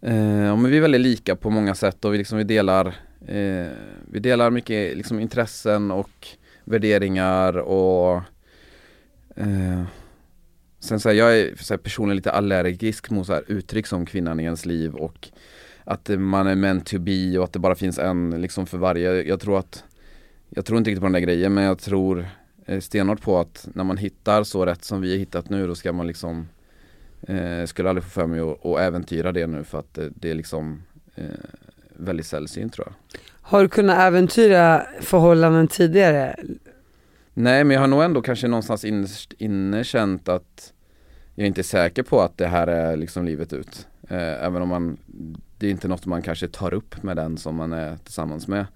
Ja, 0.00 0.56
men 0.56 0.70
vi 0.70 0.76
är 0.76 0.80
väldigt 0.80 1.00
lika 1.00 1.36
på 1.36 1.50
många 1.50 1.74
sätt 1.74 2.04
och 2.04 2.14
vi, 2.14 2.18
liksom, 2.18 2.38
vi 2.38 2.44
delar 2.44 2.86
eh, 3.26 3.66
Vi 4.10 4.20
delar 4.20 4.50
mycket 4.50 4.96
liksom, 4.96 5.20
intressen 5.20 5.90
och 5.90 6.28
värderingar 6.64 7.58
och 7.58 8.22
eh, 9.36 9.82
Sen 10.80 11.00
så 11.00 11.08
här, 11.08 11.16
jag 11.16 11.38
är 11.38 11.54
så 11.56 11.74
här, 11.74 11.78
personligen 11.78 12.16
lite 12.16 12.32
allergisk 12.32 13.10
mot 13.10 13.26
så 13.26 13.32
här, 13.32 13.44
uttryck 13.46 13.86
som 13.86 14.06
kvinnan 14.06 14.40
i 14.40 14.44
ens 14.44 14.66
liv 14.66 14.94
och 14.94 15.28
att 15.84 16.08
man 16.08 16.46
är 16.46 16.54
meant 16.54 16.86
to 16.86 16.98
be 16.98 17.38
och 17.38 17.44
att 17.44 17.52
det 17.52 17.58
bara 17.58 17.74
finns 17.74 17.98
en 17.98 18.40
liksom 18.40 18.66
för 18.66 18.78
varje. 18.78 19.22
Jag 19.22 19.40
tror 19.40 19.58
att 19.58 19.84
Jag 20.50 20.64
tror 20.64 20.78
inte 20.78 20.90
riktigt 20.90 21.00
på 21.00 21.06
den 21.06 21.12
där 21.12 21.20
grejen 21.20 21.54
men 21.54 21.64
jag 21.64 21.78
tror 21.78 22.26
eh, 22.66 22.80
stenhårt 22.80 23.22
på 23.22 23.38
att 23.38 23.68
när 23.72 23.84
man 23.84 23.96
hittar 23.96 24.44
så 24.44 24.66
rätt 24.66 24.84
som 24.84 25.00
vi 25.00 25.10
har 25.10 25.18
hittat 25.18 25.50
nu 25.50 25.66
då 25.66 25.74
ska 25.74 25.92
man 25.92 26.06
liksom 26.06 26.48
eh, 27.22 27.64
Skulle 27.64 27.88
aldrig 27.88 28.04
få 28.04 28.10
för 28.10 28.26
mig 28.26 28.40
att, 28.40 28.66
att 28.66 28.78
äventyra 28.78 29.32
det 29.32 29.46
nu 29.46 29.64
för 29.64 29.78
att 29.78 29.98
eh, 29.98 30.04
det 30.14 30.30
är 30.30 30.34
liksom 30.34 30.82
eh, 31.14 31.24
väldigt 31.96 32.26
sällsynt 32.26 32.72
tror 32.72 32.86
jag. 32.86 33.20
Har 33.42 33.62
du 33.62 33.68
kunnat 33.68 33.98
äventyra 33.98 34.86
förhållanden 35.00 35.68
tidigare? 35.68 36.36
Nej 37.40 37.64
men 37.64 37.74
jag 37.74 37.80
har 37.80 37.88
nog 37.88 38.02
ändå 38.02 38.22
kanske 38.22 38.48
någonstans 38.48 38.84
innerst 38.84 39.32
inne 39.38 39.84
känt 39.84 40.28
att 40.28 40.72
jag 41.34 41.46
inte 41.46 41.60
är 41.60 41.62
säker 41.62 42.02
på 42.02 42.20
att 42.20 42.38
det 42.38 42.46
här 42.46 42.66
är 42.66 42.96
liksom 42.96 43.24
livet 43.24 43.52
ut. 43.52 43.86
Eh, 44.08 44.44
även 44.44 44.62
om 44.62 44.68
man, 44.68 44.96
det 45.58 45.66
är 45.66 45.70
inte 45.70 45.88
något 45.88 46.06
man 46.06 46.22
kanske 46.22 46.48
tar 46.48 46.74
upp 46.74 47.02
med 47.02 47.16
den 47.16 47.36
som 47.36 47.56
man 47.56 47.72
är 47.72 47.96
tillsammans 47.96 48.48
med. 48.48 48.66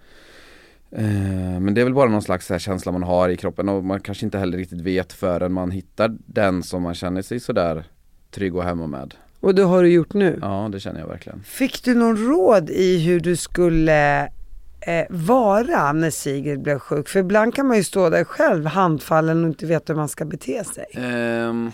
Eh, 0.90 1.60
men 1.60 1.74
det 1.74 1.80
är 1.80 1.84
väl 1.84 1.94
bara 1.94 2.10
någon 2.10 2.22
slags 2.22 2.50
känsla 2.58 2.92
man 2.92 3.02
har 3.02 3.28
i 3.28 3.36
kroppen 3.36 3.68
och 3.68 3.84
man 3.84 4.00
kanske 4.00 4.24
inte 4.24 4.38
heller 4.38 4.58
riktigt 4.58 4.80
vet 4.80 5.12
förrän 5.12 5.52
man 5.52 5.70
hittar 5.70 6.16
den 6.26 6.62
som 6.62 6.82
man 6.82 6.94
känner 6.94 7.22
sig 7.22 7.40
sådär 7.40 7.84
trygg 8.30 8.56
och 8.56 8.64
hemma 8.64 8.86
med. 8.86 9.14
Och 9.40 9.54
det 9.54 9.62
har 9.62 9.82
du 9.82 9.88
gjort 9.88 10.14
nu? 10.14 10.38
Ja 10.42 10.68
det 10.72 10.80
känner 10.80 11.00
jag 11.00 11.08
verkligen. 11.08 11.42
Fick 11.42 11.84
du 11.84 11.94
någon 11.94 12.16
råd 12.16 12.70
i 12.70 12.98
hur 12.98 13.20
du 13.20 13.36
skulle 13.36 14.28
eh, 14.86 15.06
vara 15.10 15.92
när 15.92 16.10
Sigrid 16.10 16.62
blev 16.62 16.78
sjuk? 16.78 17.08
För 17.08 17.20
ibland 17.20 17.54
kan 17.54 17.66
man 17.66 17.76
ju 17.76 17.84
stå 17.84 18.10
där 18.10 18.24
själv 18.24 18.66
handfallen 18.66 19.44
och 19.44 19.48
inte 19.48 19.66
veta 19.66 19.92
hur 19.92 19.98
man 19.98 20.08
ska 20.08 20.24
bete 20.24 20.64
sig. 20.64 20.86
Ehm, 20.94 21.50
um, 21.50 21.72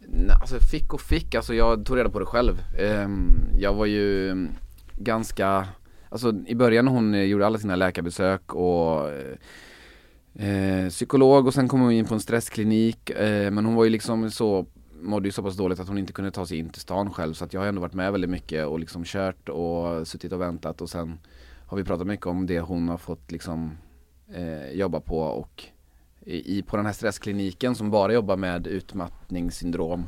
nej, 0.00 0.36
alltså 0.40 0.58
fick 0.58 0.94
och 0.94 1.00
fick, 1.00 1.34
alltså 1.34 1.54
jag 1.54 1.86
tog 1.86 1.96
reda 1.96 2.10
på 2.10 2.18
det 2.18 2.26
själv. 2.26 2.62
Um, 2.80 3.32
jag 3.58 3.74
var 3.74 3.86
ju 3.86 4.36
ganska, 4.98 5.68
alltså 6.08 6.32
i 6.46 6.54
början 6.54 6.84
när 6.84 6.92
hon 6.92 7.14
eh, 7.14 7.22
gjorde 7.22 7.46
alla 7.46 7.58
sina 7.58 7.76
läkarbesök 7.76 8.54
och 8.54 9.10
eh, 10.34 10.88
psykolog 10.88 11.46
och 11.46 11.54
sen 11.54 11.68
kom 11.68 11.80
hon 11.80 11.92
in 11.92 12.04
på 12.04 12.14
en 12.14 12.20
stressklinik. 12.20 13.10
Eh, 13.10 13.50
men 13.50 13.64
hon 13.64 13.74
var 13.74 13.84
ju 13.84 13.90
liksom 13.90 14.30
så, 14.30 14.66
mådde 15.00 15.28
ju 15.28 15.32
så 15.32 15.42
pass 15.42 15.56
dåligt 15.56 15.80
att 15.80 15.88
hon 15.88 15.98
inte 15.98 16.12
kunde 16.12 16.30
ta 16.30 16.46
sig 16.46 16.58
in 16.58 16.70
till 16.70 16.80
stan 16.80 17.10
själv. 17.10 17.34
Så 17.34 17.44
att 17.44 17.52
jag 17.52 17.60
har 17.60 17.68
ändå 17.68 17.80
varit 17.80 17.94
med 17.94 18.12
väldigt 18.12 18.30
mycket 18.30 18.66
och 18.66 18.78
liksom 18.78 19.04
kört 19.04 19.48
och 19.48 20.08
suttit 20.08 20.32
och 20.32 20.40
väntat 20.40 20.80
och 20.80 20.90
sen 20.90 21.18
har 21.74 21.78
vi 21.78 21.84
pratat 21.84 22.06
mycket 22.06 22.26
om 22.26 22.46
det 22.46 22.60
hon 22.60 22.88
har 22.88 22.98
fått 22.98 23.32
liksom 23.32 23.78
eh, 24.34 24.70
jobba 24.70 25.00
på 25.00 25.18
och 25.18 25.64
i, 26.26 26.62
på 26.62 26.76
den 26.76 26.86
här 26.86 26.92
stresskliniken 26.92 27.74
som 27.74 27.90
bara 27.90 28.12
jobbar 28.12 28.36
med 28.36 28.66
utmattningssyndrom 28.66 30.06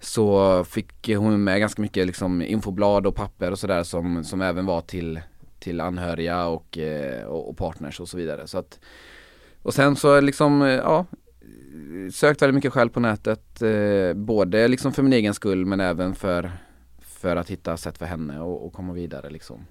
så 0.00 0.64
fick 0.64 1.08
hon 1.08 1.44
med 1.44 1.60
ganska 1.60 1.82
mycket 1.82 2.06
liksom 2.06 2.42
infoblad 2.42 3.06
och 3.06 3.14
papper 3.14 3.50
och 3.50 3.58
sådär 3.58 3.82
som, 3.82 4.24
som 4.24 4.40
även 4.40 4.66
var 4.66 4.80
till, 4.80 5.20
till 5.58 5.80
anhöriga 5.80 6.46
och, 6.46 6.78
eh, 6.78 7.24
och, 7.24 7.48
och 7.48 7.56
partners 7.56 8.00
och 8.00 8.08
så 8.08 8.16
vidare. 8.16 8.46
Så 8.46 8.58
att, 8.58 8.80
och 9.62 9.74
sen 9.74 9.96
så 9.96 10.20
liksom, 10.20 10.62
eh, 10.62 10.68
ja, 10.68 11.06
sökt 12.12 12.42
väldigt 12.42 12.54
mycket 12.54 12.72
själv 12.72 12.88
på 12.88 13.00
nätet, 13.00 13.62
eh, 13.62 14.14
både 14.14 14.68
liksom 14.68 14.92
för 14.92 15.02
min 15.02 15.12
egen 15.12 15.34
skull 15.34 15.66
men 15.66 15.80
även 15.80 16.14
för, 16.14 16.52
för 17.00 17.36
att 17.36 17.50
hitta 17.50 17.76
sätt 17.76 17.98
för 17.98 18.06
henne 18.06 18.40
och, 18.40 18.66
och 18.66 18.72
komma 18.72 18.92
vidare 18.92 19.30
liksom. 19.30 19.66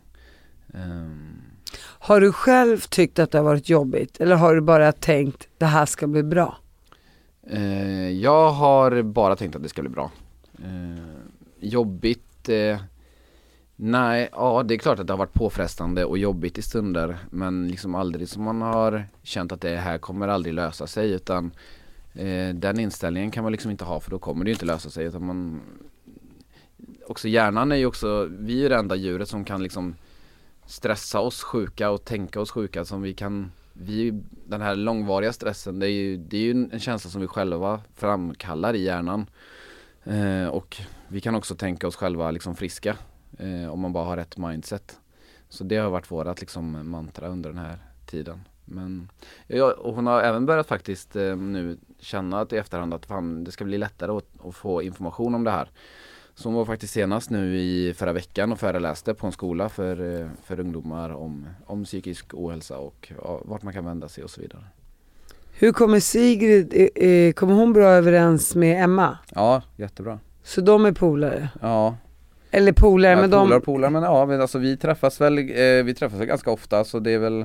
Ehm, 0.74 1.42
Har 1.80 2.22
du 2.22 2.32
själv 2.32 2.78
tyckt 2.80 3.20
att 3.20 3.32
det 3.32 3.38
har 3.38 3.46
varit 3.46 3.70
jobbigt 3.70 4.22
eller 4.22 4.36
har 4.36 4.56
du 4.56 4.62
bara 4.62 4.92
tänkt 4.92 5.48
det 5.58 5.66
här 5.66 5.86
ska 5.86 6.08
bli 6.08 6.24
bra? 6.24 6.58
Eh, 7.48 8.10
jag 8.10 8.50
har 8.52 9.02
bara 9.02 9.36
tänkt 9.36 9.56
att 9.56 9.64
det 9.64 9.70
ska 9.70 9.82
bli 9.82 9.92
bra. 9.92 10.12
Eh, 10.64 11.04
jobbigt? 11.60 12.50
Eh, 12.50 12.80
nej, 13.76 14.30
ja 14.32 14.64
det 14.64 14.74
är 14.74 14.78
klart 14.78 15.00
att 15.00 15.08
det 15.08 15.14
har 15.14 15.18
varit 15.18 15.34
påfrestande 15.34 16.06
och 16.06 16.18
jobbigt 16.18 16.58
i 16.58 16.62
stunder 16.62 17.18
men 17.30 17.68
liksom 17.68 17.96
aldrig 17.96 18.30
som 18.30 18.44
man 18.44 18.62
har 18.62 19.06
känt 19.24 19.52
att 19.52 19.62
det 19.62 19.76
här 19.76 19.98
kommer 19.98 20.28
aldrig 20.28 20.54
lösa 20.54 20.88
sig 20.88 21.12
utan 21.12 21.52
den 22.54 22.80
inställningen 22.80 23.32
kan 23.32 23.44
man 23.44 23.52
liksom 23.52 23.72
inte 23.72 23.86
ha 23.86 24.00
för 24.00 24.12
då 24.12 24.20
kommer 24.20 24.46
det 24.46 24.50
ju 24.50 24.54
inte 24.54 24.66
lösa 24.66 24.90
sig 24.90 25.06
utan 25.06 25.26
man 25.26 25.62
Också 27.08 27.28
hjärnan 27.28 27.72
är 27.72 27.76
ju 27.76 27.86
också, 27.86 28.30
vi 28.40 28.66
är 28.66 28.70
det 28.70 28.76
enda 28.76 28.96
djuret 28.96 29.30
som 29.30 29.46
kan 29.46 29.64
liksom 29.64 29.96
stressa 30.66 31.20
oss 31.20 31.44
sjuka 31.44 31.90
och 31.90 32.06
tänka 32.06 32.42
oss 32.42 32.52
sjuka 32.52 32.86
som 32.86 33.02
vi 33.02 33.14
kan 33.14 33.52
vi, 33.74 34.22
den 34.46 34.62
här 34.62 34.76
långvariga 34.76 35.34
stressen 35.34 35.80
det 35.80 35.88
är 35.88 35.92
ju, 35.92 36.18
det 36.18 36.38
är 36.38 36.42
ju 36.42 36.52
en 36.52 36.80
känsla 36.80 37.10
som 37.10 37.22
vi 37.22 37.28
själva 37.28 37.82
framkallar 37.96 38.74
i 38.74 38.84
hjärnan. 38.84 39.26
Eh, 40.04 40.48
och 40.48 40.78
vi 41.08 41.22
kan 41.22 41.36
också 41.36 41.56
tänka 41.56 41.88
oss 41.88 41.96
själva 41.96 42.32
liksom 42.32 42.56
friska 42.56 42.98
eh, 43.38 43.74
om 43.74 43.80
man 43.80 43.94
bara 43.94 44.06
har 44.06 44.18
rätt 44.18 44.38
mindset. 44.38 45.00
Så 45.50 45.64
det 45.64 45.78
har 45.78 45.90
varit 45.90 46.12
vårat 46.12 46.40
liksom 46.40 46.90
mantra 46.90 47.28
under 47.28 47.50
den 47.50 47.60
här 47.60 47.78
tiden. 48.06 48.42
Men, 48.66 49.10
ja, 49.48 49.74
och 49.74 49.96
hon 49.96 50.08
har 50.08 50.22
även 50.22 50.46
börjat 50.46 50.68
faktiskt 50.68 51.16
eh, 51.16 51.36
nu 51.36 51.78
känna 52.00 52.40
att 52.40 52.54
i 52.54 52.58
efterhand 52.58 52.94
att 52.94 53.06
fan, 53.06 53.44
det 53.44 53.52
ska 53.52 53.66
bli 53.66 53.78
lättare 53.78 54.12
att, 54.12 54.46
att 54.46 54.56
få 54.56 54.82
information 54.82 55.36
om 55.36 55.44
det 55.44 55.52
här. 55.52 55.70
Hon 56.44 56.54
var 56.54 56.66
faktiskt 56.66 56.94
senast 56.94 57.30
nu 57.30 57.58
i 57.58 57.94
förra 57.94 58.14
veckan 58.14 58.52
och 58.52 58.60
föreläste 58.60 59.14
på 59.14 59.26
en 59.28 59.32
skola 59.34 59.70
för, 59.70 60.22
eh, 60.22 60.28
för 60.44 60.60
ungdomar 60.60 61.10
om, 61.10 61.48
om 61.66 61.84
psykisk 61.84 62.34
ohälsa 62.34 62.78
och 62.78 63.12
ja, 63.24 63.42
vart 63.46 63.64
man 63.64 63.74
kan 63.74 63.86
vända 63.86 64.10
sig 64.10 64.24
och 64.24 64.30
så 64.30 64.42
vidare. 64.42 64.64
Hur 65.54 65.72
kommer 65.72 66.00
Sigrid, 66.00 66.74
eh, 66.96 67.10
eh, 67.10 67.34
kommer 67.34 67.54
hon 67.54 67.74
bra 67.74 67.88
överens 67.90 68.56
med 68.56 68.84
Emma? 68.84 69.18
Ja, 69.36 69.62
jättebra. 69.76 70.20
Så 70.44 70.62
de 70.62 70.86
är 70.86 70.92
polare? 70.92 71.50
Ja, 71.62 71.98
Eller 72.52 72.72
polare, 72.74 73.12
ja 73.12 73.22
men 73.22 73.30
polare 73.32 73.60
de... 73.60 73.62
polare 73.66 73.92
men 73.92 74.04
ja, 74.04 74.26
men 74.26 74.42
alltså 74.42 74.60
vi 74.60 74.78
träffas 74.78 75.22
väl, 75.22 75.38
eh, 75.38 75.84
vi 75.84 75.94
träffas 75.98 76.20
väl 76.20 76.28
ganska 76.28 76.52
ofta 76.52 76.84
så 76.84 77.00
det 77.00 77.12
är 77.12 77.20
väl 77.20 77.42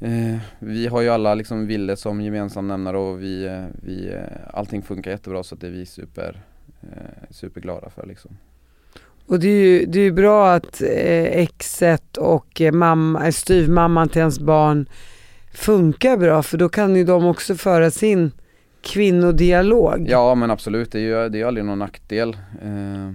eh, 0.00 0.36
Vi 0.58 0.86
har 0.86 1.00
ju 1.00 1.08
alla 1.08 1.34
liksom 1.34 1.66
Ville 1.66 1.96
som 1.96 2.20
gemensam 2.20 2.68
nämnare 2.68 2.98
och 2.98 3.22
vi, 3.22 3.64
vi 3.72 4.18
allting 4.50 4.82
funkar 4.82 5.10
jättebra 5.10 5.42
så 5.42 5.54
det 5.54 5.66
är 5.66 5.70
vi 5.70 5.86
super, 5.86 6.42
eh, 6.82 7.30
superglada 7.30 7.90
för 7.90 8.06
liksom. 8.06 8.36
Och 9.28 9.40
det 9.40 9.48
är 9.48 9.60
ju 9.60 9.86
det 9.86 10.00
är 10.00 10.10
bra 10.12 10.52
att 10.52 10.82
eh, 10.82 11.24
exet 11.24 12.16
och 12.16 12.60
eh, 12.60 12.72
mamma, 12.72 13.26
eh, 13.26 13.30
styvmamman 13.32 14.08
till 14.08 14.18
ens 14.20 14.38
barn 14.40 14.88
funkar 15.54 16.16
bra 16.16 16.42
för 16.42 16.58
då 16.58 16.68
kan 16.68 16.96
ju 16.96 17.04
de 17.04 17.24
också 17.26 17.54
föra 17.54 17.90
sin 17.90 18.32
kvinnodialog. 18.82 20.06
Ja 20.08 20.34
men 20.34 20.50
absolut, 20.50 20.92
det 20.92 20.98
är 20.98 21.02
ju, 21.22 21.28
det 21.28 21.40
är 21.40 21.46
aldrig 21.46 21.64
någon 21.66 21.78
nackdel. 21.78 22.28
Eh, 22.62 23.10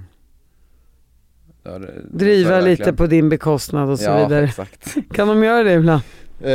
det 1.64 1.70
är- 1.70 1.80
det 1.80 1.88
är 1.88 2.02
Driva 2.10 2.60
lite 2.60 2.94
på 2.94 3.08
din 3.08 3.30
bekostnad 3.30 3.90
och 3.90 4.00
så 4.00 4.06
ja, 4.06 4.28
vidare. 4.28 4.46
exakt. 4.46 4.96
Kan 5.14 5.28
de 5.28 5.44
göra 5.44 5.64
det 5.64 5.74
ibland? 5.74 6.02
Eh, 6.44 6.52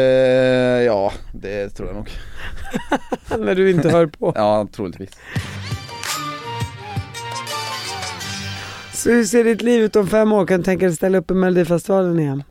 ja, 0.87 1.13
det 1.33 1.69
tror 1.69 1.89
jag 1.89 1.97
nog. 1.97 2.11
När 3.47 3.55
du 3.55 3.71
inte 3.71 3.89
hör 3.91 4.07
på. 4.07 4.33
Ja, 4.35 4.69
troligtvis. 4.73 5.11
Så 9.07 9.13
hur 9.13 9.25
ser 9.25 9.45
ditt 9.45 9.63
liv 9.63 9.83
ut 9.83 9.97
om 9.97 10.07
fem 10.07 10.33
år? 10.33 10.47
Kan 10.47 10.59
du 10.61 10.65
tänka 10.65 10.87
dig 10.87 10.97
ställa 10.97 11.19
upp 11.19 11.31
i 11.31 11.35
Melodifestivalen 11.35 12.19
igen? 12.21 12.43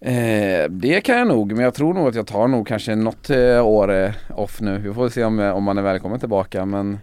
Eh, 0.00 0.70
det 0.70 1.00
kan 1.00 1.18
jag 1.18 1.26
nog, 1.28 1.52
men 1.52 1.64
jag 1.64 1.74
tror 1.74 1.94
nog 1.94 2.08
att 2.08 2.14
jag 2.14 2.26
tar 2.26 2.48
nog 2.48 2.66
kanske 2.66 2.94
något 2.94 3.30
eh, 3.30 3.66
år 3.66 3.92
eh, 3.92 4.10
off 4.34 4.60
nu. 4.60 4.78
Vi 4.78 4.94
får 4.94 5.08
se 5.08 5.24
om, 5.24 5.40
eh, 5.40 5.50
om 5.56 5.64
man 5.64 5.78
är 5.78 5.82
välkommen 5.82 6.20
tillbaka 6.20 6.64
men 6.66 6.98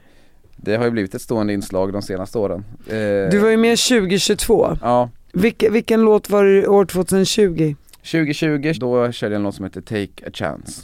det 0.55 0.75
har 0.75 0.85
ju 0.85 0.91
blivit 0.91 1.15
ett 1.15 1.21
stående 1.21 1.53
inslag 1.53 1.93
de 1.93 2.01
senaste 2.01 2.37
åren. 2.37 2.65
Eh, 2.87 3.29
Du 3.31 3.37
var 3.37 3.49
ju 3.49 3.57
med 3.57 3.77
2022. 3.77 4.77
Ja, 4.81 5.09
Vilke, 5.33 5.69
vilken 5.69 6.01
låt 6.01 6.29
var 6.29 6.43
det 6.45 6.67
år 6.67 6.85
2020? 6.85 7.75
2020 8.11 8.73
då 8.79 9.11
körde 9.11 9.33
jag 9.33 9.39
en 9.39 9.43
låt 9.43 9.55
som 9.55 9.65
heter 9.65 9.81
Take 9.81 10.27
a 10.27 10.31
chance. 10.33 10.81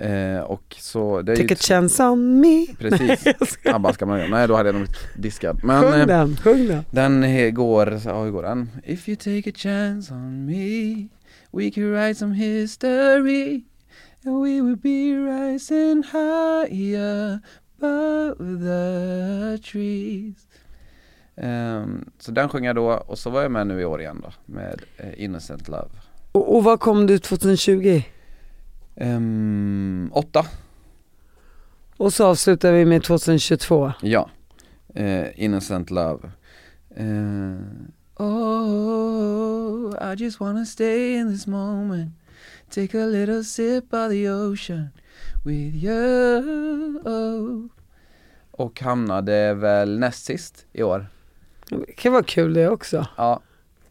Eh, 0.00 0.40
och 0.40 0.76
så, 0.78 1.22
det 1.22 1.32
är 1.32 1.36
Take 1.36 1.54
a 1.54 1.58
chance 1.60 2.04
on 2.04 2.40
me. 2.40 2.66
Precis. 2.78 3.24
Nej. 3.64 3.74
ABBA 3.74 3.92
ska 3.92 4.06
man 4.06 4.18
göra. 4.18 4.28
Nej 4.28 4.48
då 4.48 4.56
hade 4.56 4.68
jag 4.68 4.76
nog 4.76 4.88
diskad. 5.16 5.60
Men 5.64 5.82
Sjung 5.82 6.00
eh, 6.00 6.06
den, 6.06 6.36
sjung 6.36 6.66
den. 6.66 6.84
den 7.22 7.54
går, 7.54 8.00
ja 8.04 8.22
hur 8.24 8.30
går 8.30 8.42
den? 8.42 8.70
If 8.84 9.08
you 9.08 9.16
take 9.16 9.50
a 9.50 9.52
chance 9.56 10.14
on 10.14 10.46
me 10.46 11.08
We 11.52 11.70
could 11.70 11.92
write 11.94 12.14
some 12.14 12.34
history 12.34 13.64
And 14.24 14.42
we 14.44 14.60
would 14.60 14.80
be 14.80 15.14
rising 15.14 16.02
higher 16.12 17.38
above 17.78 18.36
the 18.58 19.58
trees 19.70 20.34
Ehm, 21.36 22.10
Så 22.18 22.30
den 22.32 22.48
sjöng 22.48 22.64
jag 22.64 22.76
då 22.76 22.90
och 22.92 23.18
så 23.18 23.30
var 23.30 23.42
jag 23.42 23.50
med 23.50 23.66
nu 23.66 23.80
i 23.80 23.84
år 23.84 24.00
igen 24.00 24.20
då 24.22 24.32
med 24.46 24.82
eh, 24.96 25.24
Innocent 25.24 25.68
Love 25.68 25.88
Och, 26.32 26.56
och 26.56 26.64
vad 26.64 26.80
kom 26.80 27.06
du 27.06 27.18
2020? 27.18 28.02
Ehm, 28.96 30.10
Åtta, 30.12 30.46
Och 31.96 32.12
så 32.12 32.26
avslutar 32.26 32.72
vi 32.72 32.84
med 32.84 33.02
2022. 33.04 33.92
ja. 34.02 34.30
Eh, 34.94 35.44
Innocent 35.44 35.90
Love. 35.90 36.30
Eh, 36.96 37.56
Oh, 38.18 39.94
I 40.12 40.14
just 40.16 40.40
wanna 40.40 40.64
stay 40.64 41.14
in 41.16 41.32
this 41.32 41.46
moment. 41.46 42.10
Take 42.70 43.02
a 43.02 43.06
little 43.06 43.44
sip 43.44 43.84
of 43.94 44.10
the 44.10 44.30
ocean 44.30 44.88
with 45.44 45.84
you. 45.84 47.68
Och 48.50 48.80
hamnade 48.80 49.54
väl 49.54 49.98
näst 49.98 50.24
sist 50.24 50.66
i 50.72 50.82
år. 50.82 51.06
Det 51.70 51.92
kan 51.96 52.12
vara 52.12 52.22
kul 52.22 52.54
det 52.54 52.68
också. 52.68 53.06
Ja, 53.16 53.40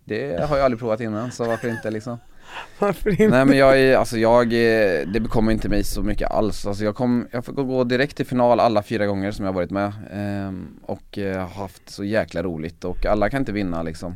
det 0.05 0.41
har 0.49 0.57
jag 0.57 0.65
aldrig 0.65 0.79
provat 0.79 1.01
innan 1.01 1.31
så 1.31 1.45
varför 1.45 1.67
inte 1.69 1.91
liksom 1.91 2.17
Varför 2.79 3.09
inte? 3.09 3.27
Nej 3.27 3.45
men 3.45 3.57
jag 3.57 3.79
är, 3.79 3.97
alltså 3.97 4.17
jag, 4.17 4.45
eh, 4.53 5.07
det 5.13 5.19
bekommer 5.19 5.51
inte 5.51 5.69
mig 5.69 5.83
så 5.83 6.01
mycket 6.01 6.31
alls. 6.31 6.65
Alltså 6.67 6.83
jag 6.83 6.95
kom, 6.95 7.27
jag 7.31 7.45
får 7.45 7.53
gå 7.53 7.83
direkt 7.83 8.17
till 8.17 8.25
final 8.25 8.59
alla 8.59 8.83
fyra 8.83 9.05
gånger 9.05 9.31
som 9.31 9.45
jag 9.45 9.53
varit 9.53 9.71
med 9.71 9.91
ehm, 10.13 10.67
Och 10.85 11.17
eh, 11.17 11.37
har 11.39 11.61
haft 11.61 11.89
så 11.89 12.03
jäkla 12.03 12.43
roligt 12.43 12.83
och 12.83 13.05
alla 13.05 13.29
kan 13.29 13.39
inte 13.41 13.51
vinna 13.51 13.83
liksom 13.83 14.15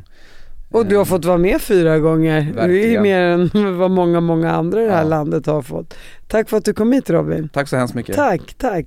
Och 0.70 0.86
du 0.86 0.94
har 0.96 1.02
Ehm, 1.02 1.06
fått 1.06 1.24
vara 1.24 1.38
med 1.38 1.60
fyra 1.60 1.98
gånger. 1.98 2.40
Det 2.40 2.48
är 2.62 2.68
Verkligen. 2.68 3.02
mer 3.02 3.20
än 3.20 3.50
vad 3.78 3.90
många, 3.90 4.20
många 4.20 4.52
andra 4.52 4.82
i 4.82 4.86
det 4.86 4.92
här 4.92 5.02
Ja. 5.02 5.08
landet 5.08 5.46
har 5.46 5.62
fått. 5.62 5.94
Tack 6.28 6.48
för 6.48 6.56
att 6.56 6.64
du 6.64 6.72
kom 6.74 6.92
hit 6.92 7.10
Robin. 7.10 7.48
Tack 7.52 7.68
så 7.68 7.76
hemskt 7.76 7.94
mycket 7.94 8.16
Tack, 8.16 8.54
tack. 8.58 8.86